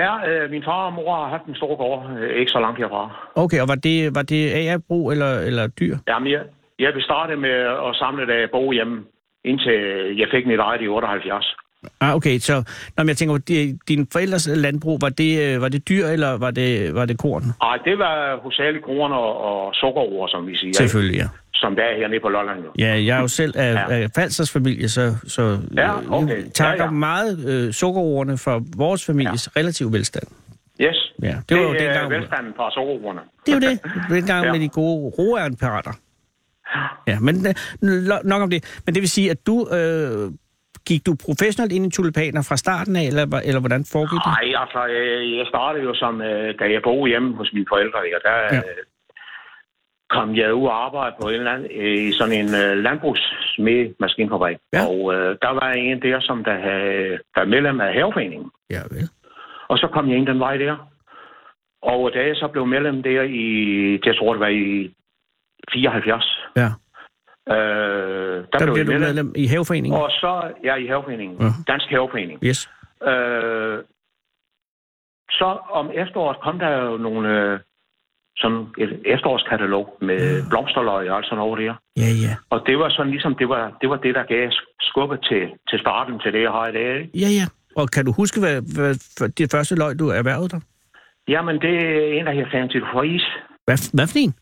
Ja, 0.00 0.10
øh, 0.28 0.50
min 0.50 0.64
far 0.68 0.86
og 0.86 0.92
mor 0.92 1.14
har 1.20 1.28
haft 1.28 1.46
en 1.46 1.54
stor 1.54 1.76
gård, 1.76 2.00
øh, 2.18 2.36
ikke 2.40 2.52
så 2.56 2.60
langt 2.60 2.78
herfra. 2.78 3.02
okay, 3.34 3.60
og 3.64 3.68
var 3.72 3.78
det, 3.86 3.96
var 4.14 4.22
det 4.22 4.42
agerbrug 4.60 5.12
eller, 5.12 5.32
eller 5.48 5.64
dyr? 5.80 5.96
Jamen, 6.08 6.32
jeg, 6.32 6.42
jeg 6.78 6.94
vil 6.94 7.02
starte 7.02 7.36
med 7.36 7.56
at 7.88 7.96
samle 8.02 8.26
det 8.26 8.50
bo 8.50 8.72
hjemme, 8.72 8.96
indtil 9.44 9.78
jeg 10.20 10.28
fik 10.34 10.46
mit 10.46 10.58
eget 10.58 10.82
i 10.82 10.88
78. 10.88 11.56
Ah, 12.00 12.14
okay, 12.14 12.38
så 12.38 12.62
når 12.96 13.06
jeg 13.06 13.16
tænker, 13.16 13.38
de, 13.38 13.78
dine 13.88 14.06
forældres 14.12 14.48
landbrug, 14.56 15.00
var 15.00 15.08
det, 15.08 15.54
øh, 15.54 15.62
var 15.62 15.68
det 15.68 15.88
dyr, 15.88 16.06
eller 16.06 16.30
var 16.38 16.50
det, 16.50 16.94
var 16.94 17.04
det 17.06 17.18
korn? 17.18 17.42
Ej, 17.62 17.76
det 17.84 17.98
var 17.98 18.40
hovedsageligt 18.42 18.84
korn 18.84 19.12
og, 19.12 19.30
og 19.44 19.74
sukkerroer, 19.74 20.26
som 20.28 20.46
vi 20.46 20.56
siger. 20.56 20.72
Selvfølgelig, 20.74 21.16
ja. 21.18 21.28
Som 21.54 21.76
der 21.76 21.82
er 21.82 21.96
hernede 21.96 22.20
på 22.20 22.28
Lolland 22.28 22.58
jo. 22.64 22.70
Ja, 22.78 22.86
jeg 23.04 23.16
er 23.16 23.20
jo 23.20 23.28
selv 23.28 23.52
af, 23.56 23.74
Ja. 23.74 23.94
af 24.02 24.08
Falsers 24.14 24.50
familie, 24.52 24.88
så, 24.88 25.14
så 25.26 25.58
Ja, 25.76 25.90
okay. 26.10 26.28
jeg 26.44 26.52
takker 26.54 26.84
Ja, 26.84 26.90
ja. 26.90 26.90
meget 26.90 27.48
øh, 27.48 27.72
sukkerordene 27.72 28.38
for 28.38 28.62
vores 28.76 29.06
families 29.06 29.48
ja. 29.56 29.60
relativ 29.60 29.92
velstand. 29.92 30.24
Yes. 30.80 31.12
Ja, 31.22 31.36
det 31.48 31.56
var 31.56 31.62
jo 31.62 31.72
det 31.72 31.82
er 31.82 31.92
dengang- 31.92 32.10
velstanden 32.10 32.52
fra 32.56 32.70
sukkerroerne. 32.70 33.20
Det 33.46 33.52
er 33.54 33.56
jo 33.56 33.70
det. 33.70 33.80
Dengang 34.10 34.44
ja. 34.46 34.52
Med 34.52 34.60
de 34.60 34.68
gode 34.68 35.12
roerenpirater. 35.18 35.92
Ja, 37.06 37.18
men 37.20 37.46
øh, 37.84 38.08
nok 38.24 38.42
om 38.42 38.50
det. 38.50 38.64
Men 38.86 38.94
det 38.94 39.00
vil 39.02 39.10
sige, 39.10 39.30
at 39.30 39.46
du... 39.46 39.68
Øh, 39.72 40.30
gik 40.88 41.06
du 41.06 41.12
professionelt 41.26 41.72
ind 41.72 41.86
i 41.86 41.90
tulipaner 41.90 42.42
fra 42.48 42.56
starten 42.56 42.96
af, 42.96 43.04
eller, 43.10 43.24
eller 43.48 43.60
hvordan 43.60 43.84
foregik 43.92 44.20
det? 44.26 44.32
Nej, 44.38 44.46
altså, 44.62 44.80
øh, 44.96 45.36
jeg 45.38 45.46
startede 45.46 45.84
jo 45.84 45.94
som, 45.94 46.14
øh, 46.22 46.54
da 46.58 46.64
jeg 46.74 46.80
boede 46.84 47.08
hjemme 47.10 47.36
hos 47.36 47.50
mine 47.52 47.66
forældre, 47.72 48.04
ikke? 48.06 48.16
og 48.18 48.22
der 48.24 48.36
Ja. 48.36 48.54
ja. 48.54 48.62
kom 50.10 50.36
jeg 50.36 50.54
ud 50.54 50.66
og 50.66 50.84
arbejde 50.86 51.14
på 51.22 51.28
en 51.28 51.34
eller 51.34 51.52
anden, 51.52 51.68
øh, 51.80 51.98
i 52.08 52.12
sådan 52.12 52.34
en 52.40 52.50
øh, 52.62 52.76
landbrugssmed 52.86 53.94
maskinfabrik. 54.00 54.56
Ja. 54.72 54.82
Og 54.86 55.14
øh, 55.14 55.36
der 55.42 55.48
var 55.60 55.70
en 55.72 56.02
der, 56.02 56.20
som 56.20 56.44
der, 56.44 56.56
havde, 56.66 57.18
der 57.34 57.40
er 57.40 57.52
medlem 57.54 57.80
af 57.80 57.94
haveforeningen. 57.94 58.50
Ja, 58.70 58.82
vel. 58.90 59.08
Og 59.68 59.78
så 59.78 59.86
kom 59.92 60.08
jeg 60.08 60.16
ind 60.18 60.26
den 60.26 60.38
vej 60.40 60.56
der. 60.56 60.76
Og 61.82 62.10
da 62.14 62.18
jeg 62.26 62.36
så 62.36 62.48
blev 62.52 62.66
medlem 62.66 63.02
der 63.02 63.22
i, 63.22 63.46
jeg 64.06 64.16
tror 64.16 64.32
det 64.32 64.40
var 64.40 64.48
i 64.48 64.94
74, 65.72 66.40
Ja. 66.56 66.68
Øh, 67.48 67.54
der, 67.56 68.44
Der 68.52 68.58
blev 68.64 68.74
blev 68.74 68.86
du 68.86 68.90
medlem. 68.92 69.00
medlem 69.00 69.32
i 69.36 69.46
haveforeningen. 69.46 70.00
Og 70.00 70.10
så, 70.10 70.52
ja, 70.64 70.74
i 70.74 70.86
haveforeningen. 70.86 71.36
Ja. 71.40 71.48
Dansk 71.72 71.86
haveforening. 71.90 72.38
Yes. 72.44 72.70
Øh, 73.10 73.78
så 75.30 75.48
om 75.80 75.90
efteråret 75.94 76.36
kom 76.44 76.58
der 76.58 76.70
jo 76.84 76.96
nogle, 76.96 77.28
øh, 77.42 77.60
sådan 78.36 78.66
et 78.78 78.92
efterårskatalog 79.14 79.96
med 80.00 80.18
Ja. 80.42 80.48
blomsterløg 80.50 81.10
og 81.10 81.16
alt 81.16 81.26
sådan 81.26 81.38
noget 81.38 81.58
der. 81.62 81.74
Ja, 82.02 82.10
ja. 82.24 82.32
Og 82.50 82.58
det 82.66 82.78
var 82.78 82.88
sådan 82.90 83.10
ligesom, 83.12 83.34
det 83.34 83.48
var 83.48 83.76
det, 83.80 83.88
var 83.90 83.96
det 83.96 84.14
der 84.14 84.22
gav 84.22 84.50
skubbe 84.80 85.16
til, 85.28 85.42
til 85.70 85.78
starten 85.78 86.20
til 86.20 86.32
det, 86.32 86.42
jeg 86.42 86.50
har 86.50 86.66
i 86.68 86.72
dag. 86.72 86.88
ikke? 87.00 87.10
Ja, 87.22 87.28
ja. 87.40 87.46
Og 87.76 87.88
kan 87.94 88.04
du 88.06 88.12
huske, 88.12 88.40
hvad, 88.40 88.56
hvad 88.76 88.94
det 89.38 89.50
første 89.54 89.74
løg, 89.74 89.98
du 89.98 90.08
erhvervede 90.08 90.48
dig? 90.48 90.60
Jamen, 91.28 91.56
det 91.60 91.74
er 91.86 92.18
en, 92.18 92.26
der 92.26 92.32
hedder 92.32 92.50
Fancy 92.50 92.76
Freeze. 92.92 93.26
Hvad, 93.66 93.78
hvad 93.96 94.06
for 94.06 94.18
en? 94.18 94.34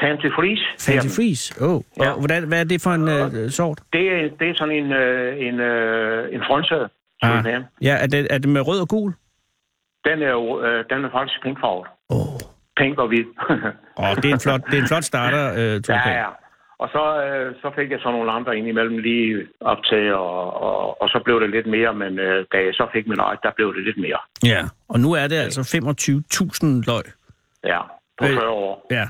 Fancy 0.00 0.26
den. 0.26 1.10
Freeze. 1.16 1.64
Oh. 1.64 1.80
Ja. 2.00 2.10
Og 2.10 2.18
hvordan, 2.18 2.48
hvad 2.48 2.60
er 2.60 2.64
det 2.64 2.82
for 2.82 2.90
en 2.90 3.08
øh, 3.08 3.50
sort? 3.50 3.78
Det, 3.92 4.12
er- 4.12 4.30
det 4.38 4.50
er 4.50 4.54
sådan 4.56 4.74
en, 4.74 4.92
øh, 4.92 5.46
en, 5.46 5.60
øh, 5.60 6.34
en 6.34 6.42
frøntsæde. 6.46 6.88
Ah. 7.22 7.44
Ja, 7.82 7.94
er 8.02 8.06
det, 8.06 8.26
er 8.30 8.38
det 8.38 8.48
med 8.48 8.60
rød 8.68 8.80
og 8.80 8.88
gul? 8.88 9.12
Den 10.04 10.22
er 10.22 10.30
jo 10.30 10.62
øh, 10.62 10.84
den 10.90 11.04
er 11.04 11.10
faktisk 11.10 11.42
pinkfarvet. 11.42 11.86
Åh, 12.10 12.16
oh. 12.34 12.40
Pink 12.76 12.98
og 12.98 13.08
hvid. 13.08 13.24
oh, 13.96 14.16
det, 14.16 14.24
er 14.30 14.34
en 14.34 14.40
flot, 14.40 14.60
det 14.70 14.78
er 14.78 14.82
en 14.82 14.88
flot 14.88 15.04
starter, 15.04 15.44
øh. 15.58 15.80
Ja, 15.88 16.10
ja. 16.20 16.26
Og 16.78 16.88
så, 16.92 17.22
øh, 17.24 17.54
så 17.62 17.72
fik 17.76 17.90
jeg 17.90 17.98
så 18.02 18.10
nogle 18.10 18.30
andre 18.32 18.58
ind 18.58 18.68
imellem 18.68 18.98
lige 18.98 19.46
op 19.60 19.76
til, 19.90 20.14
og, 20.14 20.62
og, 20.62 21.02
og 21.02 21.08
så 21.08 21.20
blev 21.24 21.40
det 21.40 21.50
lidt 21.50 21.66
mere, 21.66 21.94
men 21.94 22.18
øh, 22.18 22.46
da 22.52 22.56
jeg 22.56 22.74
så 22.74 22.86
fik 22.92 23.06
min 23.08 23.18
eget, 23.20 23.38
der 23.42 23.50
blev 23.56 23.74
det 23.74 23.84
lidt 23.84 23.98
mere. 23.98 24.18
ja. 24.44 24.62
Og 24.88 25.00
nu 25.00 25.12
er 25.12 25.26
det 25.26 25.36
altså 25.36 25.60
25.000 25.60 26.66
løg. 26.90 27.02
Ja, 27.64 27.80
på 28.18 28.24
Øh, 28.24 28.30
40 28.30 28.48
år. 28.48 28.86
Ja. 28.90 29.06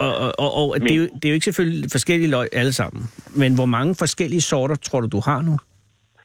Og, 0.00 0.12
og, 0.16 0.32
og, 0.38 0.66
og 0.70 0.80
det, 0.80 0.92
er 0.92 0.96
jo, 0.96 1.02
det 1.02 1.24
er 1.24 1.28
jo 1.28 1.34
ikke 1.34 1.44
selvfølgelig 1.50 1.90
forskellige 1.96 2.30
løg 2.30 2.48
alle 2.52 2.72
sammen. 2.72 3.02
Men 3.40 3.54
hvor 3.54 3.66
mange 3.66 3.94
forskellige 3.94 4.40
sorter 4.40 4.74
tror 4.74 5.00
du, 5.00 5.06
du 5.06 5.20
har 5.24 5.42
nu? 5.42 5.54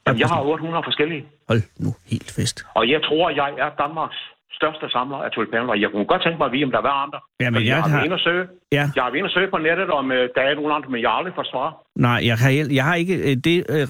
Jamen, 0.08 0.20
jeg 0.20 0.28
har 0.28 0.42
800 0.42 0.84
forskellige, 0.86 1.24
Hold 1.50 1.62
nu 1.80 1.90
helt 2.12 2.32
fest. 2.38 2.66
og 2.76 2.90
jeg 2.90 3.00
tror, 3.08 3.30
jeg 3.30 3.50
er 3.66 3.70
Danmarks 3.84 4.20
største 4.60 4.86
samler 4.96 5.18
af 5.18 5.32
tulipaner. 5.32 5.74
Jeg 5.84 5.90
kunne 5.94 6.06
godt 6.14 6.22
tænke 6.26 6.38
mig 6.38 6.46
at 6.50 6.54
vide, 6.56 6.64
om 6.68 6.72
der 6.78 6.82
var 6.90 6.96
andre. 7.06 7.20
Jamen, 7.40 7.56
Fordi 7.56 7.66
jeg 7.68 7.76
jeg 7.76 7.84
har 7.84 7.90
været 7.96 8.06
inde 8.06 8.18
og 8.20 8.20
søge. 8.30 8.46
Ja. 8.78 8.84
Jeg 8.96 9.04
har 9.04 9.10
været 9.12 9.20
inde 9.22 9.28
og 9.32 9.36
søge 9.38 9.50
på 9.56 9.58
nettet, 9.68 9.90
om 10.00 10.06
øh, 10.12 10.30
der 10.36 10.42
er 10.42 10.56
nogen 10.56 10.72
andre, 10.78 10.90
men 10.94 11.02
jeg 11.02 11.10
har 11.10 11.18
aldrig 11.22 11.34
fået 11.40 11.48
svar. 11.54 11.70
Nej, 12.08 12.20
jeg 12.30 12.36
har, 12.42 12.50
jeg 12.80 12.84
har 12.90 12.96
ikke 12.96 13.16
øh, 13.28 13.36
det 13.48 13.58
øh, 13.70 13.84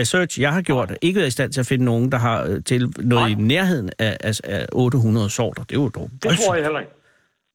research, 0.00 0.40
jeg 0.40 0.52
har 0.52 0.62
gjort, 0.62 0.88
ikke 1.02 1.16
været 1.18 1.28
i 1.32 1.36
stand 1.38 1.52
til 1.52 1.60
at 1.60 1.66
finde 1.72 1.84
nogen, 1.84 2.12
der 2.12 2.18
har 2.18 2.36
øh, 2.48 2.56
til 2.70 2.80
noget 2.98 3.24
Nej. 3.24 3.28
i 3.28 3.34
nærheden 3.52 3.90
af, 3.98 4.16
af, 4.28 4.40
af 4.44 4.66
800 4.72 5.30
sorter. 5.30 5.62
Det 5.68 5.76
er 5.76 5.80
jo 5.82 5.88
dog 5.88 6.08
Det 6.22 6.30
tror 6.38 6.54
jeg 6.54 6.64
heller 6.64 6.80
ikke. 6.80 6.92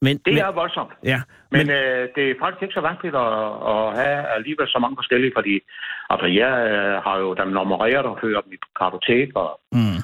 Men, 0.01 0.17
Det 0.25 0.33
men, 0.33 0.43
er 0.43 0.51
voldsomt. 0.51 0.93
Ja, 1.03 1.21
Men, 1.51 1.67
men, 1.67 1.75
øh, 1.75 2.09
det 2.15 2.23
er 2.31 2.35
faktisk 2.43 2.61
ikke 2.63 2.73
så 2.73 2.81
vanskeligt 2.89 3.15
at, 3.15 3.31
at 3.73 3.83
have 3.99 4.19
alligevel 4.37 4.67
så 4.67 4.79
mange 4.83 4.97
forskellige, 4.97 5.33
fordi 5.37 5.55
altså, 6.09 6.27
jeg 6.41 6.53
øh, 6.71 6.95
har 7.05 7.15
jo 7.23 7.33
dem 7.33 7.47
nummereret 7.47 8.05
og 8.11 8.17
ført 8.21 8.45
mit 8.53 8.63
kartotek 8.79 9.29
og, 9.35 9.49
mm. 9.71 9.99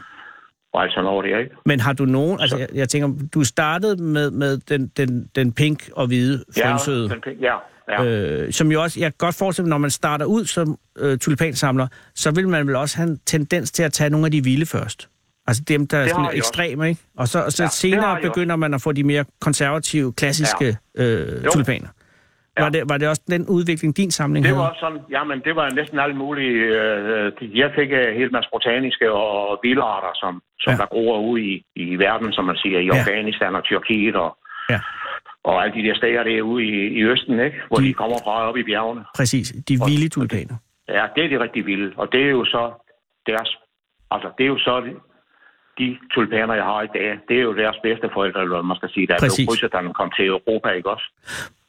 og 0.73 0.83
alt 0.83 0.93
sådan 0.93 1.03
noget 1.03 1.25
der, 1.25 1.37
ikke? 1.39 1.55
men 1.65 1.79
har 1.79 1.93
du 1.93 2.05
nogen... 2.05 2.35
Altså, 2.41 2.57
jeg, 2.57 2.69
jeg 2.73 2.89
tænker, 2.89 3.07
du 3.33 3.43
startede 3.43 4.03
med, 4.03 4.31
med 4.31 4.57
den, 4.71 4.81
den, 4.97 5.29
den 5.35 5.53
pink 5.53 5.79
og 5.95 6.07
hvide 6.07 6.43
frønsøde. 6.57 7.09
den, 7.09 7.21
ja, 7.41 7.55
ja. 7.89 8.05
Øh, 8.05 8.51
som 8.51 8.71
jo 8.71 8.81
også, 8.81 8.99
jeg 8.99 9.11
kan 9.11 9.17
godt 9.17 9.35
forestille 9.39 9.65
mig, 9.65 9.69
når 9.69 9.77
man 9.77 9.89
starter 9.89 10.25
ud 10.25 10.45
som 10.45 10.77
øh, 10.99 11.17
tulipansamler, 11.17 11.87
så 12.15 12.35
vil 12.35 12.47
man 12.47 12.67
vel 12.67 12.75
også 12.75 12.97
have 12.97 13.09
en 13.09 13.19
tendens 13.25 13.71
til 13.71 13.83
at 13.83 13.93
tage 13.93 14.09
nogle 14.09 14.25
af 14.25 14.31
de 14.31 14.43
vilde 14.43 14.65
først. 14.65 15.09
Altså 15.47 15.63
dem, 15.67 15.87
der 15.87 15.97
er 15.97 16.03
Det 16.03 16.11
har 16.11 16.23
sådan 16.25 16.37
ekstreme, 16.37 16.89
ikke? 16.89 17.01
Og 17.17 17.27
så, 17.27 17.39
og 17.45 17.51
så 17.51 17.63
Ja, 17.63 17.63
ja, 17.63 17.67
det 17.67 17.73
senere 17.73 18.21
begynder 18.21 18.55
man 18.55 18.73
at 18.73 18.81
få 18.81 18.91
de 18.91 19.03
mere 19.03 19.25
konservative, 19.41 20.13
klassiske 20.13 20.77
ja. 20.97 21.03
øh, 21.03 21.45
Jo. 21.45 21.49
tulipaner. 21.51 21.87
Ja. 22.57 22.63
Var, 22.63 22.69
det, 22.69 22.81
var 22.89 22.97
det 22.97 23.07
også 23.07 23.21
den 23.29 23.47
udvikling, 23.47 23.97
din 23.97 24.11
samling 24.11 24.43
Det 24.43 24.49
havde? 24.49 24.59
var 24.63 24.69
også 24.69 24.79
sådan, 24.79 24.99
jamen 25.11 25.39
det 25.45 25.55
var 25.55 25.69
næsten 25.69 25.99
alle 25.99 26.15
mulige, 26.15 26.57
øh, 26.79 27.59
jeg 27.61 27.69
fik 27.79 27.89
øh, 27.91 28.15
helt 28.19 28.31
masse 28.31 28.49
botaniske 28.53 29.11
og 29.11 29.59
bilarter, 29.61 30.11
som, 30.21 30.41
som 30.59 30.71
Ja. 30.71 30.75
ja. 30.75 30.81
der 30.81 30.85
gror 30.85 31.19
ude 31.29 31.41
i, 31.51 31.63
i 31.75 31.95
verden, 31.95 32.33
som 32.33 32.45
man 32.45 32.55
siger, 32.63 32.79
i 32.79 32.85
Ja. 32.85 32.97
Afghanistan 32.99 33.55
og 33.55 33.63
Tyrkiet 33.63 34.15
og, 34.15 34.37
Ja, 34.69 34.79
og 35.43 35.63
alle 35.63 35.73
de 35.81 35.87
der 35.87 35.95
steder 35.95 36.23
derude 36.23 36.63
i, 36.63 36.71
i 36.99 37.03
Østen, 37.03 37.39
ikke? 37.39 37.57
hvor 37.67 37.77
De- 37.77 37.83
de 37.87 37.93
kommer 37.93 38.17
fra 38.23 38.49
op 38.49 38.57
i 38.57 38.63
bjergene. 38.63 39.03
præcis. 39.15 39.47
De 39.69 39.73
vilde 39.87 40.09
tulipaner. 40.09 40.55
Ja, 40.89 41.03
det 41.15 41.21
er 41.25 41.29
de 41.29 41.39
rigtig 41.43 41.65
vilde, 41.65 41.93
og 41.97 42.07
det 42.11 42.21
er 42.21 42.29
jo 42.29 42.45
så 42.45 42.63
deres, 43.27 43.49
altså 44.11 44.29
det 44.37 44.43
er 44.43 44.47
jo 44.47 44.57
så 44.57 44.73
de, 45.79 45.97
tulipaner, 46.13 46.53
jeg 46.53 46.63
har 46.63 46.81
i 46.81 46.87
dag, 46.97 47.19
det 47.27 47.37
er 47.37 47.41
jo 47.41 47.53
deres 47.55 47.75
bedste 47.83 48.09
forældre, 48.13 48.41
eller 48.41 48.55
hvad 48.55 48.63
man 48.63 48.77
skal 48.77 48.89
sige, 48.89 49.07
der 49.07 49.15
Præcis. 49.19 49.47
blev 49.61 49.69
den 49.81 49.93
kom 49.93 50.11
til 50.17 50.25
Europa, 50.27 50.69
ikke 50.69 50.89
også? 50.89 51.07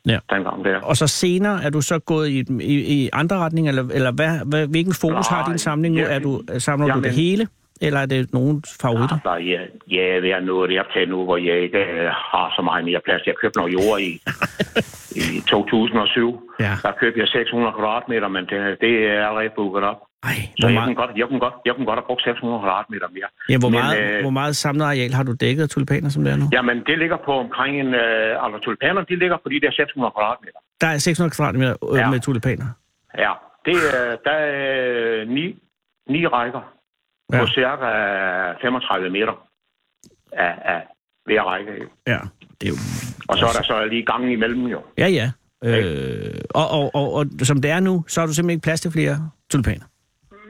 Ja. 0.06 0.18
Dengang 0.30 0.64
der. 0.64 0.80
Og 0.80 0.96
så 0.96 1.06
senere 1.06 1.62
er 1.64 1.70
du 1.70 1.80
så 1.80 1.98
gået 1.98 2.28
i, 2.28 2.44
i, 2.60 2.74
i 2.96 3.08
andre 3.12 3.36
retninger, 3.38 3.70
eller, 3.72 3.84
eller 3.94 4.12
hvad, 4.12 4.32
hvad, 4.46 4.66
hvilken 4.68 4.94
fokus 5.00 5.30
Nej, 5.30 5.38
har 5.40 5.48
din 5.50 5.58
samling 5.58 5.94
nu? 5.94 6.00
ja, 6.00 6.14
Er 6.14 6.18
du, 6.18 6.42
samler 6.58 6.86
du 6.86 6.90
jamen- 6.90 7.04
det 7.04 7.12
hele, 7.12 7.46
eller 7.80 8.00
er 8.00 8.06
det 8.06 8.32
nogle 8.32 8.62
favoritter? 8.80 9.14
Altså, 9.14 9.34
jeg, 9.52 9.60
jeg 9.90 10.04
er 10.16 10.20
det 10.20 10.80
op 10.80 10.86
til 10.92 11.08
nu, 11.08 11.24
hvor 11.24 11.36
jeg 11.36 11.56
ikke 11.60 11.78
øh, 11.78 12.06
har 12.32 12.52
så 12.56 12.62
meget 12.62 12.84
mere 12.84 13.00
plads. 13.04 13.26
Jeg 13.26 13.34
købte 13.42 13.58
noget 13.58 13.72
jord 13.72 14.00
i, 14.00 14.12
i 15.36 15.40
2007. 15.48 16.50
Ja. 16.60 16.72
Der 16.82 16.92
købte 17.00 17.20
jeg 17.20 17.28
600 17.28 17.72
kvadratmeter, 17.72 18.28
men 18.28 18.44
det, 18.46 18.80
det 18.80 18.92
er 19.06 19.26
allerede 19.28 19.50
booket 19.56 19.84
op. 19.84 20.00
Ej, 20.22 20.30
Så 20.60 20.66
jeg 20.66 20.74
meget, 20.74 20.86
kunne, 20.86 20.94
godt, 21.02 21.10
jeg, 21.20 21.26
kunne 21.28 21.40
godt, 21.46 21.54
jeg 21.66 21.74
kunne 21.76 21.86
godt 21.90 21.98
have 22.00 22.06
brugt 22.10 22.22
600 22.22 22.60
kvadratmeter 22.62 23.08
mere. 23.16 23.28
ja, 23.52 23.56
hvor, 23.62 23.68
Men, 23.68 23.80
meget, 23.80 23.96
øh, 24.00 24.20
hvor 24.26 24.30
meget 24.40 24.56
samlet 24.56 24.84
areal 24.84 25.12
har 25.18 25.22
du 25.22 25.32
dækket 25.44 25.62
af 25.62 25.68
tulipaner, 25.68 26.08
som 26.14 26.24
det 26.24 26.32
er 26.32 26.36
nu? 26.36 26.46
Jamen, 26.52 26.76
det 26.88 26.98
ligger 27.02 27.18
på 27.28 27.32
omkring 27.44 27.72
en... 27.82 27.90
Øh, 27.94 28.44
altså, 28.44 28.58
tulipaner, 28.64 29.00
de 29.10 29.16
ligger 29.22 29.36
på 29.44 29.48
de 29.48 29.60
der 29.64 29.70
600 29.72 30.12
kvadratmeter. 30.16 30.58
Der 30.80 30.86
er 30.86 30.98
600 30.98 31.34
kvadratmeter 31.36 31.74
øh, 31.92 31.98
Ja. 31.98 32.10
med 32.10 32.20
tulipaner. 32.20 32.66
Ja, 33.24 33.32
det, 33.66 33.76
er, 33.94 34.16
der 34.26 34.36
er 34.48 34.52
øh, 35.22 35.28
ni, 35.36 35.44
ni 36.14 36.26
rækker 36.26 36.62
Ja. 37.32 37.40
på 37.40 37.46
cirka 37.46 37.88
35 38.62 39.10
meter 39.10 39.34
af, 40.32 40.54
af 40.74 40.80
hver 41.24 41.42
række. 41.42 41.70
Ja, 42.06 42.18
det 42.60 42.66
er 42.68 42.72
jo... 42.74 42.78
Og 43.28 43.38
så 43.38 43.44
er 43.46 43.52
der 43.58 43.62
så 43.62 43.84
lige 43.84 44.02
gangen 44.04 44.30
imellem 44.30 44.66
jo. 44.66 44.80
Ja, 44.98 45.08
ja. 45.08 45.30
Øh, 45.64 46.40
og, 46.54 46.70
og, 46.70 46.90
og, 46.94 47.12
og 47.12 47.26
som 47.42 47.60
det 47.60 47.70
er 47.70 47.80
nu, 47.80 48.04
så 48.08 48.20
har 48.20 48.26
du 48.26 48.34
simpelthen 48.34 48.56
ikke 48.56 48.64
plads 48.64 48.80
til 48.80 48.92
flere 48.92 49.30
tulipaner. 49.50 49.84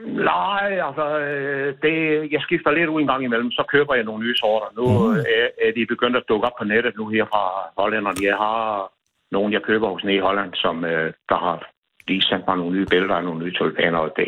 Nej, 0.06 0.68
altså, 0.88 1.18
øh, 1.18 1.74
det, 1.82 1.94
jeg 2.32 2.40
skifter 2.46 2.70
lidt 2.70 2.88
ud 2.88 3.00
en 3.00 3.06
gang 3.06 3.24
imellem, 3.24 3.50
så 3.50 3.62
køber 3.68 3.94
jeg 3.94 4.04
nogle 4.04 4.24
nye 4.24 4.36
sorter. 4.36 4.68
Nu 4.78 4.84
Mm. 5.12 5.18
er, 5.18 5.46
er 5.66 5.70
de 5.76 5.86
begyndt 5.86 6.16
at 6.16 6.22
dukke 6.28 6.46
op 6.46 6.52
på 6.58 6.64
nettet 6.64 6.96
nu 6.96 7.08
her 7.08 7.24
fra 7.32 7.42
hollænderne. 7.82 8.26
Jeg 8.30 8.36
har 8.36 8.92
nogen, 9.30 9.52
jeg 9.52 9.62
køber 9.62 9.88
hos 9.88 10.04
nede 10.04 10.16
i 10.16 10.26
Holland, 10.28 10.54
som 10.54 10.84
øh, 10.84 11.12
der 11.28 11.38
har 11.46 11.56
lige 12.08 12.22
sendt 12.22 12.44
mig 12.48 12.56
nogle 12.56 12.76
nye 12.76 12.86
billeder 12.90 13.14
af 13.14 13.24
nogle 13.24 13.44
nye 13.44 13.52
tulipaner, 13.58 13.98
og 13.98 14.10
det, 14.16 14.26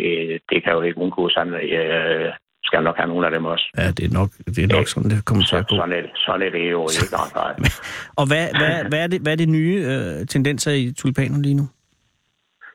det 0.51 0.65
kan 0.65 0.73
jo 0.73 0.81
ikke 0.83 0.99
undgå 0.99 1.29
sådan, 1.29 1.55
at 1.55 1.71
jeg 1.71 1.87
øh, 2.11 2.33
skal 2.65 2.83
nok 2.83 2.97
have 2.97 3.09
nogle 3.09 3.27
af 3.27 3.33
dem 3.33 3.45
også. 3.45 3.67
Ja, 3.79 3.87
det 3.99 4.05
er 4.09 4.13
nok, 4.21 4.29
det 4.47 4.59
er 4.65 4.77
nok 4.77 4.87
sådan, 4.89 5.11
det 5.11 5.25
kommer 5.25 5.43
til 5.43 5.49
Så, 5.51 5.57
at 5.57 5.69
gå. 5.69 5.77
sådan, 5.77 5.93
er, 5.93 6.01
det- 6.01 6.11
sådan 6.15 6.43
er 6.47 6.51
det 6.51 6.71
jo 6.71 6.83
ikke. 6.83 7.17
Og 8.21 8.25
hvad, 8.31 8.45
hvad, 8.61 8.75
hvad, 8.91 9.01
er 9.05 9.07
det, 9.07 9.21
hvad 9.21 9.33
er 9.33 9.37
det 9.37 9.49
nye 9.49 9.77
øh, 9.93 10.27
tendenser 10.27 10.73
i 10.73 10.93
tulipaner 10.99 11.39
lige 11.39 11.55
nu? 11.55 11.67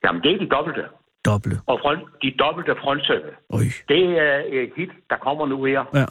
Jamen, 0.04 0.22
det 0.24 0.32
er 0.34 0.38
de 0.40 0.50
dobbelte. 0.56 0.84
Doble. 1.26 1.56
Og 1.66 1.80
front, 1.84 2.02
de 2.24 2.32
dobbelte 2.40 2.74
frontsætte. 2.84 3.30
Øj. 3.54 3.64
Det 3.90 4.04
er 4.28 4.36
et 4.52 4.72
hit, 4.78 4.90
der 5.10 5.18
kommer 5.18 5.46
nu 5.48 5.64
her 5.64 5.84
Ja. 5.94 6.06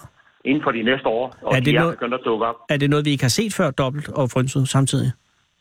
inden 0.45 0.63
for 0.63 0.71
de 0.73 0.83
næste 0.83 1.07
år, 1.07 1.37
og 1.43 1.53
Er 1.53 1.57
er 1.57 1.61
det 1.61 1.67
de 1.67 1.75
er 1.77 1.81
noget- 1.81 1.95
begyndt 1.99 2.15
at 2.15 2.21
dukke 2.25 2.47
op. 2.47 2.57
Er 2.69 2.77
det 2.77 2.91
noget, 2.91 3.05
vi 3.05 3.11
ikke 3.11 3.25
har 3.25 3.29
set 3.41 3.55
før, 3.55 3.71
dobbelt 3.71 4.09
og 4.09 4.31
frynset 4.31 4.69
samtidig? 4.69 5.13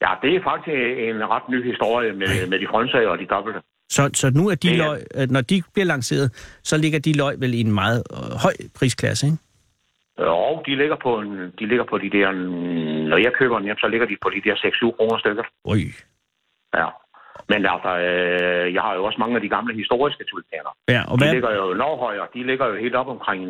Ja, 0.01 0.11
det 0.21 0.35
er 0.35 0.41
faktisk 0.43 0.67
en 1.09 1.29
ret 1.29 1.49
ny 1.49 1.65
historie 1.71 2.13
med, 2.13 2.47
med 2.47 2.59
de 2.59 2.67
frøntsager 2.71 3.09
og 3.09 3.19
de 3.19 3.25
dobbelte. 3.25 3.59
Så, 3.89 4.09
så 4.13 4.29
nu 4.35 4.47
er 4.49 4.55
de 4.55 4.67
Det 4.69 4.73
er- 4.79 4.85
løg, 4.85 4.99
øh, 5.15 5.29
når 5.29 5.41
de 5.41 5.63
bliver 5.73 5.85
lanceret, 5.85 6.57
så 6.63 6.77
ligger 6.77 6.99
de 6.99 7.17
løg 7.17 7.39
vel 7.39 7.53
i 7.53 7.61
en 7.61 7.71
meget 7.71 8.03
øh, 8.13 8.17
høj 8.43 8.53
prisklasse, 8.79 9.25
ikke? 9.27 9.37
Og 10.17 10.63
de 10.65 10.75
ligger 10.75 10.95
på, 11.03 11.19
en, 11.19 11.31
de 11.59 11.65
ligger 11.71 11.85
på 11.89 11.97
de 11.97 12.09
der, 12.09 12.31
når 13.09 13.17
jeg 13.17 13.31
køber 13.39 13.55
den 13.55 13.65
hjem, 13.65 13.77
så 13.77 13.87
ligger 13.87 14.07
de 14.07 14.17
på 14.21 14.29
de 14.29 14.41
der 14.49 14.55
6-7 14.55 14.91
kroner 14.97 15.17
stykker. 15.19 15.43
Oj. 15.65 15.77
Ja. 16.79 16.87
Men 17.51 17.59
altså, 17.75 17.91
øh, 18.07 18.73
jeg 18.75 18.81
har 18.81 18.93
jo 18.97 19.01
også 19.07 19.19
mange 19.23 19.35
af 19.35 19.41
de 19.41 19.49
gamle 19.55 19.73
historiske 19.81 20.23
tulipaner. 20.29 20.71
Ja, 20.93 21.01
og 21.09 21.15
De 21.19 21.23
hvad, 21.23 21.33
ligger 21.33 21.51
jo 21.61 21.65
noget 21.83 21.97
højere. 22.05 22.27
De 22.35 22.41
ligger 22.49 22.65
jo 22.71 22.75
helt 22.75 22.95
op 22.95 23.07
omkring... 23.07 23.41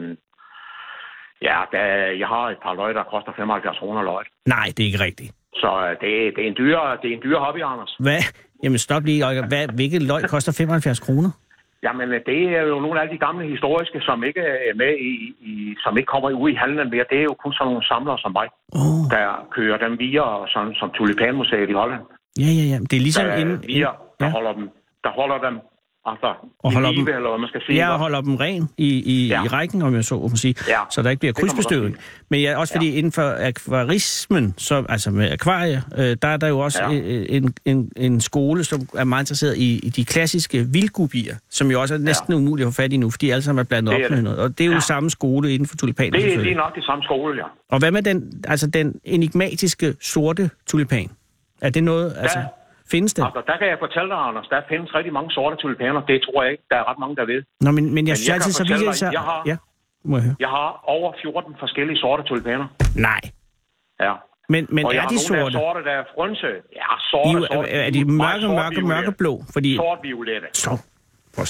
Ja, 1.41 1.57
der, 1.71 1.84
jeg 2.21 2.27
har 2.27 2.45
et 2.49 2.57
par 2.63 2.73
løg, 2.73 2.95
der 2.95 3.03
koster 3.03 3.32
75 3.36 3.77
kroner 3.79 4.03
løg. 4.03 4.25
nej, 4.45 4.65
det 4.75 4.79
er 4.84 4.88
ikke 4.91 5.03
rigtigt. 5.09 5.32
Så 5.63 5.69
øh, 5.86 5.89
det, 6.01 6.09
det, 6.36 6.41
er 6.43 6.47
en 6.47 6.57
dyre, 6.63 6.97
det 7.01 7.07
er 7.11 7.15
en 7.15 7.23
dyre 7.23 7.39
hobby, 7.39 7.61
Anders. 7.71 7.95
Hvad? 7.99 8.21
Jamen 8.63 8.77
stop 8.88 9.03
lige, 9.05 9.25
Olga. 9.27 9.41
Hvad, 9.47 9.67
hvilket 9.79 10.01
løg 10.11 10.21
koster 10.29 10.51
75 10.57 10.99
kroner? 10.99 11.32
Jamen, 11.84 12.09
øh, 12.15 12.21
det 12.25 12.41
er 12.57 12.61
jo 12.61 12.79
nogle 12.79 13.01
af 13.01 13.09
de 13.09 13.17
gamle 13.17 13.45
historiske, 13.53 13.99
som 14.01 14.23
ikke 14.23 14.41
er 14.69 14.75
med 14.75 14.93
i, 15.09 15.11
i 15.51 15.75
som 15.84 15.97
ikke 15.97 16.11
kommer 16.13 16.29
ud 16.43 16.49
i 16.49 16.59
handlen 16.63 16.89
mere. 16.89 17.05
Det 17.09 17.17
er 17.19 17.27
jo 17.32 17.36
kun 17.43 17.53
sådan 17.53 17.67
nogle 17.71 17.88
samlere 17.91 18.17
som 18.23 18.32
mig, 18.39 18.47
Åh, 18.82 19.03
der 19.13 19.47
kører 19.57 19.77
dem 19.86 19.93
via, 19.99 20.25
sådan, 20.53 20.73
som 20.79 20.89
Tulipanmuseet 20.97 21.69
i 21.69 21.79
Holland. 21.82 22.03
Ja, 22.39 22.45
ja, 22.45 22.63
ja. 22.71 22.77
Det 22.79 22.93
er 22.93 23.01
ligesom 23.01 23.25
Der, 23.25 23.36
inden... 23.36 23.63
via, 23.67 23.79
der, 24.19 24.25
ja. 24.25 24.29
holder 24.32 24.53
dem, 24.53 24.69
der 25.03 25.09
holder 25.09 25.38
dem 25.49 25.59
altså, 26.05 26.34
Og 26.59 26.73
holder 26.73 26.91
live, 26.91 27.05
dem- 27.05 27.15
eller 27.15 27.29
hvad 27.29 27.39
man 27.39 27.47
skal 27.47 27.61
sige. 27.65 27.75
Ja, 27.75 27.91
og 27.93 27.99
holder 27.99 28.21
dem 28.21 28.36
ren 28.36 28.69
i, 28.77 28.89
i, 29.13 29.27
ja. 29.27 29.43
I 29.43 29.47
rækken, 29.47 29.82
om 29.82 29.95
jeg 29.95 30.05
så 30.05 30.15
må 30.15 30.36
sige, 30.36 30.55
Ja, 30.67 30.79
så 30.89 31.01
der 31.01 31.09
ikke 31.09 31.19
bliver 31.19 31.34
krydsbestøvning. 31.34 31.97
Men 32.29 32.41
ja, 32.41 32.57
også 32.57 32.73
fordi 32.73 32.91
ja. 32.91 32.97
inden 32.97 33.11
for 33.11 33.36
akvarismen, 33.39 34.53
så, 34.57 34.86
altså 34.89 35.11
med 35.11 35.32
akvarie, 35.32 35.84
øh, 35.97 36.17
der 36.21 36.27
er 36.27 36.38
der 36.38 36.47
jo 36.47 36.59
også 36.59 36.84
ja. 36.84 36.89
En, 37.29 37.53
en, 37.65 37.91
en 37.97 38.21
skole, 38.21 38.63
som 38.63 38.79
er 38.95 39.03
meget 39.03 39.23
interesseret 39.23 39.57
i, 39.57 39.79
i 39.84 39.89
de 39.89 40.05
klassiske 40.05 40.65
vildgubier, 40.71 41.36
som 41.49 41.71
jo 41.71 41.82
også 41.82 41.93
er 41.93 41.97
næsten 41.97 42.34
ja. 42.34 42.38
umuligt 42.38 42.67
at 42.67 42.73
få 42.73 42.82
fat 42.82 42.93
i 42.93 42.97
nu, 42.97 43.09
fordi 43.09 43.25
de 43.27 43.32
alle 43.34 43.43
sammen 43.43 43.59
er 43.59 43.63
blandet 43.63 43.95
Det 43.95 44.01
er 44.01 44.05
op 44.05 44.11
med 44.11 44.21
noget. 44.21 44.39
Og 44.39 44.49
det 44.57 44.61
er 44.63 44.67
jo 44.67 44.73
ja. 44.73 44.79
Samme 44.79 45.09
skole 45.09 45.53
inden 45.53 45.67
for 45.67 45.75
tulipaner, 45.77 46.19
Det, 46.19 46.51
er 46.51 46.55
nok 46.55 46.75
det 46.75 46.84
samme 46.84 47.03
skole, 47.03 47.38
ja. 47.38 47.45
Og 47.71 47.79
hvad 47.79 47.91
med 47.91 48.01
den, 48.01 48.43
altså 48.47 48.67
den 48.67 48.95
enigmatiske 49.03 49.95
sorte 50.01 50.49
tulipan? 50.67 51.09
Er 51.62 51.70
det 51.70 51.84
noget, 51.84 52.07
altså, 52.24 52.39
findes 52.91 53.14
det? 53.14 53.24
Altså, 53.26 53.41
der 53.47 53.57
kan 53.57 53.68
jeg 53.68 53.78
fortælle 53.80 54.09
dig, 54.09 54.18
Anders, 54.18 54.47
der 54.47 54.62
findes 54.70 54.95
rigtig 54.95 55.14
mange 55.14 55.32
sorte 55.32 55.55
tulipaner. 55.62 56.01
Det 56.12 56.18
tror 56.26 56.43
jeg 56.43 56.51
ikke, 56.51 56.64
der 56.72 56.76
er 56.82 56.89
ret 56.91 56.99
mange, 56.99 57.16
der 57.16 57.26
ved. 57.26 57.43
Nå, 57.62 57.72
men, 57.72 57.93
men 57.95 58.07
jeg 58.07 58.18
synes 58.18 58.30
altid, 58.30 58.51
så 58.51 58.93
sig... 58.93 59.14
jeg 59.14 59.22
har- 59.22 59.43
Ja, 59.45 59.57
må 60.03 60.18
jeg 60.18 60.24
høre. 60.24 60.36
Jeg 60.39 60.49
har 60.49 60.70
over 60.95 61.14
14 61.22 61.55
forskellige 61.59 61.97
sorte 61.97 62.24
tulipaner. 62.24 62.68
Nej, 62.95 63.22
Ja. 64.05 64.14
men, 64.49 64.68
men 64.70 64.86
og 64.86 64.91
jeg 64.93 64.97
er 64.97 65.01
har 65.01 65.09
de 65.09 65.16
nogle 65.16 65.28
sorte? 65.28 65.41
af 65.41 65.51
sorte, 65.51 65.80
der 65.88 65.91
er 65.91 66.03
frunse. 66.16 66.47
Ja, 66.82 66.89
sorte, 67.12 67.30
jo- 67.30 67.45
sorte. 67.51 67.70
er, 67.70 67.82
er 67.88 67.91
de 67.97 68.05
mørke, 68.05 68.47
mørke, 68.47 68.82
mørkeblå? 68.93 69.34
Fordi... 69.53 69.76
Sort-violette. 69.76 70.47
Så. 70.53 70.72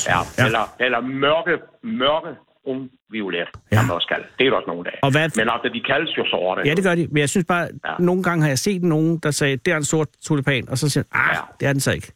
Ja, 0.07 0.17
ja. 0.37 0.45
eller, 0.45 0.63
eller 0.79 0.99
mørke, 1.01 1.53
mørke, 1.83 2.31
brun, 2.63 2.89
violet, 3.09 3.47
Ja. 3.71 3.81
man 3.81 3.91
også 3.95 4.07
kalde. 4.07 4.25
Det 4.39 4.45
er 4.45 4.49
der 4.49 4.57
også 4.57 4.67
nogle 4.67 4.83
dage. 4.83 4.99
Og 5.03 5.11
hvad- 5.11 5.29
Men 5.39 5.49
altså, 5.53 5.69
de 5.73 5.81
kaldes 5.91 6.17
jo 6.17 6.25
sorte. 6.25 6.61
Ja, 6.65 6.73
det 6.75 6.83
gør 6.83 6.95
de. 6.95 7.07
Men 7.11 7.17
jeg 7.17 7.29
synes 7.29 7.45
bare, 7.53 7.67
ja. 7.87 7.93
Nogle 7.99 8.23
gange 8.23 8.41
har 8.41 8.49
jeg 8.49 8.59
set 8.59 8.83
nogen, 8.83 9.17
der 9.23 9.31
sagde, 9.31 9.57
det 9.57 9.71
er 9.73 9.77
en 9.77 9.83
sort 9.93 10.07
tulipan, 10.23 10.69
og 10.69 10.77
så 10.77 10.89
siger 10.89 11.03
ah, 11.11 11.29
ja. 11.35 11.41
Det 11.59 11.67
er 11.67 11.73
den 11.73 11.79
så 11.87 11.91
ikke. 11.93 12.11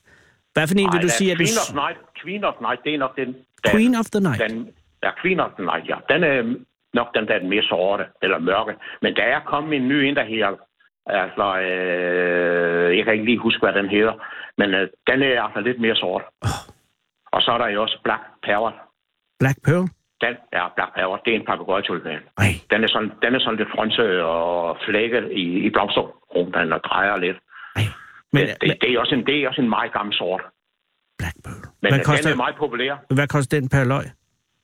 Hvad 0.53 0.67
for 0.67 0.75
en 0.75 0.89
vil 0.93 1.01
du 1.01 1.09
sige, 1.19 1.31
at 1.31 1.37
du... 1.39 1.43
Queen 1.45 1.57
of 1.63 1.73
Night, 1.83 1.97
Queen 2.21 2.43
of 2.43 2.55
Night, 2.61 2.79
det 2.85 2.93
er 2.93 2.97
nok 2.97 3.15
den... 3.17 3.27
den 3.27 3.71
Queen 3.71 3.95
of 4.01 4.05
the 4.13 4.21
Night? 4.27 4.41
Den, 4.49 4.69
ja, 5.03 5.09
Queen 5.21 5.39
of 5.39 5.51
the 5.57 5.65
Night, 5.71 5.85
ja. 5.91 5.97
Den 6.13 6.23
er 6.23 6.35
nok 6.93 7.07
den, 7.15 7.27
der 7.27 7.33
er 7.35 7.39
den 7.39 7.49
mere 7.49 7.63
sorte, 7.63 8.03
eller 8.23 8.39
mørke. 8.39 8.73
Men 9.01 9.15
der 9.15 9.23
er 9.23 9.39
kommet 9.51 9.73
en 9.79 9.87
ny 9.87 9.97
ind, 10.07 10.15
der 10.15 10.25
her. 10.25 10.47
Altså, 11.23 11.45
øh, 11.67 12.97
jeg 12.97 13.03
kan 13.05 13.13
ikke 13.13 13.25
lige 13.25 13.37
huske, 13.37 13.59
hvad 13.65 13.73
den 13.73 13.89
hedder. 13.89 14.13
Men 14.57 14.69
øh, 14.73 14.87
den 15.09 15.21
er 15.23 15.41
altså 15.41 15.59
lidt 15.59 15.79
mere 15.81 15.95
sort. 15.95 16.23
Og 17.35 17.41
så 17.41 17.51
er 17.51 17.57
der 17.57 17.67
jo 17.67 17.81
også 17.81 17.97
Black 18.03 18.21
Power. 18.45 18.71
Black 19.39 19.57
Pearl? 19.65 19.87
Den 20.25 20.35
er 20.59 20.65
Black 20.75 20.91
Power. 20.97 21.17
Det 21.25 21.31
er 21.33 21.37
en 21.41 21.45
papegøjetulipan. 21.49 22.21
Nej. 22.41 22.51
Den 22.71 22.79
er 22.85 22.89
sådan, 22.93 23.11
den 23.23 23.31
er 23.35 23.39
sådan 23.43 23.59
lidt 23.61 23.71
frønse 23.75 24.05
og 24.33 24.77
flækket 24.85 25.25
i, 25.43 25.45
i 25.65 25.69
blomsterrumpen 25.75 26.73
og 26.77 26.81
drejer 26.89 27.15
lidt. 27.25 27.37
Nej. 27.77 27.85
Men, 28.33 28.41
Men, 28.41 28.41
det, 28.47 28.55
det, 28.61 28.81
det, 28.81 28.89
er 28.93 28.99
også 29.03 29.15
en, 29.17 29.23
det 29.27 29.35
er 29.35 29.47
også 29.51 29.61
en 29.65 29.71
meget 29.77 29.91
gammel 29.97 30.13
sort. 30.21 30.43
Black 31.19 31.37
Pearl. 31.45 31.61
Men 31.81 31.91
Hvad 31.91 31.99
den 31.99 32.05
koster, 32.11 32.31
er 32.31 32.35
meget 32.45 32.55
populær. 32.63 32.93
hvad 33.17 33.27
koster 33.35 33.59
den 33.59 33.69
per 33.69 33.83
løg? 33.93 34.05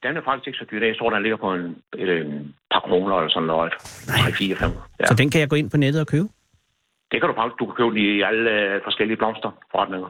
Den 0.04 0.18
er 0.18 0.24
faktisk 0.30 0.48
ikke 0.48 0.60
så 0.62 0.66
dyr. 0.72 0.86
Jeg 0.86 0.98
tror, 1.00 1.10
den 1.10 1.22
ligger 1.26 1.38
på 1.46 1.54
en, 1.54 1.66
et, 2.02 2.10
en 2.22 2.56
par 2.72 2.80
kroner 2.88 3.16
eller 3.18 3.30
sådan 3.30 3.48
noget. 3.48 3.74
3, 4.26 4.32
4, 4.32 4.56
5. 4.56 4.70
Ja. 5.00 5.06
Så 5.06 5.14
den 5.22 5.30
kan 5.32 5.40
jeg 5.42 5.50
gå 5.50 5.56
ind 5.56 5.70
på 5.72 5.78
nettet 5.78 6.02
og 6.02 6.08
købe? 6.08 6.28
Det 7.12 7.18
kan 7.22 7.30
du 7.30 7.36
faktisk. 7.40 7.60
Du 7.60 7.66
kan 7.66 7.76
købe 7.80 7.90
den 7.90 7.98
i 7.98 8.22
alle 8.30 8.52
øh, 8.52 8.82
forskellige 8.84 9.18
blomsterforretninger. 9.18 10.10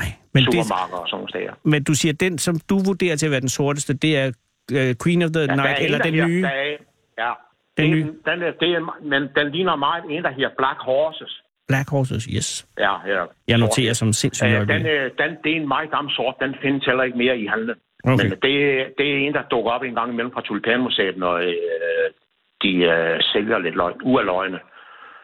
Nej. 0.00 0.10
Men, 0.34 0.44
det, 0.44 0.52
Supermarkeder 0.54 0.98
og 0.98 1.08
sådan 1.08 1.16
nogle 1.18 1.28
steder. 1.34 1.52
men 1.72 1.84
du 1.84 1.94
siger, 1.94 2.12
den, 2.12 2.38
som 2.38 2.54
du 2.70 2.76
vurderer 2.88 3.16
til 3.16 3.26
at 3.26 3.30
være 3.30 3.40
den 3.40 3.48
sorteste, 3.48 3.94
det 3.94 4.12
er 4.18 4.32
uh, 4.78 4.94
Queen 5.02 5.22
of 5.26 5.30
the 5.36 5.40
Ja, 5.48 5.54
Night, 5.60 5.78
er 5.80 5.84
eller 5.84 5.98
en, 5.98 6.04
den 6.04 6.14
nye? 6.28 6.42
Der 6.42 6.48
er, 6.48 6.76
ja. 7.24 7.32
Den 7.78 7.84
Den, 7.84 7.90
nye. 7.90 8.04
den, 8.26 8.38
det 8.60 8.68
er, 8.76 8.98
men 9.12 9.22
den 9.36 9.46
ligner 9.54 9.76
meget 9.76 10.04
en, 10.10 10.22
der 10.26 10.30
her 10.30 10.48
Black 10.58 10.78
Horses. 10.90 11.42
Black 11.68 11.90
Horses, 11.90 12.24
yes. 12.24 12.66
Ja, 12.78 12.94
ja. 13.14 13.24
Jeg 13.48 13.58
noterer 13.58 13.92
som 13.92 14.12
sindssygt 14.12 14.48
Øh, 14.50 14.68
den, 14.68 14.86
øh, 14.86 15.10
den, 15.20 15.30
det 15.44 15.50
er 15.52 15.56
en 15.62 15.68
meget 15.68 15.90
gammel 15.90 16.14
sort. 16.14 16.34
Den 16.42 16.54
findes 16.62 16.84
heller 16.86 17.02
ikke 17.02 17.18
mere 17.18 17.38
i 17.38 17.46
handlen. 17.46 17.76
Okay. 18.04 18.22
Men 18.22 18.30
det, 18.30 18.54
det 18.98 19.06
er 19.12 19.16
en, 19.26 19.32
der 19.34 19.42
dukker 19.50 19.70
op 19.70 19.82
en 19.82 19.94
gang 19.94 20.12
imellem 20.12 20.32
fra 20.32 20.40
Tulipanmuseet, 20.40 21.16
når 21.16 21.34
øh, 21.34 22.08
de 22.62 22.72
øh, 22.94 23.20
sælger 23.32 23.58
lidt 23.58 23.74
løg, 23.74 23.92
ualøgne. 24.02 24.58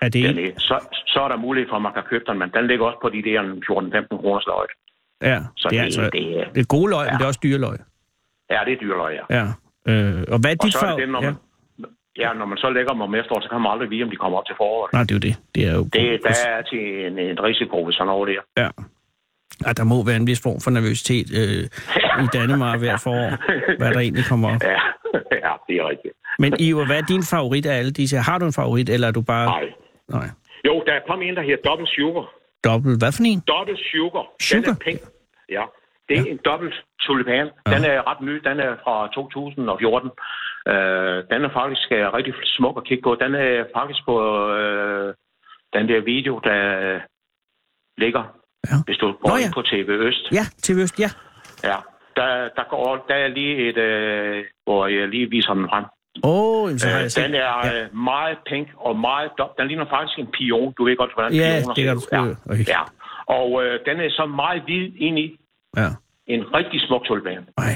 Er 0.02 0.08
det 0.08 0.24
Den, 0.36 0.58
så, 0.60 0.76
så 1.06 1.20
er 1.20 1.28
der 1.28 1.36
mulighed 1.36 1.68
for, 1.70 1.76
at 1.76 1.82
man 1.82 1.92
kan 1.92 2.02
købe 2.10 2.24
den, 2.28 2.38
men 2.38 2.48
den 2.56 2.66
ligger 2.66 2.84
også 2.86 2.98
på 3.02 3.08
de 3.08 3.22
der 3.28 3.40
14-15 3.42 4.20
kroners 4.22 4.46
løg. 4.46 4.66
Ja, 5.30 5.38
Så 5.56 5.68
det 5.70 5.76
er 5.78 5.80
det- 5.80 5.84
altså 5.84 6.02
det 6.02 6.54
det 6.54 6.60
er 6.60 6.66
gode 6.76 6.90
løg, 6.90 7.04
men 7.06 7.12
ja. 7.12 7.18
det 7.18 7.22
er 7.24 7.28
også 7.32 7.40
dyre 7.42 7.58
løg. 7.58 7.78
Ja, 8.50 8.60
det 8.66 8.72
er 8.72 8.80
dyrløg, 8.84 9.12
ja. 9.20 9.24
Ja. 9.38 9.46
Øh, 9.90 10.24
og 10.34 10.38
hvad 10.42 10.50
er 10.52 10.56
Og 10.60 10.64
dit 10.66 10.72
så 10.72 10.78
er 10.78 10.82
farve? 10.88 11.00
det 11.00 11.08
når 11.08 11.22
Ja. 11.22 11.30
man, 11.30 11.36
ja, 12.22 12.32
når 12.32 12.46
man 12.46 12.58
så 12.58 12.70
lægger 12.70 12.92
dem 12.92 13.00
om 13.00 13.14
efteråret, 13.14 13.42
så 13.44 13.48
kan 13.50 13.60
man 13.60 13.72
aldrig 13.72 13.90
vide, 13.90 14.02
om 14.02 14.10
de 14.10 14.16
kommer 14.16 14.38
op 14.38 14.46
til 14.46 14.54
foråret. 14.56 14.92
Nej, 14.92 15.02
det 15.02 15.10
er 15.10 15.14
jo 15.18 15.24
det. 15.28 15.34
Det 15.54 15.62
er 15.70 15.74
jo... 15.78 15.82
Det, 15.96 16.20
der 16.26 16.34
er 16.48 16.62
til 16.62 17.06
en, 17.06 17.18
en 17.18 17.38
risiko 17.48 17.84
ved 17.84 17.92
sådan 17.92 18.06
noget 18.06 18.26
der. 18.32 18.62
Ja. 18.62 18.68
Ja, 19.66 19.72
der 19.72 19.84
må 19.84 20.04
være 20.04 20.16
en 20.16 20.26
vis 20.26 20.42
form 20.42 20.60
for 20.64 20.70
nervøsitet 20.70 21.26
øh, 21.40 21.64
i 22.24 22.26
Danmark 22.38 22.78
hver 22.78 22.96
forår, 23.06 23.30
hvad 23.78 23.90
der 23.94 24.00
egentlig 24.00 24.24
kommer 24.32 24.54
op. 24.54 24.62
Ja, 24.62 24.80
ja 25.46 25.52
det 25.68 25.74
er 25.80 25.88
rigtigt. 25.92 26.14
Men 26.38 26.50
Iver, 26.60 26.86
hvad 26.86 26.98
er 27.02 27.06
din 27.14 27.22
favorit 27.30 27.66
af 27.66 27.78
alle 27.78 27.90
disse? 27.90 28.16
Har 28.16 28.38
du 28.38 28.44
en 28.46 28.52
favorit, 28.52 28.88
eller 28.88 29.08
er 29.08 29.12
du 29.12 29.22
bare... 29.22 29.46
Nej. 29.46 29.64
Nej. 30.08 30.28
Jo, 30.66 30.82
der 30.86 30.92
er 30.92 31.00
kommet 31.08 31.28
en, 31.28 31.36
der 31.36 31.42
hedder 31.42 31.62
Double 31.68 31.86
Sugar. 31.86 32.26
Dobbelt. 32.64 32.98
Hvad 33.00 33.12
for 33.12 33.22
en? 33.32 33.40
Double 33.40 33.76
Sugar. 33.90 34.24
Sugar? 34.42 34.62
Den 34.62 34.70
er 34.70 34.76
pink. 34.84 35.00
Ja, 35.48 35.62
det 36.08 36.18
er 36.18 36.22
ja. 36.26 36.30
en 36.30 36.40
dobbelt 36.44 36.74
tulipan. 37.00 37.46
Den 37.66 37.84
er 37.84 38.10
ret 38.10 38.20
ny. 38.20 38.34
Den 38.48 38.60
er 38.60 38.76
fra 38.84 39.08
2014. 39.14 40.10
Uh, 40.70 40.72
den 41.32 41.40
er 41.44 41.50
faktisk 41.60 41.88
uh, 41.98 42.14
rigtig 42.18 42.34
smuk 42.44 42.76
at 42.76 42.84
kigge 42.88 43.02
på. 43.02 43.16
Den 43.20 43.34
er 43.34 43.64
faktisk 43.76 44.00
på 44.04 44.16
uh, 44.56 45.08
den 45.76 45.84
der 45.88 46.00
video, 46.00 46.38
der 46.44 46.60
ligger, 47.98 48.24
Ja. 48.70 48.76
hvis 48.86 48.98
du 48.98 49.06
går 49.12 49.28
Nå, 49.30 49.36
ja. 49.36 49.50
på 49.54 49.62
TV 49.62 49.88
Øst. 49.90 50.24
Ja, 50.32 50.44
til 50.62 50.78
Øst, 50.82 51.00
ja. 51.00 51.10
Ja. 51.64 51.76
Der, 52.16 52.48
der, 52.56 52.64
går, 52.70 53.04
der 53.08 53.14
er 53.14 53.28
lige 53.28 53.54
et, 53.68 53.78
uh, 53.88 54.44
hvor 54.64 54.86
jeg 54.86 55.08
lige 55.08 55.30
viser 55.30 55.54
den 55.54 55.68
frem. 55.68 55.84
Åh, 56.24 56.62
oh, 56.62 56.70
så 56.78 56.88
har 56.88 56.96
Øh, 56.98 57.02
jeg 57.02 57.12
set. 57.12 57.24
den 57.24 57.34
er 57.34 57.38
ja. 57.66 57.76
ja. 57.80 57.86
meget 57.92 58.38
pink 58.46 58.68
og 58.76 58.96
meget... 58.98 59.30
do- 59.40 59.54
Den 59.58 59.68
ligner 59.68 59.86
faktisk 59.96 60.18
en 60.18 60.26
pion. 60.36 60.72
Du 60.78 60.84
ved 60.84 60.96
godt, 60.96 61.14
hvordan 61.14 61.32
Ja, 61.32 61.50
pioner 61.60 61.74
det 61.74 62.02
ser 62.02 62.10
kan 62.10 62.26
du. 62.26 62.52
Ja. 62.52 62.74
Ja. 62.74 62.82
Og 63.38 63.48
øh, 63.64 63.80
den 63.86 64.00
er 64.00 64.10
så 64.10 64.26
meget 64.26 64.62
hvid 64.62 64.92
ind 64.96 65.18
i 65.18 65.36
ja. 65.76 65.88
en 66.26 66.54
rigtig 66.54 66.80
smuk 66.86 67.04
tulipan. 67.04 67.44
Ej. 67.58 67.74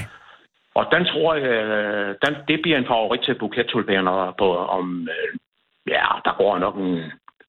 Og 0.75 0.85
den 0.93 1.05
tror 1.05 1.35
jeg, 1.35 1.43
øh, 1.43 2.15
den, 2.25 2.33
det 2.47 2.59
bliver 2.63 2.77
en 2.77 2.85
favorit 2.85 3.21
til 3.25 3.35
bukettulpaner 3.39 4.35
på 4.37 4.57
om... 4.57 5.01
Øh, 5.01 5.37
ja, 5.87 6.05
der 6.25 6.33
går 6.37 6.57
nok 6.59 6.75
en 6.75 6.99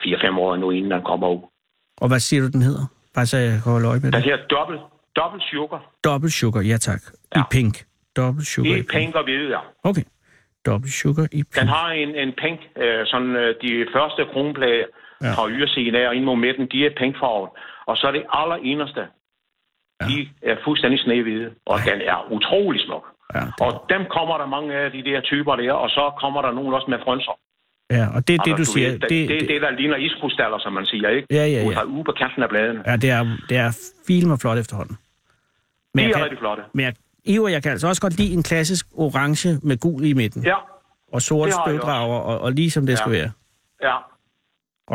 4-5 0.04 0.38
år 0.38 0.56
nu, 0.56 0.70
inden 0.70 0.90
den 0.90 1.02
kommer 1.02 1.28
ud. 1.28 1.42
Og 2.00 2.08
hvad 2.08 2.18
siger 2.20 2.42
du, 2.42 2.48
den 2.48 2.62
hedder? 2.62 2.84
Bare 3.14 3.26
så 3.26 3.36
jeg 3.38 3.50
kan 3.64 3.72
holde 3.72 3.88
øje 3.88 4.00
med 4.00 4.12
Den 4.12 4.22
det. 4.22 4.22
her 4.22 4.36
dobbelt, 4.36 4.80
dobbelt 5.16 5.42
sugar 5.50 5.90
Double 6.04 6.30
sugar, 6.30 6.60
ja 6.62 6.76
tak. 6.76 7.00
I 7.12 7.14
Ja. 7.36 7.42
pink. 7.50 7.74
Double 8.16 8.44
sugar 8.44 8.76
i 8.76 8.82
pink 8.82 9.14
og 9.14 9.24
hvide, 9.24 9.48
ja. 9.50 9.58
Okay. 9.84 10.02
Double 10.66 10.90
sugar 10.90 11.26
i 11.32 11.42
pink. 11.42 11.56
Den 11.60 11.68
har 11.68 11.88
en, 11.90 12.14
en 12.14 12.32
pink, 12.42 12.60
øh, 12.76 13.06
sådan 13.06 13.36
øh, 13.36 13.54
de 13.62 13.86
første 13.94 14.22
kronblade 14.32 14.84
Ja. 15.22 15.32
fra 15.36 15.48
ydersiden 15.50 15.94
af 15.94 16.08
og 16.08 16.14
ind 16.16 16.24
mod 16.24 16.36
midten, 16.36 16.66
de 16.72 16.86
er 16.86 16.90
pinkfarvet. 16.96 17.50
Og 17.86 17.96
så 17.96 18.06
er 18.06 18.12
det 18.12 18.24
allereneste, 18.32 19.02
ja. 20.02 20.08
de 20.10 20.28
er 20.50 20.56
fuldstændig 20.64 21.00
snehvide, 21.00 21.46
og 21.66 21.78
den 21.90 21.98
er 22.12 22.18
utrolig 22.36 22.80
smuk. 22.86 23.04
Ja, 23.34 23.42
Og 23.66 23.70
dem 23.92 24.02
kommer 24.16 24.38
der 24.38 24.46
mange 24.46 24.74
af 24.74 24.90
de 24.92 25.02
der 25.10 25.20
typer 25.20 25.56
der, 25.56 25.72
og 25.72 25.88
så 25.90 26.04
kommer 26.22 26.42
der 26.42 26.52
nogen 26.58 26.74
også 26.74 26.86
med 26.90 26.98
frønser. 27.04 27.34
ja, 27.90 28.04
og 28.16 28.28
det 28.28 28.34
er 28.34 28.38
det, 28.38 28.52
du 28.52 28.56
Altså, 28.56 28.72
siger. 28.72 28.88
Ved, 28.90 28.98
det, 28.98 29.10
Det, 29.10 29.28
det, 29.28 29.42
er 29.42 29.46
det, 29.52 29.62
der 29.62 29.70
ligner 29.70 29.96
iskrystaller, 29.96 30.58
som 30.58 30.72
man 30.72 30.86
siger, 30.86 31.08
ikke? 31.08 31.26
Ja, 31.30 31.46
ja, 31.46 31.62
ja. 31.62 31.82
Ud 31.84 31.92
ude 31.94 32.04
på 32.04 32.12
kanten 32.12 32.42
af 32.42 32.48
bladene. 32.48 32.82
Ja, 32.86 32.96
det 32.96 33.10
er, 33.10 33.22
det 33.48 33.56
er 33.56 33.70
film 34.06 34.30
og 34.30 34.38
flot 34.38 34.58
efterhånden. 34.58 34.96
De 35.96 36.02
jeg 36.02 36.08
er 36.10 36.12
kan, 36.14 36.22
rigtig 36.24 36.38
flotte. 36.38 36.62
men 36.74 36.84
jeg, 36.84 36.94
Iver, 37.24 37.48
jeg 37.48 37.62
kan 37.62 37.72
altså 37.72 37.88
også 37.88 38.02
godt 38.02 38.18
lide 38.18 38.32
en 38.34 38.42
klassisk 38.42 38.86
orange 38.96 39.48
med 39.62 39.76
gul 39.80 40.04
i 40.04 40.12
midten. 40.12 40.44
Ja, 40.44 40.56
Og 41.12 41.22
sorte 41.22 41.50
det 41.50 41.58
støvdrager, 41.66 42.14
og, 42.18 42.40
og 42.40 42.52
lige 42.52 42.70
som 42.70 42.86
det 42.86 42.92
Ja. 42.92 42.96
skal 42.96 43.12
være. 43.12 43.30
ja. 43.82 43.96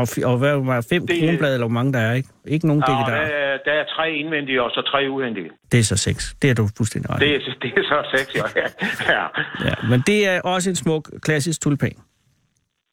Og, 0.02 0.08
og 0.32 0.38
hvad 0.38 0.54
var 0.72 0.86
fem 0.94 1.08
Det- 1.08 1.20
kronblade, 1.20 1.54
eller 1.54 1.68
hvor 1.68 1.78
mange 1.80 1.94
der 1.94 2.00
er, 2.00 2.14
ikke? 2.14 2.30
Ikke 2.56 2.68
nogen 2.68 2.84
begge 2.90 3.04
der, 3.12 3.18
der. 3.18 3.22
er, 3.22 3.58
der 3.66 3.72
er 3.82 3.86
tre 3.96 4.06
indvendige 4.22 4.64
og 4.64 4.70
så 4.72 4.82
tre 4.92 5.00
udvendige. 5.16 5.50
Det 5.72 5.80
er 5.80 5.84
så 5.84 5.98
seks. 5.98 6.36
Det 6.42 6.50
er 6.50 6.56
du 6.56 6.64
fuldstændig 6.78 7.10
ret. 7.12 7.20
Det 7.20 7.36
er, 7.36 7.40
det 7.62 7.72
er 7.80 7.84
så 7.94 7.98
sexy, 8.18 8.38
ja. 8.62 8.68
ja. 9.14 9.24
Ja, 9.68 9.74
men 9.92 10.00
det 10.10 10.20
er 10.28 10.42
også 10.42 10.70
en 10.70 10.76
smuk, 10.76 11.04
klassisk 11.22 11.62
tulpan. 11.62 11.96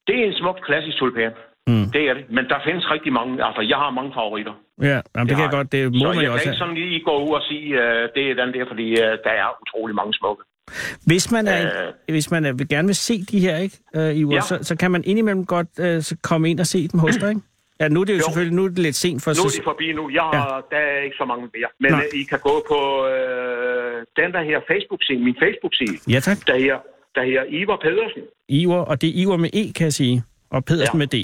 Det 0.06 0.14
er 0.20 0.24
en 0.30 0.34
smuk 0.40 0.58
klassisk 0.66 0.96
tulpan. 0.98 1.32
Mm. 1.66 1.86
Det 1.94 2.02
er 2.08 2.14
det. 2.14 2.24
Men 2.36 2.44
der 2.52 2.58
findes 2.66 2.84
rigtig 2.94 3.12
mange, 3.12 3.32
altså 3.46 3.60
jeg 3.72 3.78
har 3.84 3.90
mange 3.98 4.12
favoritter. 4.18 4.54
Ja, 4.90 4.98
jamen, 5.14 5.26
det 5.28 5.34
kan 5.36 5.44
jeg 5.48 5.54
godt, 5.58 5.72
det 5.72 5.80
må 5.92 5.98
så 5.98 6.06
man 6.06 6.16
jeg 6.22 6.26
jo 6.28 6.32
også 6.32 6.44
kan 6.44 6.48
have. 6.48 6.54
ikke 6.54 6.62
sådan 6.64 6.74
lige 6.74 7.00
gå 7.10 7.14
ud 7.26 7.34
og 7.40 7.42
sige, 7.50 7.66
uh, 7.82 8.02
det 8.16 8.22
er 8.30 8.34
den 8.42 8.50
der, 8.56 8.64
fordi 8.72 8.86
uh, 9.04 9.12
der 9.26 9.32
er 9.42 9.48
utrolig 9.62 9.94
mange 10.00 10.12
smukke. 10.20 10.42
Hvis 11.06 11.30
man, 11.30 11.46
er, 11.46 11.86
Øh. 11.86 11.92
hvis 12.08 12.30
man 12.30 12.44
er, 12.44 12.52
vil 12.52 12.68
gerne 12.68 12.88
vil 12.88 12.94
se 12.94 13.22
de 13.22 13.38
her, 13.40 13.56
ikke, 13.56 13.78
uh, 13.96 14.16
Ivar, 14.16 14.34
Ja. 14.34 14.40
så, 14.40 14.58
så 14.62 14.76
kan 14.76 14.90
man 14.90 15.04
indimellem 15.04 15.46
godt 15.46 15.68
uh, 15.78 16.02
så 16.02 16.16
komme 16.22 16.50
ind 16.50 16.60
og 16.60 16.66
se 16.66 16.88
dem 16.88 17.00
hos 17.00 17.16
dig, 17.16 17.28
ikke? 17.28 17.40
Ja, 17.80 17.88
nu 17.88 18.00
er 18.00 18.04
det 18.04 18.12
jo, 18.12 18.16
Jo. 18.18 18.22
selvfølgelig 18.24 18.56
nu 18.56 18.64
er 18.64 18.68
det 18.68 18.78
lidt 18.78 18.96
sent 18.96 19.22
for... 19.24 19.30
Nu 19.30 19.44
er 19.44 19.48
så- 19.48 19.58
de 19.58 19.64
forbi 19.64 19.92
nu. 19.92 20.10
Jeg 20.10 20.22
har, 20.22 20.54
ja. 20.70 20.76
Der 20.76 20.82
er 20.82 21.00
ikke 21.02 21.16
så 21.16 21.24
mange 21.24 21.42
mere. 21.54 21.68
Men 21.80 21.90
Nej. 21.92 22.06
uh, 22.14 22.20
I 22.20 22.22
kan 22.22 22.38
gå 22.38 22.64
på 22.68 22.78
uh, 23.06 23.96
den 24.20 24.28
der 24.36 24.42
her 24.50 24.58
Facebook-side, 24.70 25.18
min 25.18 25.36
Facebook-side, 25.42 25.96
Ja, 26.14 26.20
tak. 26.20 26.38
der 26.46 26.56
her, 26.58 26.76
der 27.14 27.22
her 27.24 27.42
Ivar 27.48 27.78
Pedersen. 27.82 28.22
Ivar, 28.48 28.76
og 28.90 29.00
det 29.00 29.08
er 29.08 29.12
Ivar 29.22 29.36
med 29.36 29.50
E, 29.52 29.72
kan 29.72 29.84
jeg 29.84 29.92
sige. 29.92 30.22
Og 30.50 30.64
Pedersen 30.64 30.96
Ja. 31.00 31.02
med 31.02 31.06
D. 31.06 31.16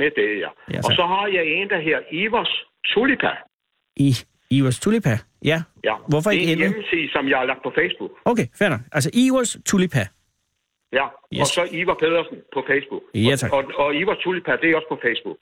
Med 0.00 0.10
det, 0.18 0.28
ja. 0.44 0.48
Ja, 0.72 0.78
og 0.86 0.92
så 0.98 1.02
har 1.12 1.26
jeg 1.36 1.44
en, 1.46 1.68
der 1.68 1.80
her 1.80 1.98
Ivers 2.12 2.52
Tulipa. 2.94 3.30
I 3.96 4.10
Ivars 4.56 4.78
Tulipa. 4.80 5.14
Ja. 5.44 5.62
Ja. 5.84 5.94
Hvorfor 6.08 6.30
det 6.30 6.38
ikke 6.38 6.52
er 6.52 6.56
en 6.56 6.58
hjemmeside, 6.58 7.06
som 7.12 7.28
jeg 7.28 7.38
har 7.38 7.44
lagt 7.52 7.62
på 7.62 7.72
Facebook. 7.78 8.10
Okay, 8.24 8.46
fair 8.58 8.68
nok. 8.68 8.80
Altså 8.92 9.10
Ivars 9.14 9.56
Tulipa. 9.66 10.02
Ja, 10.98 11.06
Yes. 11.32 11.40
og 11.40 11.46
så 11.46 11.62
Ivar 11.80 11.96
Pedersen 12.00 12.36
på 12.54 12.60
Facebook. 12.70 13.02
Ja, 13.14 13.36
tak. 13.36 13.52
Og, 13.52 13.58
og, 13.58 13.84
og 13.84 13.94
Ivar 13.94 14.14
Tulipa, 14.24 14.52
det 14.62 14.70
er 14.70 14.76
også 14.76 14.88
på 14.88 14.98
Facebook. 15.06 15.40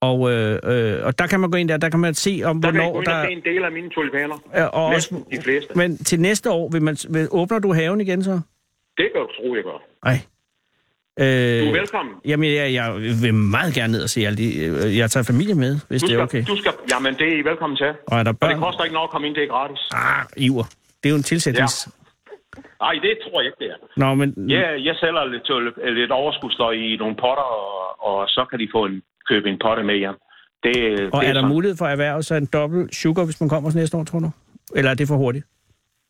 Og, 0.00 0.18
øh, 0.32 0.52
øh, 0.52 1.06
og 1.06 1.18
der 1.18 1.26
kan 1.26 1.40
man 1.40 1.50
gå 1.50 1.56
ind 1.58 1.68
der, 1.68 1.76
der 1.76 1.88
kan 1.90 2.00
man 2.00 2.14
se 2.14 2.42
om, 2.44 2.62
Der 2.62 2.70
kan 2.72 2.80
hvornår 2.80 3.02
der... 3.02 3.24
se 3.24 3.30
en 3.32 3.42
del 3.44 3.64
af 3.64 3.72
mine 3.72 3.90
tulipaner. 3.90 4.36
Ja, 4.54 4.64
og 4.66 4.84
også, 4.86 5.24
de 5.30 5.42
fleste. 5.42 5.74
men 5.78 5.96
til 5.98 6.20
næste 6.20 6.50
år, 6.50 6.68
vil 6.72 6.82
man, 6.82 6.96
vil, 7.10 7.28
åbner 7.30 7.58
du 7.58 7.72
haven 7.72 8.00
igen 8.00 8.22
så? 8.24 8.40
Det 8.96 9.06
kan 9.12 9.20
du 9.20 9.28
tro, 9.36 9.54
jeg 9.54 9.64
gør. 9.64 9.82
Nej. 10.04 10.18
Øh, 11.20 11.26
Du 11.62 11.68
er 11.72 11.78
velkommen. 11.82 12.14
Jamen, 12.24 12.54
jeg, 12.54 12.74
jeg 12.74 12.94
vil 13.22 13.34
meget 13.34 13.74
gerne 13.74 13.92
ned 13.92 14.02
og 14.02 14.10
se 14.10 14.20
alle 14.26 14.38
de... 14.44 14.48
øh, 14.66 14.96
Jeg 14.98 15.10
tager 15.10 15.24
familie 15.24 15.54
med, 15.54 15.72
hvis 15.88 16.02
Du 16.02 16.06
det 16.06 16.10
skal, 16.10 16.18
er 16.20 16.22
okay. 16.22 16.42
du 16.52 16.56
skal, 16.56 16.72
jamen, 16.92 17.14
det 17.14 17.26
er 17.32 17.36
I 17.42 17.44
velkommen 17.50 17.76
til. 17.76 17.90
Og 18.10 18.18
er 18.18 18.22
der 18.22 18.30
Og 18.30 18.34
det 18.34 18.40
børn? 18.40 18.60
koster 18.60 18.84
ikke 18.84 18.94
noget 18.94 19.08
at 19.08 19.12
komme 19.14 19.26
ind, 19.28 19.34
det 19.34 19.42
er 19.42 19.48
gratis. 19.56 19.80
Ah, 19.94 20.24
Iver. 20.36 20.64
Det 21.00 21.06
er 21.08 21.10
jo 21.10 21.16
en 21.16 21.22
tilsætnings... 21.32 21.88
Nej, 22.80 22.92
det 23.06 23.12
tror 23.24 23.40
jeg 23.40 23.46
ikke, 23.50 23.58
det 23.62 23.68
er. 23.74 23.78
Nå, 24.02 24.14
men... 24.14 24.28
Ja, 24.50 24.66
jeg 24.88 24.94
sælger 25.00 25.24
lidt, 25.34 25.94
lidt 26.00 26.10
overskudsløg 26.10 26.74
i 26.92 26.96
nogle 26.96 27.16
potter, 27.24 27.46
og, 27.60 28.06
og 28.08 28.28
så 28.28 28.42
kan 28.50 28.58
de 28.58 28.68
få 28.74 28.84
en, 28.84 29.02
købe 29.28 29.48
en 29.48 29.58
potte 29.64 29.82
med 29.82 29.96
hjem. 29.98 30.16
Det, 30.64 30.74
Og 31.14 31.20
det 31.20 31.28
er 31.28 31.32
der 31.32 31.40
sådan. 31.40 31.48
mulighed 31.48 31.76
for 31.76 31.84
at 31.86 31.92
erhverve 31.92 32.22
sig 32.22 32.36
en 32.38 32.48
dobbelt 32.52 32.94
sugar, 32.94 33.24
hvis 33.24 33.40
man 33.40 33.48
kommer 33.48 33.70
næste 33.74 33.96
år, 33.96 34.04
tror 34.04 34.18
du? 34.18 34.30
Eller 34.76 34.90
er 34.90 34.94
det 34.94 35.08
for 35.08 35.16
hurtigt? 35.16 35.44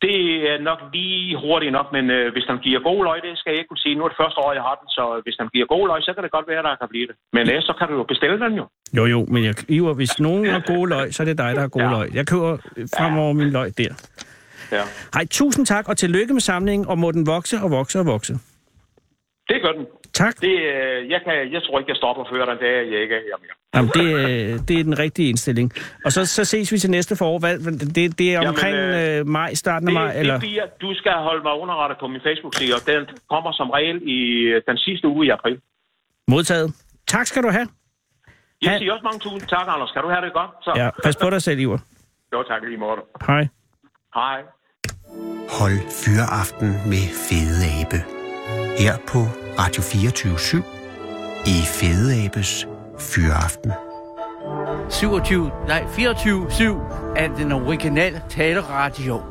Det 0.04 0.18
er 0.50 0.58
nok 0.70 0.80
lige 0.92 1.36
hurtigt 1.44 1.72
nok, 1.72 1.88
men 1.96 2.04
øh, 2.10 2.32
hvis 2.32 2.44
den 2.50 2.58
giver 2.66 2.80
god 2.88 3.00
løg, 3.04 3.18
det 3.22 3.38
skal 3.38 3.50
jeg 3.50 3.58
ikke 3.60 3.68
kunne 3.68 3.84
sige. 3.86 3.94
Nu 3.94 4.04
er 4.04 4.08
det 4.08 4.16
første 4.22 4.38
år, 4.44 4.52
jeg 4.58 4.62
har 4.68 4.74
den, 4.80 4.88
så 4.96 5.20
hvis 5.24 5.36
den 5.40 5.48
giver 5.54 5.66
god 5.74 5.84
løg, 5.88 6.02
så 6.02 6.12
kan 6.14 6.22
det 6.24 6.30
godt 6.36 6.48
være, 6.52 6.62
der 6.62 6.76
kan 6.80 6.88
blive 6.92 7.06
det. 7.10 7.16
Men 7.36 7.44
øh, 7.52 7.62
så 7.68 7.72
kan 7.78 7.86
du 7.88 7.94
jo 8.00 8.02
bestille 8.12 8.38
den 8.44 8.52
jo. 8.60 8.64
Jo, 8.98 9.04
jo, 9.14 9.20
men 9.34 9.44
jeg, 9.44 9.54
Iver, 9.68 9.94
hvis 9.94 10.18
nogen 10.20 10.46
har 10.46 10.62
gode 10.72 10.88
løg, 10.94 11.14
så 11.14 11.22
er 11.22 11.24
det 11.24 11.38
dig, 11.38 11.50
der 11.54 11.60
har 11.60 11.68
gode 11.68 11.84
Ja. 11.84 11.90
løg. 11.96 12.08
Jeg 12.14 12.26
køber 12.26 12.50
fremover 12.98 13.32
min 13.32 13.50
løg 13.50 13.68
der. 13.78 13.92
Ja. 14.72 14.82
Hej, 15.14 15.24
tusind 15.30 15.66
tak, 15.66 15.88
og 15.88 15.96
tillykke 15.96 16.32
med 16.32 16.40
samlingen, 16.40 16.88
og 16.88 16.98
må 16.98 17.12
den 17.12 17.26
vokse 17.26 17.56
og 17.64 17.70
vokse 17.70 17.98
og 17.98 18.06
vokse. 18.06 18.32
Det 19.48 19.62
gør 19.62 19.72
den. 19.72 19.86
Tak. 20.20 20.34
Det, 20.40 20.54
øh, 20.72 21.10
jeg, 21.14 21.20
kan, 21.24 21.34
jeg 21.54 21.62
tror 21.62 21.78
ikke, 21.78 21.90
jeg 21.92 21.96
stopper 22.02 22.24
før 22.32 22.44
den 22.50 22.58
dag, 22.64 22.74
jeg 22.92 22.98
ikke 23.04 23.14
er 23.14 23.22
her 23.30 23.36
mere. 23.44 23.56
Jamen, 23.74 23.90
det, 23.98 24.08
øh, 24.54 24.68
det 24.68 24.74
er 24.80 24.84
den 24.90 24.98
rigtige 24.98 25.28
indstilling. 25.28 25.72
Og 26.04 26.12
så, 26.12 26.26
så 26.36 26.44
ses 26.44 26.72
vi 26.72 26.78
til 26.78 26.90
næste 26.90 27.16
forår. 27.16 27.38
Hvad, 27.38 27.58
det, 27.96 28.18
det 28.18 28.26
er 28.28 28.32
Jamen, 28.32 28.48
omkring 28.48 28.76
øh, 28.76 29.18
øh, 29.18 29.26
maj, 29.26 29.54
starten 29.54 29.88
af 29.88 29.92
Det, 29.92 30.00
maj, 30.02 30.12
det 30.12 30.20
eller? 30.20 30.38
bliver, 30.38 30.66
du 30.80 30.94
skal 30.94 31.12
holde 31.12 31.42
mig 31.42 31.52
underrettet 31.62 31.96
på 32.00 32.06
min 32.06 32.20
Facebook-side, 32.26 32.74
og 32.78 32.82
den 32.86 33.00
kommer 33.30 33.52
som 33.52 33.70
regel 33.70 33.96
i 34.16 34.18
den 34.68 34.76
sidste 34.76 35.08
uge 35.08 35.26
i 35.26 35.30
april. 35.30 35.60
Modtaget. 36.28 36.74
Tak 37.08 37.26
skal 37.26 37.42
du 37.42 37.50
have. 37.50 37.68
Jeg 38.62 38.70
Ha- 38.70 38.78
siger 38.78 38.92
også 38.92 39.04
mange 39.04 39.18
tusind 39.18 39.48
tak, 39.48 39.66
Anders. 39.74 39.90
Kan 39.94 40.02
du 40.02 40.08
have 40.08 40.24
det 40.26 40.32
godt? 40.32 40.50
Så. 40.62 40.72
Ja, 40.76 40.88
pas 41.04 41.16
på 41.16 41.30
dig 41.30 41.42
selv, 41.42 41.58
Iver. 41.60 41.78
Jo, 42.32 42.42
tak 42.42 42.62
lige 42.68 42.76
måde. 42.78 43.00
Hej. 43.26 43.48
Hej. 44.14 44.38
Hold 45.58 45.78
Fyraften 46.04 46.68
med 46.92 47.04
Fede 47.26 47.60
Abe. 47.80 47.98
Her 48.82 48.94
på 49.12 49.20
Radio 49.58 49.82
24 49.82 50.62
i 51.46 51.62
Fede 51.66 52.24
Abes 52.24 52.66
Fyraften. 52.98 53.72
27, 54.90 55.50
nej, 55.68 55.82
24-7 55.82 57.16
af 57.16 57.30
den 57.36 57.52
originale 57.52 58.22
taleradio. 58.30 59.22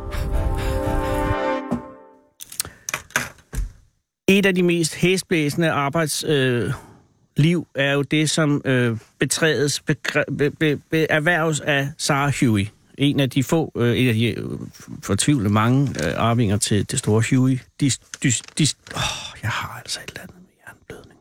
Et 4.28 4.46
af 4.46 4.56
de 4.56 4.64
mest 4.64 4.96
hæsblæsende 4.96 5.72
arbejdsliv 5.72 6.32
øh, 6.36 6.72
liv 7.38 7.68
er 7.76 7.94
jo 7.94 8.02
det, 8.02 8.30
som 8.30 8.62
øh, 8.66 8.98
betrædes, 9.20 9.84
begre- 9.92 10.24
be, 10.38 10.52
be, 10.52 10.76
be, 10.92 11.12
erhverves 11.12 11.60
af 11.60 11.90
Sarah 11.98 12.34
Huey. 12.42 12.68
En 12.98 13.20
af 13.20 13.30
de 13.30 13.44
få, 13.44 13.72
øh, 13.78 14.00
en 14.00 14.08
af 14.08 14.14
de 14.14 14.26
øh, 14.28 14.50
fortvivlende 15.04 15.50
mange 15.50 15.90
øh, 16.06 16.14
arvinger 16.18 16.58
til 16.58 16.92
det 16.92 17.00
store 17.00 17.24
Huey. 17.32 17.60
De, 17.82 17.92
de, 18.24 18.32
de, 18.58 18.68
åh, 18.96 19.40
jeg 19.42 19.50
har 19.50 19.82
altså 19.84 20.00
et 20.04 20.10
eller 20.10 20.22
andet 20.22 20.36
med 20.36 20.44
hjerneblødning. 20.64 21.20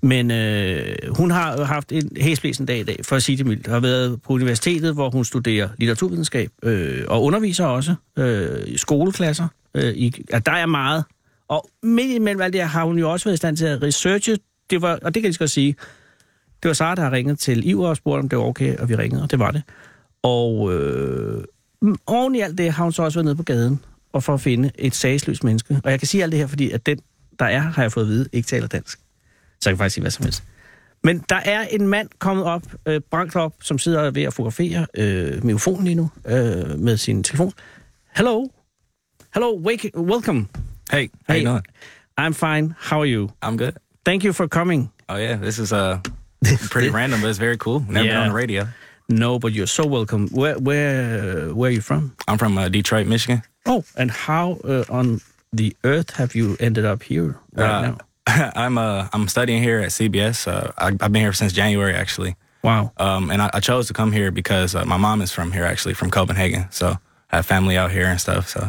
Men 0.00 0.30
øh, 0.30 1.16
hun 1.16 1.30
har 1.30 1.64
haft 1.64 1.92
en 1.92 2.10
hæsblæsende 2.20 2.72
dag 2.72 2.80
i 2.80 2.84
dag, 2.84 3.00
for 3.02 3.16
at 3.16 3.22
sige 3.22 3.38
det 3.38 3.46
mildt. 3.46 3.66
Har 3.66 3.80
været 3.80 4.22
på 4.22 4.32
universitetet, 4.32 4.94
hvor 4.94 5.10
hun 5.10 5.24
studerer 5.24 5.68
litteraturvidenskab 5.78 6.50
øh, 6.62 7.04
og 7.08 7.22
underviser 7.24 7.64
også 7.64 7.94
øh, 8.18 8.62
i 8.66 8.76
skoleklasser. 8.76 9.48
Øh, 9.74 9.94
i, 9.94 10.24
ja, 10.32 10.38
der 10.38 10.52
er 10.52 10.66
meget. 10.66 11.04
Og 11.48 11.68
midt 11.82 12.14
imellem 12.14 12.40
alt 12.40 12.52
det 12.52 12.60
her 12.60 12.68
har 12.68 12.84
hun 12.84 12.98
jo 12.98 13.12
også 13.12 13.24
været 13.24 13.34
i 13.34 13.36
stand 13.36 13.56
til 13.56 13.66
at 13.66 13.82
researche. 13.82 14.38
Det 14.70 14.82
var, 14.82 14.98
og 15.02 15.14
det 15.14 15.22
kan 15.22 15.32
jeg 15.32 15.40
lige 15.40 15.48
sige. 15.48 15.76
Det 16.62 16.68
var 16.68 16.72
Sara, 16.72 16.94
der 16.94 17.02
har 17.02 17.12
ringet 17.12 17.38
til 17.38 17.68
Iver 17.68 17.88
og 17.88 17.96
spurgt, 17.96 18.22
om 18.22 18.28
det 18.28 18.38
var 18.38 18.44
okay, 18.44 18.76
og 18.76 18.88
vi 18.88 18.96
ringede, 18.96 19.22
og 19.22 19.30
det 19.30 19.38
var 19.38 19.50
det. 19.50 19.62
Og 20.26 20.74
øh, 20.74 21.44
oven 22.06 22.34
i 22.34 22.40
alt 22.40 22.58
det 22.58 22.72
har 22.72 22.82
hun 22.84 22.92
så 22.92 23.02
også 23.02 23.18
været 23.18 23.24
nede 23.24 23.36
på 23.36 23.42
gaden 23.42 23.84
og 24.12 24.22
for 24.22 24.34
at 24.34 24.40
finde 24.40 24.70
et 24.78 24.94
sagsløst 24.94 25.44
menneske. 25.44 25.80
Og 25.84 25.90
jeg 25.90 25.98
kan 26.00 26.08
sige 26.08 26.22
alt 26.22 26.32
det 26.32 26.40
her, 26.40 26.46
fordi 26.46 26.70
at 26.70 26.86
den, 26.86 26.98
der 27.38 27.44
er, 27.44 27.60
har 27.60 27.82
jeg 27.82 27.92
fået 27.92 28.04
at 28.04 28.08
vide, 28.10 28.28
ikke 28.32 28.46
taler 28.46 28.66
dansk. 28.66 28.98
Så 29.60 29.70
jeg 29.70 29.72
kan 29.72 29.78
faktisk 29.78 29.94
sige 29.94 30.02
hvad 30.02 30.10
som 30.10 30.22
helst. 30.24 30.42
Men 31.04 31.24
der 31.28 31.36
er 31.36 31.62
en 31.70 31.88
mand 31.88 32.08
kommet 32.18 32.44
op, 32.44 32.62
øh, 32.86 33.00
brændt 33.10 33.36
op, 33.36 33.52
som 33.62 33.78
sidder 33.78 34.10
ved 34.10 34.22
at 34.22 34.34
fotografere 34.34 34.86
øh, 34.96 35.44
mikrofonen 35.44 35.84
lige 35.84 35.94
nu 35.94 36.10
øh, 36.26 36.78
med 36.78 36.96
sin 36.96 37.22
telefon. 37.22 37.52
Hello. 38.16 38.46
Hello, 39.34 39.60
wake, 39.60 39.90
welcome. 39.96 40.46
Hey, 40.92 41.08
how 41.28 41.34
Hey. 41.34 41.42
you 41.44 41.50
doing? 41.50 41.64
I'm 42.20 42.32
fine. 42.32 42.74
How 42.78 43.00
are 43.02 43.08
you? 43.14 43.28
I'm 43.44 43.56
good. 43.56 43.72
Thank 44.06 44.24
you 44.24 44.32
for 44.32 44.46
coming. 44.46 44.90
Oh 45.08 45.16
yeah, 45.18 45.36
this 45.42 45.58
is 45.58 45.72
uh 45.72 45.98
pretty 46.70 46.88
random, 46.98 47.20
but 47.20 47.28
it's 47.30 47.38
very 47.40 47.56
cool. 47.56 47.80
Never 47.80 47.92
been 47.92 48.04
Yeah. 48.06 48.22
on 48.22 48.28
the 48.28 48.34
radio. 48.34 48.66
No, 49.08 49.38
but 49.38 49.52
you're 49.52 49.66
so 49.68 49.86
welcome. 49.86 50.28
Where 50.28 50.58
where 50.58 51.54
where 51.54 51.70
are 51.70 51.72
you 51.72 51.80
from? 51.80 52.16
I'm 52.26 52.38
from 52.38 52.58
uh, 52.58 52.68
Detroit, 52.68 53.06
Michigan. 53.06 53.42
Oh, 53.64 53.84
and 53.96 54.10
how 54.10 54.58
uh, 54.64 54.84
on 54.88 55.20
the 55.52 55.76
earth 55.84 56.10
have 56.16 56.34
you 56.34 56.56
ended 56.60 56.84
up 56.84 57.02
here 57.02 57.38
right 57.54 57.70
Uh, 57.70 57.80
now? 57.82 57.98
I'm 58.56 58.78
uh 58.78 59.08
I'm 59.12 59.28
studying 59.28 59.62
here 59.62 59.78
at 59.80 59.90
CBS. 59.90 60.48
Uh, 60.48 60.72
I, 60.78 60.88
I've 60.88 61.12
been 61.12 61.22
here 61.22 61.32
since 61.32 61.52
January 61.52 61.94
actually. 61.94 62.34
Wow. 62.64 62.92
Um, 62.96 63.30
and 63.30 63.40
I, 63.42 63.50
I 63.54 63.60
chose 63.60 63.86
to 63.88 63.92
come 63.94 64.10
here 64.10 64.32
because 64.32 64.74
uh, 64.74 64.84
my 64.84 64.96
mom 64.96 65.22
is 65.22 65.30
from 65.32 65.52
here 65.52 65.64
actually, 65.64 65.94
from 65.94 66.10
Copenhagen. 66.10 66.66
So 66.70 66.96
I 67.30 67.36
have 67.36 67.46
family 67.46 67.76
out 67.76 67.92
here 67.92 68.06
and 68.06 68.20
stuff. 68.20 68.48
So 68.48 68.60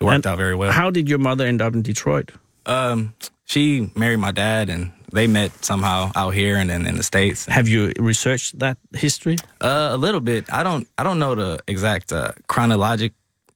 it 0.00 0.04
worked 0.04 0.14
And 0.16 0.26
out 0.26 0.36
very 0.38 0.56
well. 0.56 0.72
How 0.72 0.90
did 0.90 1.08
your 1.08 1.20
mother 1.20 1.46
end 1.46 1.62
up 1.62 1.74
in 1.74 1.82
Detroit? 1.82 2.32
um, 2.66 3.14
she 3.44 3.92
married 3.94 4.18
my 4.18 4.32
dad, 4.32 4.68
and 4.68 4.90
they 5.12 5.26
met 5.26 5.64
somehow 5.64 6.10
out 6.14 6.34
here 6.34 6.56
and 6.56 6.68
then 6.70 6.86
in 6.86 6.96
the 6.96 7.02
states. 7.02 7.46
Have 7.46 7.68
you 7.68 7.92
researched 7.98 8.58
that 8.58 8.76
history? 8.94 9.36
Uh, 9.60 9.90
a 9.92 9.96
little 9.96 10.20
bit. 10.20 10.52
I 10.52 10.62
don't. 10.62 10.86
I 10.98 11.02
don't 11.02 11.18
know 11.18 11.34
the 11.34 11.60
exact 11.68 12.12
uh, 12.12 12.32
chronologic 12.48 13.12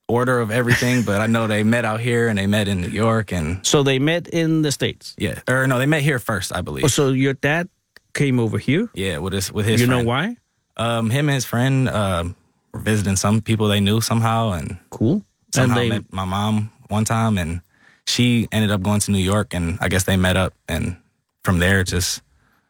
order 0.09 0.41
of 0.41 0.51
everything, 0.51 1.03
but 1.07 1.21
I 1.21 1.27
know 1.27 1.47
they 1.47 1.63
met 1.63 1.85
out 1.85 2.01
here 2.01 2.29
and 2.29 2.39
they 2.39 2.47
met 2.47 2.69
in 2.69 2.81
New 2.81 2.89
York 2.89 3.33
and 3.33 3.65
So 3.67 3.83
they 3.83 3.99
met 3.99 4.29
in 4.29 4.63
the 4.63 4.73
states. 4.73 5.15
yeah, 5.19 5.41
or 5.49 5.67
no, 5.67 5.79
they 5.79 5.87
met 5.87 6.03
here 6.03 6.19
first, 6.19 6.55
I 6.55 6.61
believe. 6.63 6.85
Oh, 6.85 6.89
so 6.89 7.11
your 7.11 7.35
dad 7.35 7.69
came 8.15 8.41
over 8.41 8.59
here. 8.59 8.89
yeah, 8.95 9.19
with 9.19 9.33
his 9.33 9.53
with 9.53 9.67
his. 9.67 9.81
you 9.81 9.87
friend. 9.87 10.03
know 10.05 10.09
why? 10.09 10.37
Um, 10.77 11.11
him 11.11 11.29
and 11.29 11.35
his 11.35 11.45
friend 11.45 11.89
um 11.89 12.35
were 12.73 12.81
visiting 12.81 13.17
some 13.17 13.41
people 13.41 13.69
they 13.69 13.81
knew 13.81 14.01
somehow, 14.01 14.53
and 14.53 14.79
Cool. 14.91 15.23
somehow 15.55 15.75
and 15.79 15.83
they 15.83 15.89
met 15.99 16.13
my 16.13 16.25
mom 16.25 16.71
one 16.89 17.05
time, 17.05 17.39
and 17.39 17.61
she 18.07 18.49
ended 18.51 18.71
up 18.71 18.83
going 18.83 19.01
to 19.01 19.11
New 19.13 19.19
York, 19.23 19.55
and 19.55 19.79
I 19.81 19.89
guess 19.89 20.05
they 20.05 20.17
met 20.17 20.37
up, 20.37 20.55
and 20.69 20.97
from 21.45 21.59
there, 21.59 21.83
just 21.85 22.23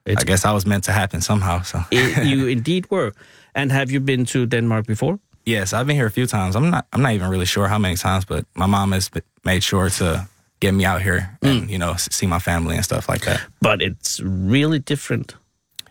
It's- 0.06 0.22
I 0.22 0.24
guess 0.26 0.44
I 0.44 0.52
was 0.52 0.64
meant 0.66 0.84
to 0.84 0.92
happen 0.92 1.20
somehow. 1.20 1.62
So 1.62 1.78
you 1.90 2.46
indeed 2.48 2.84
were. 2.90 3.12
And 3.54 3.72
have 3.72 3.90
you 3.90 4.00
been 4.00 4.24
to 4.26 4.46
Denmark 4.46 4.86
before? 4.86 5.18
yes, 5.46 5.72
I've 5.72 5.86
been 5.86 5.96
here 5.96 6.06
a 6.06 6.10
few 6.10 6.26
times. 6.26 6.54
I'm 6.56 6.70
not 6.70 6.84
I'm 6.92 7.02
not 7.02 7.12
even 7.12 7.30
really 7.30 7.46
sure 7.46 7.68
how 7.68 7.78
many 7.78 7.96
times, 7.96 8.24
but 8.26 8.44
my 8.54 8.66
mom 8.66 8.92
has 8.92 9.10
made 9.44 9.62
sure 9.62 9.90
to 9.98 10.26
get 10.60 10.72
me 10.74 10.84
out 10.86 11.02
here 11.02 11.38
and 11.42 11.70
you 11.70 11.78
know 11.78 11.94
see 11.98 12.26
my 12.26 12.38
family 12.38 12.74
and 12.76 12.84
stuff 12.84 13.08
like 13.08 13.24
that. 13.24 13.40
But 13.60 13.80
it's 13.82 14.20
really 14.24 14.78
different. 14.78 15.34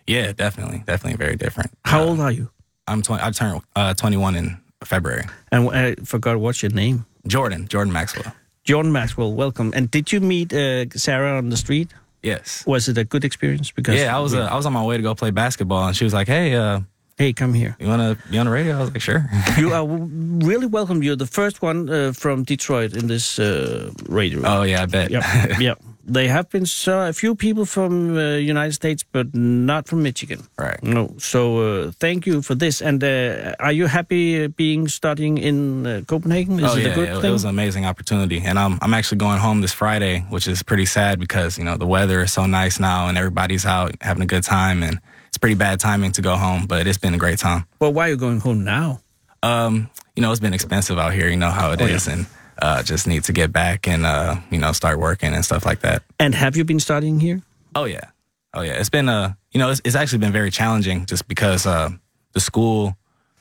Yeah, 0.08 0.32
definitely, 0.38 0.84
definitely 0.86 1.18
very 1.26 1.36
different. 1.36 1.72
How 1.86 2.00
Uh, 2.02 2.06
old 2.10 2.20
are 2.20 2.32
you? 2.34 2.48
I'm 2.88 3.02
20. 3.02 3.24
I 3.24 3.32
turned 3.32 3.62
uh, 3.76 3.94
21 3.94 4.36
in 4.38 4.58
February. 4.84 5.24
And 5.52 5.70
I 5.70 5.96
forgot 6.06 6.38
what's 6.40 6.62
your 6.64 6.74
name. 6.74 7.06
Jordan, 7.28 7.68
Jordan 7.68 7.94
Maxwell. 7.94 8.32
Jordan 8.64 8.92
Maxwell, 8.92 9.34
welcome. 9.38 9.72
And 9.76 9.92
did 9.92 10.12
you 10.12 10.22
meet 10.22 10.54
uh, 10.54 10.86
Sarah 10.96 11.38
on 11.38 11.50
the 11.50 11.58
street? 11.58 11.94
Yes. 12.24 12.64
Was 12.66 12.88
it 12.88 12.98
a 12.98 13.04
good 13.04 13.24
experience? 13.24 13.72
Because 13.72 13.96
Yeah, 14.00 14.16
I 14.16 14.20
was 14.20 14.34
uh, 14.34 14.48
I 14.52 14.56
was 14.56 14.66
on 14.66 14.74
my 14.74 14.84
way 14.84 14.98
to 14.98 15.04
go 15.04 15.16
play 15.16 15.32
basketball, 15.32 15.88
and 15.88 15.96
she 15.96 16.04
was 16.04 16.14
like, 16.14 16.28
"Hey, 16.28 16.54
uh, 16.56 16.82
hey, 17.18 17.34
come 17.34 17.54
here. 17.54 17.76
you 17.80 17.88
want 17.88 18.02
to 18.02 18.30
be 18.30 18.38
on 18.38 18.46
the 18.46 18.52
radio?" 18.52 18.76
I 18.78 18.82
was 18.82 18.92
like, 18.92 19.02
"Sure." 19.02 19.26
You 19.58 19.74
are 19.74 19.86
really 19.88 20.68
welcome. 20.68 21.02
You're 21.04 21.16
the 21.18 21.28
first 21.28 21.62
one 21.62 21.90
uh, 21.90 22.12
from 22.14 22.44
Detroit 22.44 22.94
in 22.96 23.08
this 23.08 23.40
uh, 23.40 23.92
radio. 24.10 24.42
oh 24.46 24.64
yeah, 24.64 24.84
I 24.84 24.86
bet. 24.86 25.12
Yep, 25.12 25.24
yep. 25.60 25.78
They 26.12 26.28
have 26.28 26.50
been 26.50 26.66
so, 26.66 27.08
a 27.08 27.14
few 27.14 27.36
people 27.36 27.66
from 27.66 28.18
uh, 28.18 28.36
United 28.38 28.74
States, 28.74 29.04
but 29.12 29.28
not 29.36 29.88
from 29.88 30.02
Michigan. 30.02 30.40
Right. 30.58 30.82
No. 30.84 31.14
So 31.18 31.60
uh, 31.60 31.92
thank 32.00 32.26
you 32.26 32.42
for 32.42 32.56
this. 32.56 32.82
And 32.82 33.04
uh, 33.04 33.54
are 33.60 33.72
you 33.72 33.88
happy 33.88 34.44
uh, 34.44 34.48
being 34.48 34.88
studying 34.88 35.38
in 35.38 35.86
uh, 35.86 36.02
Copenhagen? 36.08 36.60
Is 36.60 36.66
oh 36.66 36.78
it 36.78 36.84
yeah, 36.84 36.92
a 36.92 36.96
good 36.96 37.10
it, 37.10 37.26
it 37.26 37.32
was 37.32 37.44
an 37.44 37.50
amazing 37.52 37.86
opportunity, 37.86 38.42
and 38.44 38.58
I'm 38.58 38.80
I'm 38.82 38.94
actually 38.94 39.20
going 39.20 39.40
home 39.40 39.62
this 39.62 39.74
Friday, 39.74 40.26
which 40.30 40.48
is 40.48 40.64
pretty 40.64 40.86
sad 40.86 41.20
because 41.20 41.58
you 41.60 41.64
know 41.64 41.78
the 41.78 41.88
weather 41.88 42.22
is 42.22 42.34
so 42.34 42.46
nice 42.48 42.80
now, 42.80 43.08
and 43.08 43.18
everybody's 43.18 43.66
out 43.66 43.92
having 44.02 44.24
a 44.24 44.28
good 44.28 44.44
time, 44.44 44.82
and 44.84 45.00
it's 45.28 45.38
pretty 45.38 45.56
bad 45.56 45.80
timing 45.80 46.12
to 46.14 46.22
go 46.22 46.36
home, 46.36 46.66
but 46.66 46.88
it's 46.88 46.98
been 46.98 47.14
a 47.14 47.20
great 47.20 47.38
time. 47.40 47.66
well, 47.80 47.94
why 47.94 48.08
are 48.08 48.10
you 48.10 48.18
going 48.18 48.40
home 48.40 48.64
now? 48.64 49.00
Um, 49.44 49.90
you 50.16 50.22
know, 50.24 50.32
it's 50.32 50.42
been 50.42 50.54
expensive 50.56 50.98
out 50.98 51.14
here. 51.14 51.30
You 51.30 51.38
know 51.38 51.52
how 51.52 51.72
it 51.72 51.82
is, 51.82 52.08
Oh, 52.08 52.12
yeah. 52.12 52.18
and 52.18 52.26
uh, 52.62 52.84
just 52.84 53.08
need 53.08 53.24
to 53.26 53.34
get 53.34 53.52
back 53.52 53.88
and 53.88 54.06
uh, 54.06 54.36
you 54.52 54.60
know 54.60 54.72
start 54.72 55.00
working 55.00 55.34
and 55.34 55.44
stuff 55.44 55.66
like 55.66 55.82
that. 55.82 56.04
And 56.20 56.36
have 56.36 56.56
you 56.56 56.64
been 56.64 56.80
studying 56.80 57.20
here? 57.20 57.42
Oh 57.76 57.86
yeah, 57.86 58.10
oh 58.54 58.62
yeah. 58.62 58.74
It's 58.74 58.90
been 58.90 59.10
uh, 59.10 59.34
you 59.52 59.60
know, 59.60 59.70
it's, 59.70 59.82
it's 59.84 59.96
actually 59.96 60.20
been 60.20 60.32
very 60.32 60.52
challenging 60.52 61.06
just 61.06 61.28
because 61.28 61.66
uh, 61.66 61.90
the 62.34 62.40
school, 62.40 62.96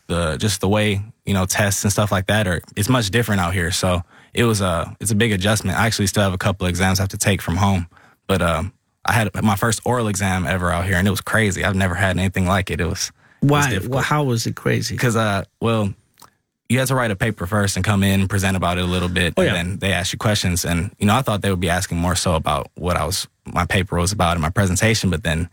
the 0.07 0.37
just 0.39 0.61
the 0.61 0.69
way 0.69 1.03
you 1.27 1.35
know 1.35 1.47
tests 1.47 1.85
and 1.85 1.93
stuff 1.93 2.11
like 2.13 2.27
that 2.27 2.47
are 2.47 2.61
it's 2.77 2.89
much 2.89 3.11
different 3.11 3.41
out 3.41 3.55
here. 3.55 3.71
So 3.71 4.03
it 4.35 4.45
was 4.45 4.61
a 4.61 4.97
it's 5.01 5.11
a 5.11 5.15
big 5.17 5.33
adjustment. 5.33 5.79
I 5.79 5.87
actually 5.87 6.07
still 6.07 6.23
have 6.23 6.35
a 6.35 6.39
couple 6.39 6.67
of 6.67 6.71
exams 6.71 7.01
I 7.01 7.03
have 7.03 7.11
to 7.11 7.19
take 7.19 7.43
from 7.43 7.57
home, 7.57 7.89
but 8.27 8.41
um, 8.41 8.73
I 9.05 9.13
had 9.13 9.31
my 9.43 9.57
first 9.57 9.81
oral 9.85 10.09
exam 10.09 10.47
ever 10.47 10.71
out 10.71 10.85
here, 10.85 10.97
and 10.97 11.07
it 11.07 11.11
was 11.11 11.21
crazy. 11.21 11.65
I've 11.65 11.77
never 11.77 11.95
had 11.95 12.19
anything 12.19 12.47
like 12.47 12.71
it. 12.71 12.81
It 12.81 12.87
was 12.87 13.11
it 13.43 13.51
was 13.51 13.51
Why? 13.51 13.81
Well, 13.89 14.03
how 14.03 14.25
was 14.25 14.47
it 14.47 14.57
crazy? 14.57 14.95
because 14.95 15.17
uh 15.17 15.45
well 15.61 15.93
you 16.69 16.79
had 16.79 16.89
to 16.89 16.95
write 16.95 17.11
a 17.11 17.17
paper 17.17 17.47
first 17.47 17.77
and 17.77 17.85
come 17.85 18.03
in 18.03 18.21
and 18.21 18.29
present 18.31 18.57
about 18.57 18.79
it 18.79 18.85
a 18.85 18.87
little 18.87 19.09
bit 19.09 19.35
Oh, 19.37 19.43
and 19.43 19.47
yeah. 19.49 19.55
then 19.55 19.79
they 19.79 19.93
ask 19.93 20.13
you 20.13 20.19
questions 20.19 20.65
and 20.65 20.91
you 20.99 21.07
know 21.07 21.15
i 21.17 21.23
thought 21.23 21.41
they 21.43 21.51
would 21.51 21.61
be 21.61 21.71
asking 21.71 21.99
more 21.99 22.15
so 22.17 22.35
about 22.35 22.69
what 22.75 22.97
i 22.97 23.05
was 23.05 23.27
my 23.47 23.65
paper 23.67 23.97
was 23.97 24.13
about 24.13 24.37
in 24.37 24.43
my 24.43 24.51
presentation 24.51 25.11
but 25.11 25.23
then 25.23 25.49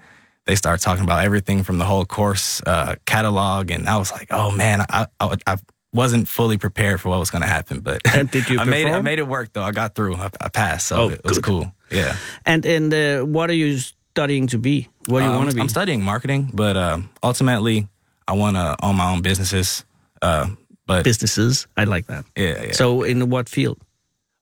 they 0.45 0.55
start 0.55 0.81
talking 0.81 1.03
about 1.03 1.23
everything 1.23 1.63
from 1.63 1.77
the 1.77 1.85
whole 1.85 2.05
course 2.05 2.61
uh, 2.67 2.95
catalog 3.05 3.71
and 3.71 3.87
i 3.87 3.97
was 3.97 4.11
like 4.11 4.27
oh 4.31 4.51
man 4.51 4.81
i, 4.89 5.07
I, 5.19 5.35
I 5.47 5.57
wasn't 5.93 6.27
fully 6.27 6.57
prepared 6.57 6.99
for 6.99 7.07
what 7.09 7.19
was 7.19 7.31
going 7.31 7.41
to 7.43 7.47
happen 7.47 7.79
but 7.79 8.01
And 8.15 8.29
did 8.29 8.49
you 8.49 8.59
I 8.63 8.65
made 8.65 8.85
it, 8.87 8.91
I 8.93 9.01
made 9.01 9.19
it 9.19 9.27
work 9.27 9.53
though 9.53 9.63
i 9.63 9.71
got 9.71 9.95
through 9.95 10.15
i, 10.17 10.29
I 10.41 10.49
passed 10.49 10.87
so 10.87 10.95
Oh, 10.97 11.09
it 11.09 11.21
was 11.23 11.37
good. 11.37 11.43
cool 11.45 11.73
yeah 11.91 12.15
And 12.45 12.65
and 12.65 12.93
uh, 12.93 13.21
what 13.23 13.49
are 13.49 13.55
you 13.55 13.77
studying 13.79 14.47
to 14.47 14.57
be? 14.57 14.87
What 15.07 15.19
do 15.19 15.25
you 15.25 15.31
Um, 15.31 15.37
want 15.37 15.49
to 15.51 15.55
be? 15.55 15.61
I'm 15.61 15.69
studying 15.69 16.01
marketing, 16.01 16.49
but 16.53 16.75
uh, 16.77 16.99
ultimately, 17.21 17.87
I 18.27 18.33
want 18.33 18.55
to 18.55 18.75
own 18.81 18.95
my 18.95 19.11
own 19.11 19.21
businesses. 19.21 19.83
Uh, 20.21 20.47
but 20.87 21.03
Businesses. 21.03 21.67
I 21.77 21.83
like 21.85 22.07
that. 22.07 22.25
yeah, 22.37 22.63
yeah. 22.63 22.71
So 22.73 23.03
in 23.03 23.29
what 23.29 23.49
field? 23.49 23.77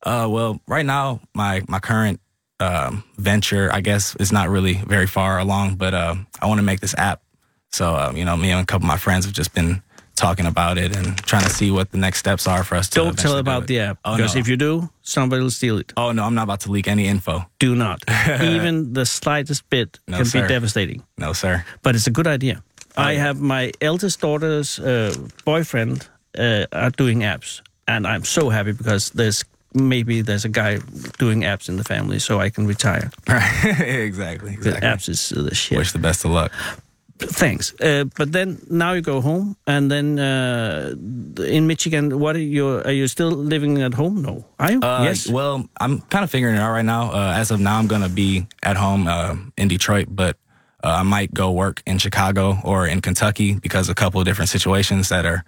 Uh, 0.06 0.28
well, 0.30 0.60
right 0.68 0.86
now, 0.86 1.22
my 1.34 1.62
my 1.68 1.80
current 1.80 2.20
um, 2.60 3.04
venture, 3.18 3.70
I 3.74 3.82
guess, 3.82 4.16
is 4.20 4.32
not 4.32 4.50
really 4.50 4.74
very 4.88 5.08
far 5.08 5.40
along, 5.40 5.76
but 5.76 5.94
uh, 5.94 6.16
I 6.42 6.48
want 6.48 6.60
to 6.60 6.64
make 6.64 6.80
this 6.82 6.96
app. 6.98 7.22
So, 7.72 7.96
um, 7.96 8.18
you 8.18 8.26
know, 8.26 8.38
me 8.38 8.52
and 8.52 8.62
a 8.62 8.66
couple 8.66 8.86
of 8.86 8.90
my 8.90 8.98
friends 8.98 9.26
have 9.26 9.34
just 9.34 9.54
been 9.54 9.82
talking 10.16 10.46
about 10.46 10.78
it 10.78 10.96
and 10.96 11.18
trying 11.26 11.44
to 11.44 11.50
see 11.50 11.72
what 11.72 11.90
the 11.92 11.98
next 11.98 12.20
steps 12.20 12.46
are 12.48 12.64
for 12.64 12.76
us 12.76 12.88
to. 12.90 12.96
Don't 13.00 13.18
tell 13.18 13.34
do 13.34 13.40
about 13.40 13.64
it. 13.64 13.68
the 13.68 13.80
app 13.80 13.98
Oh, 14.06 14.16
because 14.16 14.36
no. 14.36 14.42
if 14.42 14.48
you 14.48 14.58
do, 14.58 14.90
somebody 15.02 15.42
will 15.42 15.50
steal 15.52 15.80
it. 15.80 15.92
oh 15.98 16.12
no, 16.12 16.24
I'm 16.24 16.36
not 16.36 16.44
about 16.44 16.60
to 16.62 16.72
leak 16.72 16.88
any 16.88 17.08
info. 17.08 17.46
Do 17.60 17.74
not. 17.76 18.04
Even 18.42 18.94
the 18.94 19.06
slightest 19.06 19.68
bit 19.70 20.00
No, 20.08 20.18
can 20.18 20.26
sir. 20.26 20.42
be 20.42 20.48
devastating. 20.48 21.02
No, 21.18 21.34
sir. 21.34 21.64
But 21.82 21.96
it's 21.96 22.08
a 22.08 22.12
good 22.12 22.28
idea. 22.28 22.62
Oh, 22.96 23.02
I 23.02 23.14
yeah. 23.14 23.24
have 23.26 23.40
my 23.42 23.72
eldest 23.82 24.20
daughter's 24.22 24.78
uh, 24.80 25.16
boyfriend 25.46 26.08
uh, 26.38 26.66
are 26.72 26.92
doing 26.92 27.20
apps, 27.22 27.62
and 27.88 28.06
I'm 28.08 28.24
so 28.24 28.50
happy 28.50 28.72
because 28.74 29.10
there's 29.12 29.44
maybe 29.74 30.22
there's 30.22 30.46
a 30.46 30.50
guy 30.50 30.80
doing 31.18 31.42
apps 31.42 31.68
in 31.70 31.78
the 31.78 31.84
family, 31.84 32.20
so 32.20 32.40
I 32.40 32.50
can 32.50 32.68
retire. 32.68 33.10
Right. 33.28 33.80
exactly. 33.80 34.56
The 34.56 34.70
Exactly. 34.78 34.88
apps 34.88 35.10
is 35.10 35.30
the 35.30 35.56
shit. 35.56 35.78
Wish 35.78 35.92
the 35.92 36.00
best 36.00 36.26
of 36.26 36.32
luck. 36.32 36.52
Thanks. 37.20 37.74
Uh, 37.80 38.04
but 38.18 38.32
then 38.32 38.58
now 38.70 38.94
you 38.94 39.02
go 39.02 39.22
home, 39.22 39.56
and 39.66 39.90
then 39.90 40.20
uh, 40.20 40.94
in 41.44 41.68
Michigan, 41.68 42.20
what 42.20 42.36
are 42.36 42.40
you? 42.40 42.82
Are 42.84 42.92
you 42.92 43.08
still 43.08 43.32
living 43.32 43.82
at 43.82 43.94
home? 43.94 44.22
No, 44.22 44.44
are 44.60 44.72
you? 44.72 44.80
Uh, 44.82 45.04
yes. 45.04 45.30
Well, 45.30 45.70
I'm 45.80 46.02
kind 46.10 46.24
of 46.24 46.30
figuring 46.32 46.56
it 46.56 46.60
out 46.60 46.72
right 46.74 46.86
now. 46.86 47.12
Uh, 47.14 47.34
as 47.38 47.52
of 47.52 47.60
now, 47.60 47.78
I'm 47.80 47.88
gonna 47.88 48.10
be 48.10 48.46
at 48.64 48.76
home 48.78 49.08
uh, 49.08 49.36
in 49.58 49.68
Detroit, 49.70 50.08
but 50.10 50.36
uh, 50.84 50.98
I 51.00 51.04
might 51.04 51.34
go 51.34 51.52
work 51.52 51.82
in 51.86 51.98
Chicago 51.98 52.58
or 52.64 52.88
in 52.88 53.00
Kentucky 53.02 53.54
because 53.60 53.88
a 53.90 53.96
couple 53.96 54.20
of 54.20 54.26
different 54.26 54.50
situations 54.50 55.08
that 55.10 55.26
are 55.26 55.46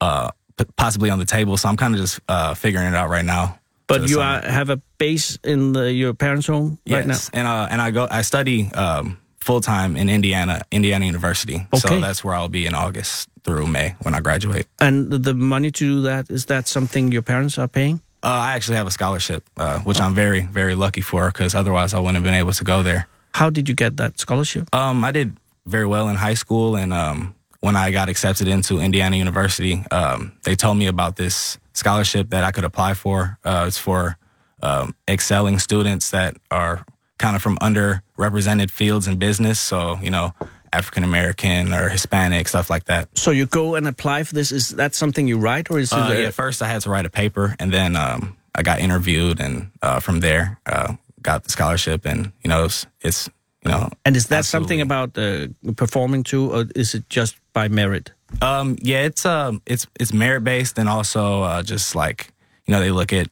uh, 0.00 0.30
p- 0.56 0.64
possibly 0.76 1.10
on 1.10 1.18
the 1.18 1.24
table. 1.24 1.56
So 1.56 1.68
I'm 1.68 1.76
kind 1.76 1.94
of 1.94 2.00
just 2.00 2.20
uh, 2.28 2.54
figuring 2.54 2.86
it 2.86 2.94
out 2.94 3.08
right 3.10 3.24
now. 3.24 3.58
but 3.86 4.08
you 4.08 4.20
are, 4.20 4.40
have 4.42 4.70
a 4.70 4.76
base 4.98 5.38
in 5.44 5.72
the, 5.72 5.92
your 5.92 6.14
parents' 6.14 6.46
home 6.48 6.78
right 6.88 7.06
now. 7.06 7.12
yes, 7.14 7.30
and 7.32 7.46
uh, 7.46 7.68
and 7.70 7.80
I 7.80 7.90
go 7.92 8.06
I 8.10 8.22
study 8.22 8.70
um, 8.74 9.18
full 9.40 9.60
time 9.60 9.96
in 9.96 10.08
Indiana, 10.08 10.62
Indiana 10.70 11.04
University. 11.06 11.66
So 11.76 12.00
that's 12.00 12.24
where 12.24 12.34
I'll 12.34 12.48
be 12.48 12.66
in 12.66 12.74
August 12.74 13.28
through 13.44 13.66
May 13.68 13.94
when 14.02 14.12
I 14.14 14.20
graduate. 14.20 14.66
And 14.80 15.10
the- 15.10 15.18
the 15.18 15.34
money 15.34 15.70
to 15.70 15.84
do 15.84 16.02
that 16.02 16.30
is 16.30 16.46
that 16.46 16.66
something 16.68 17.12
your 17.12 17.22
parents 17.22 17.58
are 17.58 17.68
paying? 17.68 18.00
Uh, 18.22 18.28
I 18.50 18.54
actually 18.56 18.76
have 18.78 18.88
a 18.88 18.90
scholarship, 18.90 19.44
uh, 19.56 19.78
which 19.86 20.00
I'm 20.00 20.14
very 20.14 20.40
very 20.52 20.74
lucky 20.74 21.02
for 21.02 21.26
because 21.30 21.54
otherwise 21.54 21.94
I 21.94 21.98
wouldn't 22.00 22.16
have 22.16 22.24
been 22.24 22.40
able 22.42 22.52
to 22.52 22.64
go 22.64 22.82
there. 22.82 23.06
How 23.34 23.50
did 23.50 23.68
you 23.68 23.74
get 23.74 23.96
that 23.98 24.18
scholarship? 24.18 24.74
Um, 24.74 25.04
I 25.04 25.12
did 25.12 25.36
very 25.66 25.86
well 25.86 26.08
in 26.08 26.16
high 26.16 26.34
school, 26.34 26.74
and 26.76 26.92
um, 26.92 27.34
when 27.60 27.76
I 27.76 27.90
got 27.90 28.08
accepted 28.08 28.48
into 28.48 28.78
Indiana 28.78 29.16
University, 29.16 29.84
um, 29.90 30.32
they 30.44 30.54
told 30.54 30.76
me 30.78 30.86
about 30.86 31.16
this 31.16 31.58
scholarship 31.72 32.30
that 32.30 32.44
I 32.44 32.50
could 32.50 32.64
apply 32.64 32.94
for. 32.94 33.38
Uh, 33.44 33.64
it's 33.66 33.78
for 33.78 34.16
um, 34.62 34.94
excelling 35.08 35.58
students 35.58 36.10
that 36.10 36.36
are 36.50 36.84
kind 37.18 37.36
of 37.36 37.42
from 37.42 37.56
underrepresented 37.58 38.70
fields 38.70 39.06
in 39.06 39.18
business. 39.18 39.60
So 39.60 39.98
you 40.02 40.10
know, 40.10 40.34
African 40.72 41.04
American 41.04 41.72
or 41.72 41.88
Hispanic 41.88 42.48
stuff 42.48 42.70
like 42.70 42.84
that. 42.84 43.08
So 43.18 43.30
you 43.30 43.46
go 43.46 43.74
and 43.74 43.86
apply 43.88 44.24
for 44.24 44.34
this. 44.34 44.52
Is 44.52 44.70
that 44.70 44.94
something 44.94 45.28
you 45.28 45.38
write, 45.38 45.70
or 45.70 45.78
is 45.78 45.92
it? 45.92 45.98
Uh, 45.98 46.12
yeah, 46.12 46.30
first 46.30 46.62
I 46.62 46.68
had 46.68 46.82
to 46.82 46.90
write 46.90 47.06
a 47.06 47.10
paper, 47.10 47.56
and 47.58 47.72
then 47.72 47.96
um, 47.96 48.36
I 48.54 48.62
got 48.62 48.80
interviewed, 48.80 49.40
and 49.40 49.70
uh, 49.82 50.00
from 50.00 50.20
there 50.20 50.58
uh, 50.66 50.94
got 51.22 51.44
the 51.44 51.50
scholarship, 51.50 52.06
and 52.06 52.32
you 52.42 52.48
know, 52.48 52.64
it's, 52.64 52.86
it's 53.00 53.28
you 53.64 53.70
know, 53.70 53.90
and 54.04 54.16
is 54.16 54.28
that 54.28 54.44
something 54.44 54.80
about 54.80 55.18
uh, 55.18 55.48
performing 55.76 56.22
too, 56.22 56.52
or 56.52 56.66
is 56.74 56.94
it 56.94 57.08
just 57.08 57.36
by 57.56 57.68
merit? 57.68 58.12
Um, 58.42 58.76
yeah, 58.82 59.06
it's 59.06 59.24
um, 59.24 59.60
it's 59.66 59.86
it's 60.00 60.12
merit 60.12 60.42
based, 60.44 60.78
and 60.78 60.88
also 60.88 61.42
uh, 61.42 61.62
just 61.62 61.94
like 61.94 62.28
you 62.66 62.72
know, 62.74 62.80
they 62.80 62.90
look 62.92 63.12
at 63.12 63.26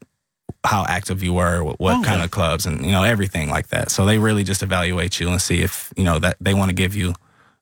how 0.71 0.85
active 0.89 1.23
you 1.27 1.35
were, 1.35 1.63
what, 1.65 1.79
what 1.79 1.95
Oh, 1.99 2.03
kind 2.03 2.23
of 2.23 2.31
clubs, 2.31 2.67
and 2.67 2.85
you 2.87 2.93
know, 2.93 3.03
everything 3.05 3.51
like 3.57 3.67
that. 3.69 3.91
So 3.91 4.07
they 4.07 4.19
really 4.19 4.45
just 4.45 4.63
evaluate 4.63 5.21
you 5.21 5.29
and 5.33 5.41
see 5.41 5.63
if 5.65 5.93
you 5.97 6.05
know 6.05 6.19
that 6.21 6.37
they 6.45 6.55
want 6.55 6.71
to 6.71 6.75
give 6.83 6.97
you 6.99 7.13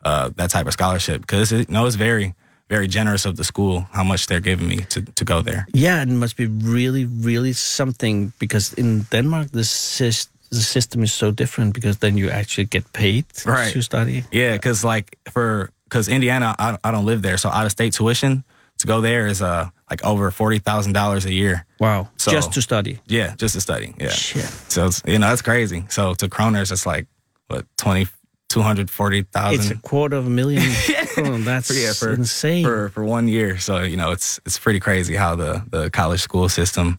uh, 0.05 0.29
that 0.37 0.51
type 0.51 0.67
of 0.67 0.73
scholarship 0.73 1.21
because 1.21 1.53
it, 1.53 1.69
you 1.69 1.75
know 1.75 1.87
it's 1.87 1.97
very 1.99 2.33
very 2.69 2.87
generous 2.89 3.27
of 3.27 3.35
the 3.37 3.45
school 3.45 3.81
how 3.93 4.05
much 4.05 4.27
they're 4.27 4.41
giving 4.45 4.69
me 4.69 4.77
to 4.89 5.01
to 5.15 5.25
go 5.25 5.43
there. 5.43 5.67
Yeah, 5.75 6.03
it 6.03 6.09
must 6.09 6.37
be 6.37 6.47
really, 6.47 7.07
really 7.27 7.53
something 7.55 8.33
because 8.39 8.75
in 8.79 9.07
Denmark 9.11 9.51
the 9.51 9.65
sys- 9.65 10.29
the 10.51 10.61
system 10.63 11.03
is 11.03 11.13
so 11.13 11.31
different 11.33 11.75
because 11.75 11.99
then 11.99 12.17
you 12.19 12.31
actually 12.31 12.69
get 12.71 12.85
paid 12.93 13.25
Right. 13.47 13.73
to 13.73 13.83
study. 13.83 14.23
Yeah, 14.33 14.53
because 14.57 14.89
like 14.95 15.17
for 15.33 15.71
because 15.93 16.09
Indiana, 16.09 16.57
I, 16.59 16.79
I 16.83 16.91
don't 16.91 17.05
live 17.05 17.21
there, 17.21 17.37
so 17.37 17.51
out 17.51 17.67
of 17.67 17.73
state 17.73 17.93
tuition 17.93 18.45
to 18.79 18.87
go 18.87 19.03
there 19.03 19.27
is 19.27 19.43
uh 19.43 19.69
like 19.91 20.03
over 20.05 20.31
forty 20.31 20.59
thousand 20.59 20.95
dollars 20.95 21.27
a 21.27 21.33
year. 21.33 21.67
Wow, 21.79 22.09
So- 22.17 22.31
just 22.31 22.53
to 22.55 22.63
study. 22.63 22.99
Yeah, 23.07 23.35
just 23.37 23.55
to 23.55 23.61
study. 23.61 23.95
Yeah. 24.01 24.09
Shit. 24.09 24.45
So 24.73 24.87
it's, 24.87 25.03
you 25.07 25.19
know 25.19 25.29
that's 25.29 25.43
crazy. 25.43 25.85
So 25.91 26.15
to 26.15 26.29
kroners, 26.29 26.73
it's 26.73 26.87
like 26.87 27.07
what 27.49 27.67
twenty 27.77 28.07
two 28.49 28.63
hundred 28.63 28.91
forty 28.91 29.27
It's 29.35 29.71
a 29.71 29.77
quarter 29.77 30.17
of 30.17 30.27
a 30.27 30.31
million. 30.31 30.63
oh, 31.19 31.39
that's 31.45 31.71
Yeah, 31.71 31.93
for- 31.93 32.15
insane. 32.15 32.65
For 32.65 32.89
for 32.89 33.05
one 33.05 33.29
year, 33.29 33.59
so 33.59 33.83
you 33.83 33.97
know 33.99 34.13
it's 34.13 34.41
it's 34.47 34.59
pretty 34.59 34.81
crazy 34.81 35.15
how 35.15 35.37
the 35.37 35.63
the 35.71 35.91
college 35.91 36.21
school 36.23 36.49
system 36.49 36.99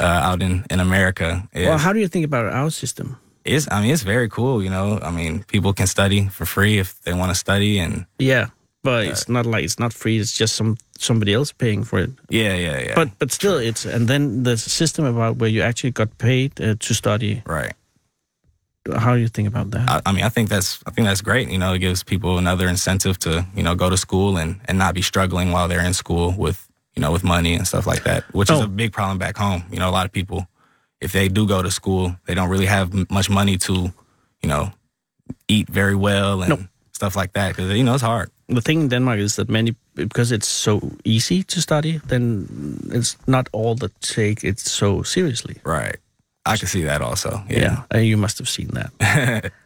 uh, 0.00 0.04
out 0.28 0.42
in 0.42 0.64
in 0.68 0.80
America 0.80 1.48
is. 1.52 1.66
well, 1.68 1.78
how 1.78 1.92
do 1.92 2.00
you 2.00 2.08
think 2.08 2.24
about 2.24 2.46
our 2.52 2.70
system? 2.70 3.16
Is 3.44 3.68
I 3.70 3.80
mean 3.80 3.90
it's 3.92 4.02
very 4.04 4.28
cool. 4.28 4.62
You 4.62 4.70
know, 4.70 4.98
I 5.02 5.10
mean 5.10 5.44
people 5.44 5.72
can 5.72 5.86
study 5.86 6.28
for 6.28 6.44
free 6.46 6.78
if 6.78 7.00
they 7.04 7.12
want 7.14 7.30
to 7.30 7.34
study, 7.34 7.78
and 7.78 8.06
Yeah, 8.18 8.46
but 8.82 9.06
it's 9.06 9.28
not 9.28 9.46
like 9.46 9.64
it's 9.64 9.78
not 9.78 9.92
free. 9.92 10.18
It's 10.18 10.32
just 10.38 10.54
some 10.56 10.76
somebody 10.98 11.32
else 11.34 11.52
paying 11.52 11.84
for 11.84 11.98
it. 11.98 12.10
yeah, 12.30 12.54
yeah, 12.54 12.78
yeah. 12.80 12.94
But 12.94 13.08
but 13.18 13.32
still, 13.32 13.58
it's 13.58 13.84
and 13.84 14.06
then 14.08 14.42
the 14.44 14.56
system 14.56 15.04
about 15.04 15.36
where 15.38 15.50
you 15.50 15.62
actually 15.62 15.92
got 15.92 16.08
paid 16.18 16.60
uh, 16.60 16.74
to 16.78 16.94
study. 16.94 17.42
right. 17.46 17.74
How 18.96 19.14
do 19.14 19.20
you 19.20 19.28
think 19.28 19.46
about 19.46 19.70
that? 19.70 19.88
I, 19.88 20.00
I 20.06 20.12
mean, 20.12 20.24
I 20.24 20.28
think 20.28 20.48
that's 20.48 20.80
I 20.86 20.90
think 20.90 21.06
that's 21.06 21.20
great. 21.22 21.48
You 21.48 21.58
know, 21.58 21.72
it 21.72 21.78
gives 21.78 22.02
people 22.02 22.38
another 22.38 22.66
incentive 22.68 23.16
to 23.20 23.46
you 23.54 23.62
know 23.62 23.76
go 23.76 23.88
to 23.88 23.96
school 23.96 24.36
and 24.36 24.60
and 24.66 24.76
not 24.78 24.94
be 24.94 25.02
struggling 25.02 25.52
while 25.52 25.68
they're 25.68 25.86
in 25.86 25.94
school 25.94 26.34
with 26.36 26.66
you 26.96 27.00
know 27.02 27.12
with 27.12 27.22
money 27.22 27.54
and 27.54 27.64
stuff 27.66 27.86
like 27.86 28.02
that, 28.04 28.24
which 28.34 28.50
is 28.50 28.58
Oh. 28.60 28.64
a 28.64 28.66
big 28.66 28.90
problem 28.92 29.18
back 29.18 29.36
home. 29.36 29.62
You 29.70 29.78
know, 29.78 29.88
a 29.88 29.94
lot 29.94 30.04
of 30.06 30.10
people, 30.12 30.48
if 31.02 31.12
they 31.12 31.28
do 31.28 31.46
go 31.46 31.62
to 31.62 31.70
school, 31.70 32.14
they 32.26 32.34
don't 32.34 32.50
really 32.50 32.66
have 32.68 32.94
m- 32.94 33.06
much 33.10 33.28
money 33.30 33.56
to 33.58 33.72
you 34.42 34.48
know 34.48 34.70
eat 35.48 35.68
very 35.72 35.94
well 35.94 36.42
and 36.42 36.68
stuff 36.92 37.16
like 37.16 37.32
that 37.32 37.48
because 37.56 37.76
you 37.78 37.84
know 37.84 37.94
it's 37.94 38.02
hard. 38.06 38.28
the 38.54 38.60
thing 38.60 38.80
in 38.82 38.88
Denmark 38.88 39.18
is 39.20 39.34
that 39.36 39.48
many 39.48 39.74
because 39.94 40.34
it's 40.34 40.48
so 40.48 40.80
easy 41.04 41.42
to 41.42 41.60
study, 41.60 42.00
then 42.08 42.46
it's 42.94 43.16
not 43.26 43.48
all 43.52 43.74
that 43.74 43.90
take 44.00 44.48
it 44.48 44.58
so 44.60 45.02
seriously. 45.02 45.54
Right. 45.64 45.96
I 46.52 46.56
can 46.58 46.68
see 46.68 46.84
that 46.84 47.00
also. 47.00 47.30
Yeah, 47.48 47.82
Yeah. 47.94 48.02
you 48.02 48.16
must 48.16 48.38
have 48.38 48.48
seen 48.48 48.68
that. 48.74 48.90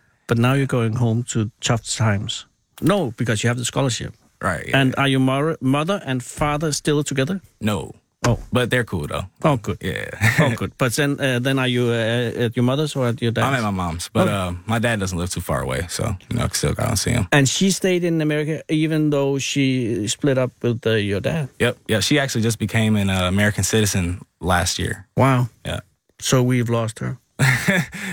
but 0.28 0.38
now 0.38 0.54
you're 0.54 0.66
going 0.80 0.96
home 0.98 1.22
to 1.24 1.50
tough 1.60 1.82
times. 1.96 2.46
No, 2.80 3.10
because 3.16 3.42
you 3.42 3.48
have 3.50 3.58
the 3.58 3.64
scholarship. 3.64 4.14
Right. 4.44 4.68
yeah. 4.68 4.80
And 4.80 4.94
are 4.96 5.08
your 5.08 5.56
mother 5.60 6.00
and 6.06 6.22
father 6.22 6.72
still 6.72 7.02
together? 7.04 7.40
no. 7.60 7.90
Oh. 8.26 8.38
But 8.52 8.70
they're 8.70 8.84
cool 8.84 9.06
though. 9.06 9.24
Oh, 9.44 9.56
good. 9.56 9.78
Yeah. 9.80 10.10
Oh, 10.40 10.50
good. 10.56 10.72
But 10.78 10.92
then, 10.96 11.20
uh, 11.20 11.38
then 11.38 11.58
are 11.58 11.68
you 11.68 11.84
uh, 11.88 12.44
at 12.46 12.56
your 12.56 12.64
mother's 12.64 12.96
or 12.96 13.06
at 13.08 13.22
your 13.22 13.30
dad's? 13.30 13.46
I'm 13.46 13.54
at 13.54 13.62
my 13.62 13.70
mom's, 13.70 14.10
but 14.12 14.26
Okay. 14.26 14.32
uh, 14.36 14.52
my 14.66 14.78
dad 14.80 14.98
doesn't 15.00 15.16
live 15.18 15.30
too 15.30 15.40
far 15.40 15.60
away, 15.62 15.86
so 15.88 16.16
you 16.28 16.36
know, 16.36 16.44
I 16.44 16.48
still 16.48 16.74
go 16.74 16.82
and 16.82 16.98
see 16.98 17.12
him. 17.12 17.28
and 17.32 17.48
she 17.48 17.70
stayed 17.70 18.02
in 18.04 18.20
America 18.20 18.62
even 18.68 19.10
though 19.10 19.38
she 19.38 20.08
split 20.08 20.38
up 20.38 20.50
with 20.62 20.84
uh, 20.86 20.90
your 20.98 21.20
dad. 21.20 21.48
Yep, 21.60 21.76
yeah. 21.88 22.00
She 22.00 22.18
actually 22.18 22.42
just 22.42 22.58
became 22.58 22.96
an 22.96 23.08
uh, 23.10 23.28
American 23.28 23.64
citizen 23.64 24.20
last 24.40 24.78
year. 24.78 25.06
Wow. 25.16 25.48
Yeah, 25.64 25.80
So 26.20 26.42
we've 26.42 26.68
lost 26.68 26.98
her. 26.98 27.18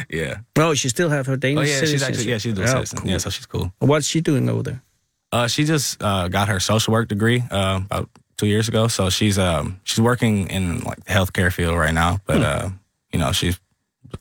yeah. 0.09 0.39
No, 0.57 0.73
she 0.75 0.89
still 0.89 1.09
have 1.09 1.25
her 1.27 1.37
Danish 1.37 1.69
Oh 1.69 1.71
yeah, 1.73 1.85
she's 1.85 2.03
actually 2.03 2.29
yeah, 2.29 2.37
she's 2.37 2.57
a 2.57 2.63
Oh, 2.63 2.65
citizen. 2.65 2.99
cool. 2.99 3.09
Yeah, 3.11 3.17
so 3.19 3.29
she's 3.29 3.45
cool. 3.45 3.71
What's 3.79 4.05
she 4.07 4.21
doing 4.21 4.49
over 4.49 4.63
there? 4.63 4.81
Uh, 5.31 5.47
she 5.47 5.63
just 5.65 6.01
uh, 6.03 6.27
got 6.27 6.47
her 6.47 6.59
social 6.59 6.91
work 6.93 7.07
degree 7.07 7.43
uh, 7.49 7.81
about 7.85 8.09
two 8.43 8.49
years 8.49 8.67
ago, 8.67 8.87
so 8.89 9.09
she's 9.09 9.37
um 9.37 9.75
she's 9.83 9.99
working 10.03 10.47
in 10.49 10.79
like 10.83 11.03
the 11.05 11.13
healthcare 11.13 11.51
field 11.51 11.77
right 11.77 11.93
now. 11.93 12.17
But 12.25 12.35
Hmm. 12.37 12.43
uh, 12.43 12.69
you 13.13 13.19
know, 13.19 13.31
she's 13.33 13.59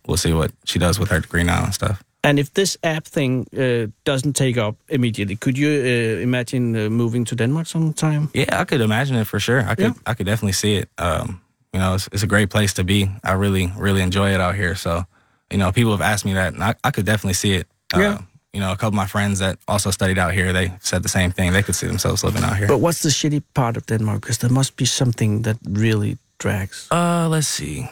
we'll 0.07 0.17
see 0.17 0.33
what 0.35 0.51
she 0.65 0.79
does 0.79 0.99
with 0.99 1.11
her 1.11 1.21
degree 1.21 1.45
now 1.45 1.65
and 1.65 1.73
stuff. 1.75 2.03
And 2.25 2.39
if 2.39 2.53
this 2.53 2.77
app 2.83 3.05
thing 3.05 3.47
uh, 3.59 3.87
doesn't 4.05 4.33
take 4.33 4.57
up 4.61 4.75
immediately, 4.89 5.37
could 5.37 5.59
you 5.59 5.69
uh, 5.69 6.23
imagine 6.23 6.77
uh, 6.77 6.89
moving 6.91 7.25
to 7.27 7.35
Denmark 7.35 7.67
sometime? 7.67 8.29
Yeah, 8.33 8.61
I 8.61 8.65
could 8.65 8.81
imagine 8.81 9.17
it 9.21 9.27
for 9.27 9.41
sure. 9.41 9.61
I 9.73 9.75
could 9.75 9.95
I 10.07 10.15
could 10.15 10.27
definitely 10.27 10.53
see 10.53 10.79
it. 10.79 10.89
Um, 10.99 11.41
you 11.75 11.81
know, 11.81 11.95
it's, 11.95 12.09
it's 12.13 12.23
a 12.23 12.27
great 12.27 12.49
place 12.51 12.75
to 12.75 12.85
be. 12.85 13.09
I 13.25 13.33
really 13.33 13.73
really 13.79 14.03
enjoy 14.03 14.35
it 14.35 14.41
out 14.41 14.55
here. 14.55 14.75
So, 14.77 15.05
you 15.51 15.59
know, 15.59 15.73
people 15.73 15.91
have 15.97 16.13
asked 16.13 16.25
me 16.25 16.35
that, 16.35 16.55
and 16.55 16.63
I, 16.63 16.75
I 16.89 16.91
could 16.91 17.07
definitely 17.07 17.35
see 17.35 17.55
it. 17.61 17.67
Uh, 17.95 18.01
Yeah. 18.01 18.19
You 18.53 18.61
know, 18.61 18.71
a 18.73 18.77
couple 18.77 18.89
of 18.89 18.95
my 18.95 19.07
friends 19.07 19.39
that 19.39 19.59
also 19.67 19.91
studied 19.91 20.19
out 20.19 20.35
here, 20.35 20.53
they 20.53 20.73
said 20.81 21.03
the 21.03 21.09
same 21.09 21.31
thing. 21.33 21.53
They 21.53 21.63
could 21.63 21.75
see 21.75 21.87
themselves 21.87 22.23
living 22.23 22.43
out 22.45 22.57
here. 22.59 22.67
But 22.69 22.79
what's 22.79 23.01
the 23.01 23.09
shitty 23.09 23.43
part 23.55 23.77
of 23.79 23.87
Denmark? 23.87 24.21
Because 24.21 24.39
there 24.39 24.51
must 24.51 24.77
be 24.77 24.85
something 24.85 25.43
that 25.43 25.57
really 25.65 26.19
drags. 26.39 26.87
Uh, 26.91 27.29
let's 27.31 27.49
see. 27.49 27.89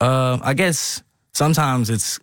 Uh, 0.00 0.38
I 0.42 0.54
guess 0.54 1.02
sometimes 1.32 1.88
it's 1.88 2.18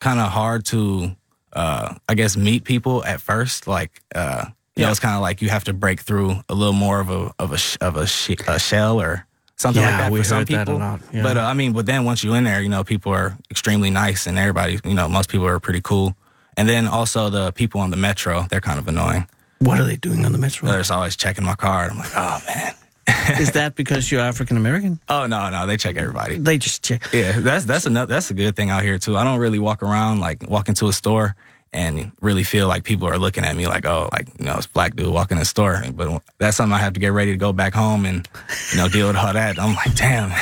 kind 0.00 0.18
of 0.20 0.30
hard 0.30 0.64
to, 0.66 1.14
uh, 1.52 1.94
I 2.08 2.14
guess 2.14 2.36
meet 2.36 2.64
people 2.64 3.04
at 3.04 3.20
first. 3.20 3.66
Like, 3.66 4.00
uh, 4.14 4.46
you 4.76 4.84
know, 4.84 4.90
it's 4.90 5.00
kind 5.00 5.14
of 5.16 5.20
like 5.20 5.42
you 5.42 5.50
have 5.50 5.64
to 5.64 5.74
break 5.74 6.00
through 6.00 6.36
a 6.48 6.54
little 6.54 6.72
more 6.72 7.00
of 7.00 7.10
a 7.10 7.30
of 7.38 7.52
a 7.52 7.58
sh- 7.58 7.76
of 7.80 7.96
a, 7.96 8.06
sh- 8.06 8.40
a 8.46 8.58
shell 8.58 9.00
or 9.00 9.26
something 9.56 9.82
Yeah, 9.82 9.90
like 9.90 9.98
that 9.98 10.12
we 10.12 10.20
for 10.20 10.24
some 10.24 10.38
heard 10.38 10.46
that 10.48 10.54
a 10.54 10.64
people. 10.64 10.78
lot, 10.78 11.00
yeah. 11.12 11.22
But 11.22 11.36
uh, 11.36 11.40
I 11.40 11.52
mean, 11.54 11.72
but 11.72 11.84
then 11.84 12.04
once 12.06 12.22
you're 12.24 12.36
in 12.36 12.44
there, 12.44 12.62
you 12.62 12.68
know, 12.68 12.84
people 12.84 13.12
are 13.12 13.36
extremely 13.50 13.90
nice 13.90 14.26
and 14.28 14.38
everybody, 14.38 14.78
you 14.84 14.94
know, 14.94 15.08
most 15.08 15.28
people 15.30 15.46
are 15.48 15.58
pretty 15.60 15.80
cool. 15.82 16.14
And 16.58 16.68
then 16.68 16.88
also 16.88 17.30
the 17.30 17.52
people 17.52 17.80
on 17.80 17.90
the 17.90 17.96
metro, 17.96 18.44
they're 18.50 18.60
kind 18.60 18.80
of 18.80 18.88
annoying. 18.88 19.28
What 19.60 19.78
are 19.78 19.84
they 19.84 19.94
doing 19.94 20.24
on 20.24 20.32
the 20.32 20.38
metro? 20.38 20.68
They're 20.68 20.80
just 20.80 20.90
always 20.90 21.14
checking 21.14 21.44
my 21.44 21.54
card. 21.54 21.92
I'm 21.92 21.98
like, 21.98 22.10
oh 22.16 22.42
man. 22.48 22.74
Is 23.38 23.52
that 23.52 23.76
because 23.76 24.10
you're 24.10 24.20
African 24.20 24.56
American? 24.56 24.98
Oh 25.08 25.26
no, 25.26 25.48
no, 25.50 25.68
they 25.68 25.76
check 25.76 25.96
everybody. 25.96 26.36
They 26.36 26.58
just 26.58 26.82
check. 26.82 27.08
Yeah, 27.12 27.38
that's 27.38 27.64
that's 27.64 27.86
another 27.86 28.12
that's 28.12 28.32
a 28.32 28.34
good 28.34 28.56
thing 28.56 28.70
out 28.70 28.82
here 28.82 28.98
too. 28.98 29.16
I 29.16 29.22
don't 29.22 29.38
really 29.38 29.60
walk 29.60 29.84
around 29.84 30.18
like 30.18 30.50
walk 30.50 30.68
into 30.68 30.88
a 30.88 30.92
store 30.92 31.36
and 31.72 32.10
really 32.20 32.42
feel 32.42 32.66
like 32.66 32.82
people 32.82 33.06
are 33.06 33.18
looking 33.18 33.44
at 33.44 33.54
me 33.54 33.68
like, 33.68 33.86
oh, 33.86 34.08
like 34.10 34.26
you 34.40 34.44
know, 34.44 34.56
it's 34.56 34.66
black 34.66 34.96
dude 34.96 35.14
walking 35.14 35.36
in 35.36 35.40
the 35.40 35.44
store. 35.46 35.84
But 35.94 36.22
that's 36.38 36.56
something 36.56 36.74
I 36.74 36.78
have 36.78 36.94
to 36.94 37.00
get 37.00 37.12
ready 37.12 37.30
to 37.30 37.38
go 37.38 37.52
back 37.52 37.72
home 37.72 38.04
and 38.04 38.28
you 38.72 38.78
know 38.78 38.88
deal 38.88 39.06
with 39.06 39.16
all 39.16 39.32
that. 39.32 39.60
I'm 39.60 39.76
like, 39.76 39.94
damn, 39.94 40.32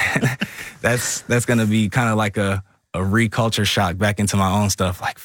that's 0.81 1.21
that's 1.23 1.45
gonna 1.45 1.67
be 1.67 1.91
kind 1.91 2.09
of 2.09 2.17
like 2.17 2.39
a 2.39 2.65
a 2.95 3.01
reculture 3.01 3.67
shock 3.67 3.99
back 3.99 4.19
into 4.19 4.39
my 4.39 4.51
own 4.51 4.71
stuff. 4.71 5.03
Like. 5.03 5.19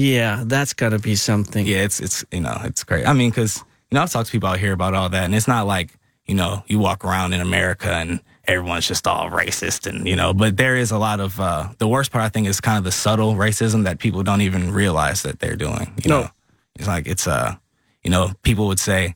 Yeah, 0.00 0.42
that's 0.46 0.72
got 0.72 0.90
to 0.90 0.98
be 0.98 1.14
something. 1.16 1.66
yeah, 1.66 1.82
it's 1.84 2.00
it's 2.00 2.24
you 2.32 2.40
know 2.40 2.56
it's 2.64 2.84
great. 2.84 3.06
I 3.06 3.12
mean, 3.12 3.30
because 3.30 3.58
you 3.90 3.94
know 3.96 4.02
I've 4.02 4.10
talked 4.10 4.26
to 4.26 4.32
people 4.32 4.48
out 4.48 4.58
here 4.58 4.72
about 4.72 4.94
all 4.94 5.08
that, 5.08 5.24
and 5.24 5.34
it's 5.34 5.48
not 5.48 5.66
like 5.66 5.90
you 6.26 6.34
know 6.34 6.62
you 6.66 6.78
walk 6.78 7.04
around 7.04 7.32
in 7.34 7.40
America 7.40 7.90
and 7.92 8.20
everyone's 8.46 8.86
just 8.88 9.06
all 9.06 9.30
racist 9.30 9.86
and 9.86 10.06
you 10.08 10.16
know, 10.16 10.32
but 10.32 10.56
there 10.56 10.76
is 10.76 10.90
a 10.90 10.98
lot 10.98 11.20
of 11.20 11.38
uh, 11.38 11.68
the 11.78 11.86
worst 11.86 12.10
part 12.12 12.24
I 12.24 12.28
think 12.30 12.46
is 12.48 12.60
kind 12.60 12.78
of 12.78 12.84
the 12.84 12.92
subtle 12.92 13.34
racism 13.34 13.84
that 13.84 13.98
people 13.98 14.22
don't 14.22 14.40
even 14.40 14.72
realize 14.72 15.22
that 15.22 15.38
they're 15.40 15.56
doing. 15.56 15.92
You 16.02 16.08
No. 16.10 16.20
know, 16.22 16.28
it's 16.76 16.88
like 16.88 17.06
it's 17.06 17.26
uh, 17.26 17.56
you 18.02 18.10
know, 18.10 18.32
people 18.42 18.66
would 18.68 18.80
say. 18.80 19.14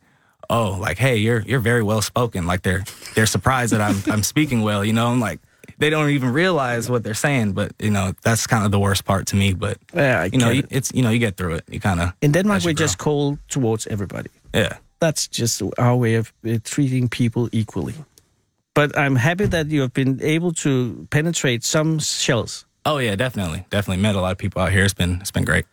Oh, 0.51 0.77
like 0.79 0.99
hey, 0.99 1.17
you're 1.17 1.41
you're 1.41 1.59
very 1.73 1.83
well 1.83 2.03
spoken. 2.03 2.47
Like 2.47 2.61
they're 2.63 2.85
they're 3.15 3.25
surprised 3.27 3.73
that 3.73 3.81
I'm 3.81 3.97
I'm 4.13 4.23
speaking 4.23 4.61
well. 4.61 4.85
You 4.85 4.93
know, 4.93 5.07
I'm 5.09 5.19
like 5.19 5.41
they 5.79 5.91
don't 5.91 6.11
even 6.11 6.33
realize 6.35 6.91
what 6.91 7.03
they're 7.03 7.15
saying. 7.15 7.55
But 7.55 7.73
you 7.83 7.91
know, 7.91 8.13
that's 8.23 8.47
kind 8.47 8.65
of 8.65 8.71
the 8.71 8.79
worst 8.79 9.05
part 9.05 9.27
to 9.27 9.37
me. 9.37 9.55
But 9.55 9.77
Yeah, 9.95 10.21
I 10.25 10.31
you 10.33 10.39
know, 10.39 10.51
it. 10.51 10.67
it's 10.71 10.91
you 10.95 11.03
know, 11.03 11.11
you 11.11 11.19
get 11.19 11.37
through 11.37 11.55
it. 11.57 11.65
You 11.69 11.81
kind 11.81 12.01
of 12.01 12.09
In 12.21 12.33
Denmark, 12.33 12.65
we're 12.65 12.81
just 12.81 12.99
cold 12.99 13.39
towards 13.49 13.87
everybody. 13.87 14.29
yeah. 14.55 14.77
That's 15.01 15.29
just 15.29 15.63
our 15.79 15.97
way 15.99 16.19
of 16.19 16.33
uh, 16.47 16.59
treating 16.63 17.09
people 17.09 17.49
equally. 17.53 17.95
But 18.75 18.97
I'm 18.97 19.17
happy 19.17 19.47
that 19.49 19.67
you 19.67 19.81
have 19.81 19.93
been 19.93 20.19
able 20.23 20.53
to 20.53 21.07
penetrate 21.11 21.65
some 21.65 21.99
shells. 22.01 22.67
Oh 22.87 22.99
yeah, 23.01 23.17
definitely, 23.17 23.65
definitely 23.71 24.03
met 24.03 24.15
a 24.15 24.21
lot 24.21 24.33
of 24.33 24.39
people 24.39 24.63
out 24.63 24.73
here. 24.73 24.85
It's 24.85 24.95
been 24.95 25.19
it's 25.21 25.31
been 25.33 25.45
great. 25.45 25.65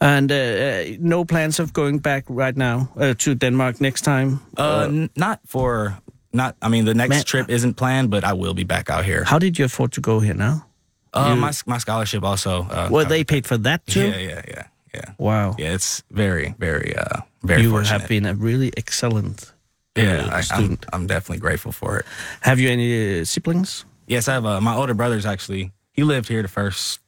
And 0.00 0.30
uh, 0.32 0.34
uh, 0.34 0.84
no 1.00 1.24
plans 1.24 1.60
of 1.60 1.72
going 1.72 2.00
back 2.02 2.24
right 2.28 2.56
now 2.56 2.88
uh, 2.96 3.14
to 3.18 3.34
Denmark 3.34 3.80
next 3.80 4.04
time. 4.04 4.38
Uh, 4.58 5.08
not 5.16 5.38
for 5.46 5.92
not. 6.34 6.56
I 6.60 6.68
mean, 6.68 6.84
the 6.84 6.94
next 6.94 7.08
Man- 7.10 7.24
trip 7.24 7.48
isn't 7.48 7.74
planned, 7.74 8.10
but 8.10 8.24
I 8.24 8.32
will 8.32 8.54
be 8.54 8.64
back 8.64 8.90
out 8.90 9.04
here. 9.04 9.24
How 9.24 9.38
did 9.38 9.58
you 9.58 9.64
afford 9.64 9.92
to 9.92 10.00
go 10.00 10.20
here 10.20 10.34
now? 10.34 10.66
Uh, 11.12 11.36
my 11.36 11.52
my 11.66 11.78
scholarship 11.78 12.22
also. 12.24 12.66
Uh, 12.70 12.88
Well, 12.90 13.06
they 13.06 13.24
paid 13.24 13.46
for 13.46 13.56
that 13.58 13.86
too. 13.86 14.00
Yeah, 14.08 14.18
yeah, 14.18 14.42
yeah, 14.48 14.66
yeah. 14.94 15.14
Wow. 15.18 15.54
Yeah, 15.58 15.74
it's 15.74 16.02
very, 16.10 16.54
very, 16.58 16.94
uh, 16.96 17.20
very 17.42 17.62
you 17.62 17.70
fortunate. 17.70 18.00
have 18.00 18.08
been 18.08 18.26
a 18.26 18.34
really 18.34 18.72
excellent 18.76 19.52
uh, 19.96 20.02
yeah, 20.02 20.28
I, 20.32 20.36
I'm, 20.38 20.42
student. 20.42 20.86
I'm 20.92 21.06
definitely 21.06 21.38
grateful 21.38 21.72
for 21.72 21.98
it. 21.98 22.06
Have 22.40 22.58
you 22.58 22.68
any 22.68 23.20
uh, 23.20 23.24
siblings? 23.24 23.84
Yes, 24.08 24.26
I 24.28 24.32
have. 24.34 24.44
Uh, 24.44 24.60
my 24.60 24.74
older 24.74 24.94
brother's 24.94 25.24
actually. 25.24 25.70
He 25.92 26.02
lived 26.02 26.28
here 26.28 26.42
the 26.42 26.48
first 26.48 26.98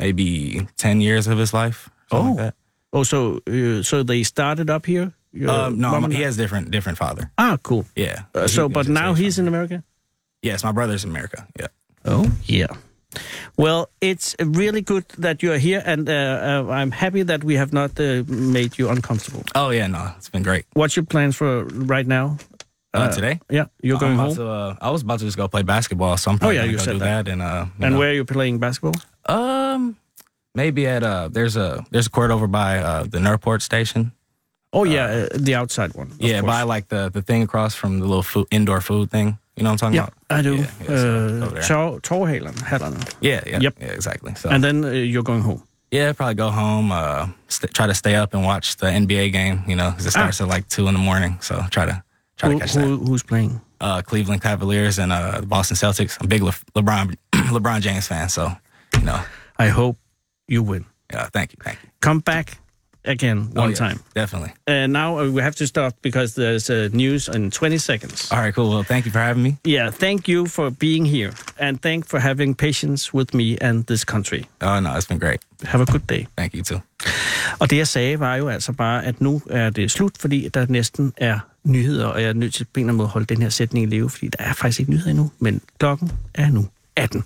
maybe 0.00 0.66
ten 0.76 1.00
years 1.00 1.26
of 1.26 1.38
his 1.38 1.52
life. 1.52 1.90
something 2.10 2.36
like. 2.36 2.54
Oh, 2.92 3.02
so 3.04 3.40
uh, 3.46 3.82
so 3.82 4.02
they 4.02 4.22
started 4.24 4.70
up 4.70 4.86
here? 4.86 5.12
Um, 5.48 5.80
no, 5.80 6.00
mom 6.00 6.10
he 6.10 6.22
has 6.22 6.36
different 6.36 6.70
different 6.70 6.98
father. 6.98 7.30
Ah, 7.38 7.58
cool. 7.62 7.84
Yeah. 7.96 8.22
Uh, 8.34 8.46
so, 8.46 8.68
but 8.68 8.88
now 8.88 9.14
he's 9.14 9.38
in 9.38 9.48
America. 9.48 9.82
Yes, 10.42 10.62
my 10.62 10.72
brother's 10.72 11.04
in 11.04 11.10
America. 11.10 11.46
Yeah. 11.58 11.68
Oh, 12.04 12.30
yeah. 12.44 12.68
Well, 13.56 13.88
it's 14.00 14.34
really 14.40 14.80
good 14.80 15.04
that 15.18 15.42
you 15.42 15.52
are 15.52 15.58
here, 15.58 15.82
and 15.86 16.08
uh, 16.08 16.12
uh, 16.12 16.70
I'm 16.70 16.90
happy 16.90 17.22
that 17.22 17.44
we 17.44 17.54
have 17.54 17.72
not 17.72 17.98
uh, 18.00 18.24
made 18.26 18.78
you 18.78 18.88
uncomfortable. 18.88 19.44
Oh 19.54 19.70
yeah, 19.70 19.86
no, 19.86 20.12
it's 20.16 20.28
been 20.28 20.42
great. 20.42 20.64
What's 20.74 20.96
your 20.96 21.04
plans 21.04 21.36
for 21.36 21.64
right 21.64 22.06
now? 22.06 22.36
Uh, 22.92 23.10
today? 23.10 23.40
Yeah, 23.50 23.66
you're 23.82 23.98
going 23.98 24.16
home. 24.16 24.34
To, 24.36 24.46
uh, 24.46 24.76
I 24.80 24.90
was 24.90 25.02
about 25.02 25.18
to 25.18 25.24
just 25.24 25.36
go 25.36 25.48
play 25.48 25.62
basketball, 25.62 26.16
so 26.16 26.30
I'm 26.30 26.38
probably 26.38 26.56
yeah, 26.56 26.62
gonna 26.62 26.72
you 26.72 26.78
go 26.78 26.84
said 26.84 26.92
do 26.92 26.98
that. 27.00 27.24
that. 27.24 27.32
and 27.32 27.42
uh, 27.42 27.66
and 27.80 27.94
know. 27.94 27.98
where 27.98 28.10
are 28.10 28.14
you 28.14 28.24
playing 28.24 28.58
basketball? 28.58 28.94
Um, 29.26 29.96
maybe 30.54 30.86
at 30.86 31.02
uh, 31.02 31.28
there's 31.28 31.56
a 31.56 31.84
there's 31.90 32.06
a 32.06 32.10
court 32.10 32.30
over 32.30 32.46
by 32.46 32.78
uh 32.78 33.02
the 33.04 33.18
Nurport 33.18 33.62
station. 33.62 34.12
Oh, 34.74 34.84
yeah, 34.84 35.04
uh, 35.04 35.28
the 35.44 35.54
outside 35.54 35.94
one. 35.94 36.10
yeah, 36.18 36.40
course. 36.40 36.52
by 36.52 36.62
like 36.74 36.88
the 36.88 37.08
the 37.10 37.22
thing 37.22 37.42
across 37.42 37.74
from 37.74 38.00
the 38.00 38.06
little 38.06 38.22
food 38.22 38.46
indoor 38.50 38.80
food 38.80 39.10
thing. 39.10 39.38
You 39.56 39.62
know 39.62 39.70
what 39.70 39.82
I'm 39.82 39.92
talking 39.92 39.94
Yeah, 39.96 40.08
about? 40.28 40.38
I 40.38 40.42
do. 40.42 40.54
Yeah, 40.56 40.66
yeah, 40.80 41.44
uh, 41.46 41.48
there. 41.50 41.62
Tor- 41.62 42.00
Torhalen, 42.00 42.56
Halland. 42.70 43.14
yeah, 43.20 43.40
yeah, 43.46 43.60
Yep. 43.62 43.74
yeah, 43.80 43.94
exactly. 43.94 44.34
So 44.34 44.48
And 44.50 44.62
then 44.64 44.84
uh, 44.84 44.90
you're 44.90 45.22
going 45.22 45.42
home. 45.42 45.62
yeah, 45.92 46.12
probably 46.12 46.34
go 46.34 46.50
home, 46.50 46.90
uh, 46.90 47.28
st- 47.48 47.72
try 47.72 47.86
to 47.86 47.94
stay 47.94 48.16
up 48.16 48.34
and 48.34 48.42
watch 48.44 48.76
the 48.76 48.86
NBA 48.86 49.30
game. 49.32 49.62
You 49.68 49.76
know, 49.76 49.92
'cause 49.92 50.06
it 50.06 50.10
starts 50.10 50.40
at 50.40 50.48
like 50.48 50.66
two 50.68 50.88
in 50.88 50.94
the 50.94 51.00
morning. 51.00 51.38
So 51.40 51.54
try 51.70 51.86
to 51.86 52.02
try 52.36 52.48
Ah. 52.48 52.52
Who, 52.52 52.58
to 52.58 52.60
catch 52.64 52.74
that. 52.74 52.84
who, 52.84 52.96
who's 53.06 53.22
playing? 53.22 53.60
uh, 53.80 54.02
Cleveland 54.02 54.40
Cavaliers 54.42 54.98
and 54.98 55.12
uh, 55.12 55.40
the 55.40 55.46
Boston 55.46 55.76
Celtics. 55.76 56.16
I'm 56.20 56.24
a 56.26 56.28
big 56.28 56.42
Le- 56.42 56.64
LeBron 56.74 57.14
LeBron 57.54 57.80
James 57.80 58.06
fan, 58.08 58.28
so 58.28 58.50
you 58.98 59.04
know, 59.04 59.20
I 59.58 59.68
hope 59.68 59.96
you 60.48 60.62
win. 60.64 60.84
yeah. 61.12 61.28
Thank 61.32 61.52
you, 61.52 61.58
thank 61.62 61.78
you. 61.82 61.88
Come 62.00 62.20
back 62.20 62.58
again 63.04 63.38
one 63.54 63.64
Oh, 63.64 63.68
yes, 63.68 63.78
time. 63.78 63.98
Definitely. 64.14 64.52
Uh, 64.66 64.86
now 64.86 65.18
uh, 65.18 65.30
we 65.30 65.42
have 65.42 65.54
to 65.56 65.66
stop 65.66 65.92
because 66.02 66.34
there's 66.34 66.70
uh, 66.70 66.88
news 66.92 67.28
in 67.28 67.50
20 67.50 67.78
seconds. 67.78 68.28
All 68.32 68.38
right, 68.38 68.54
cool. 68.54 68.70
Well, 68.70 68.82
thank 68.84 69.04
you 69.06 69.12
for 69.12 69.18
having 69.20 69.42
me. 69.42 69.56
Yeah, 69.66 69.90
thank 69.90 70.28
you 70.28 70.46
for 70.46 70.70
being 70.70 71.06
here, 71.06 71.32
and 71.58 71.78
thank 71.82 72.06
for 72.08 72.18
having 72.20 72.54
patience 72.54 73.14
with 73.14 73.34
me 73.34 73.56
and 73.60 73.84
this 73.86 74.04
country. 74.04 74.44
Oh, 74.62 74.80
no, 74.80 74.94
it's 74.96 75.06
been 75.08 75.18
great. 75.20 75.40
Have 75.64 75.82
a 75.82 75.86
good 75.86 76.06
day. 76.08 76.26
Thank 76.36 76.54
you 76.54 76.62
too. 76.62 76.80
Og 77.58 77.70
det 77.70 77.76
jeg 77.76 77.88
sagde 77.88 78.20
var 78.20 78.36
jo 78.36 78.48
altså 78.48 78.72
bare, 78.72 79.04
at 79.04 79.20
nu 79.20 79.42
er 79.50 79.70
det 79.70 79.90
slut, 79.90 80.12
fordi 80.18 80.48
der 80.54 80.66
næsten 80.68 81.12
er 81.16 81.38
nyheder, 81.64 82.06
og 82.06 82.20
jeg 82.22 82.28
er 82.28 82.32
nødt 82.32 82.54
til 82.54 82.64
på 82.64 82.70
en 82.74 82.80
eller 82.80 82.88
anden 82.88 82.96
måde 82.96 83.06
at 83.06 83.10
holde 83.12 83.26
den 83.34 83.42
her 83.42 83.48
sætning 83.48 83.86
i 83.86 83.88
live, 83.88 84.10
fordi 84.10 84.28
der 84.28 84.44
er 84.44 84.52
faktisk 84.52 84.80
ikke 84.80 84.90
nyheder 84.90 85.10
endnu, 85.10 85.30
men 85.38 85.60
klokken 85.78 86.12
er 86.34 86.50
nu 86.50 86.68
18. 86.96 87.24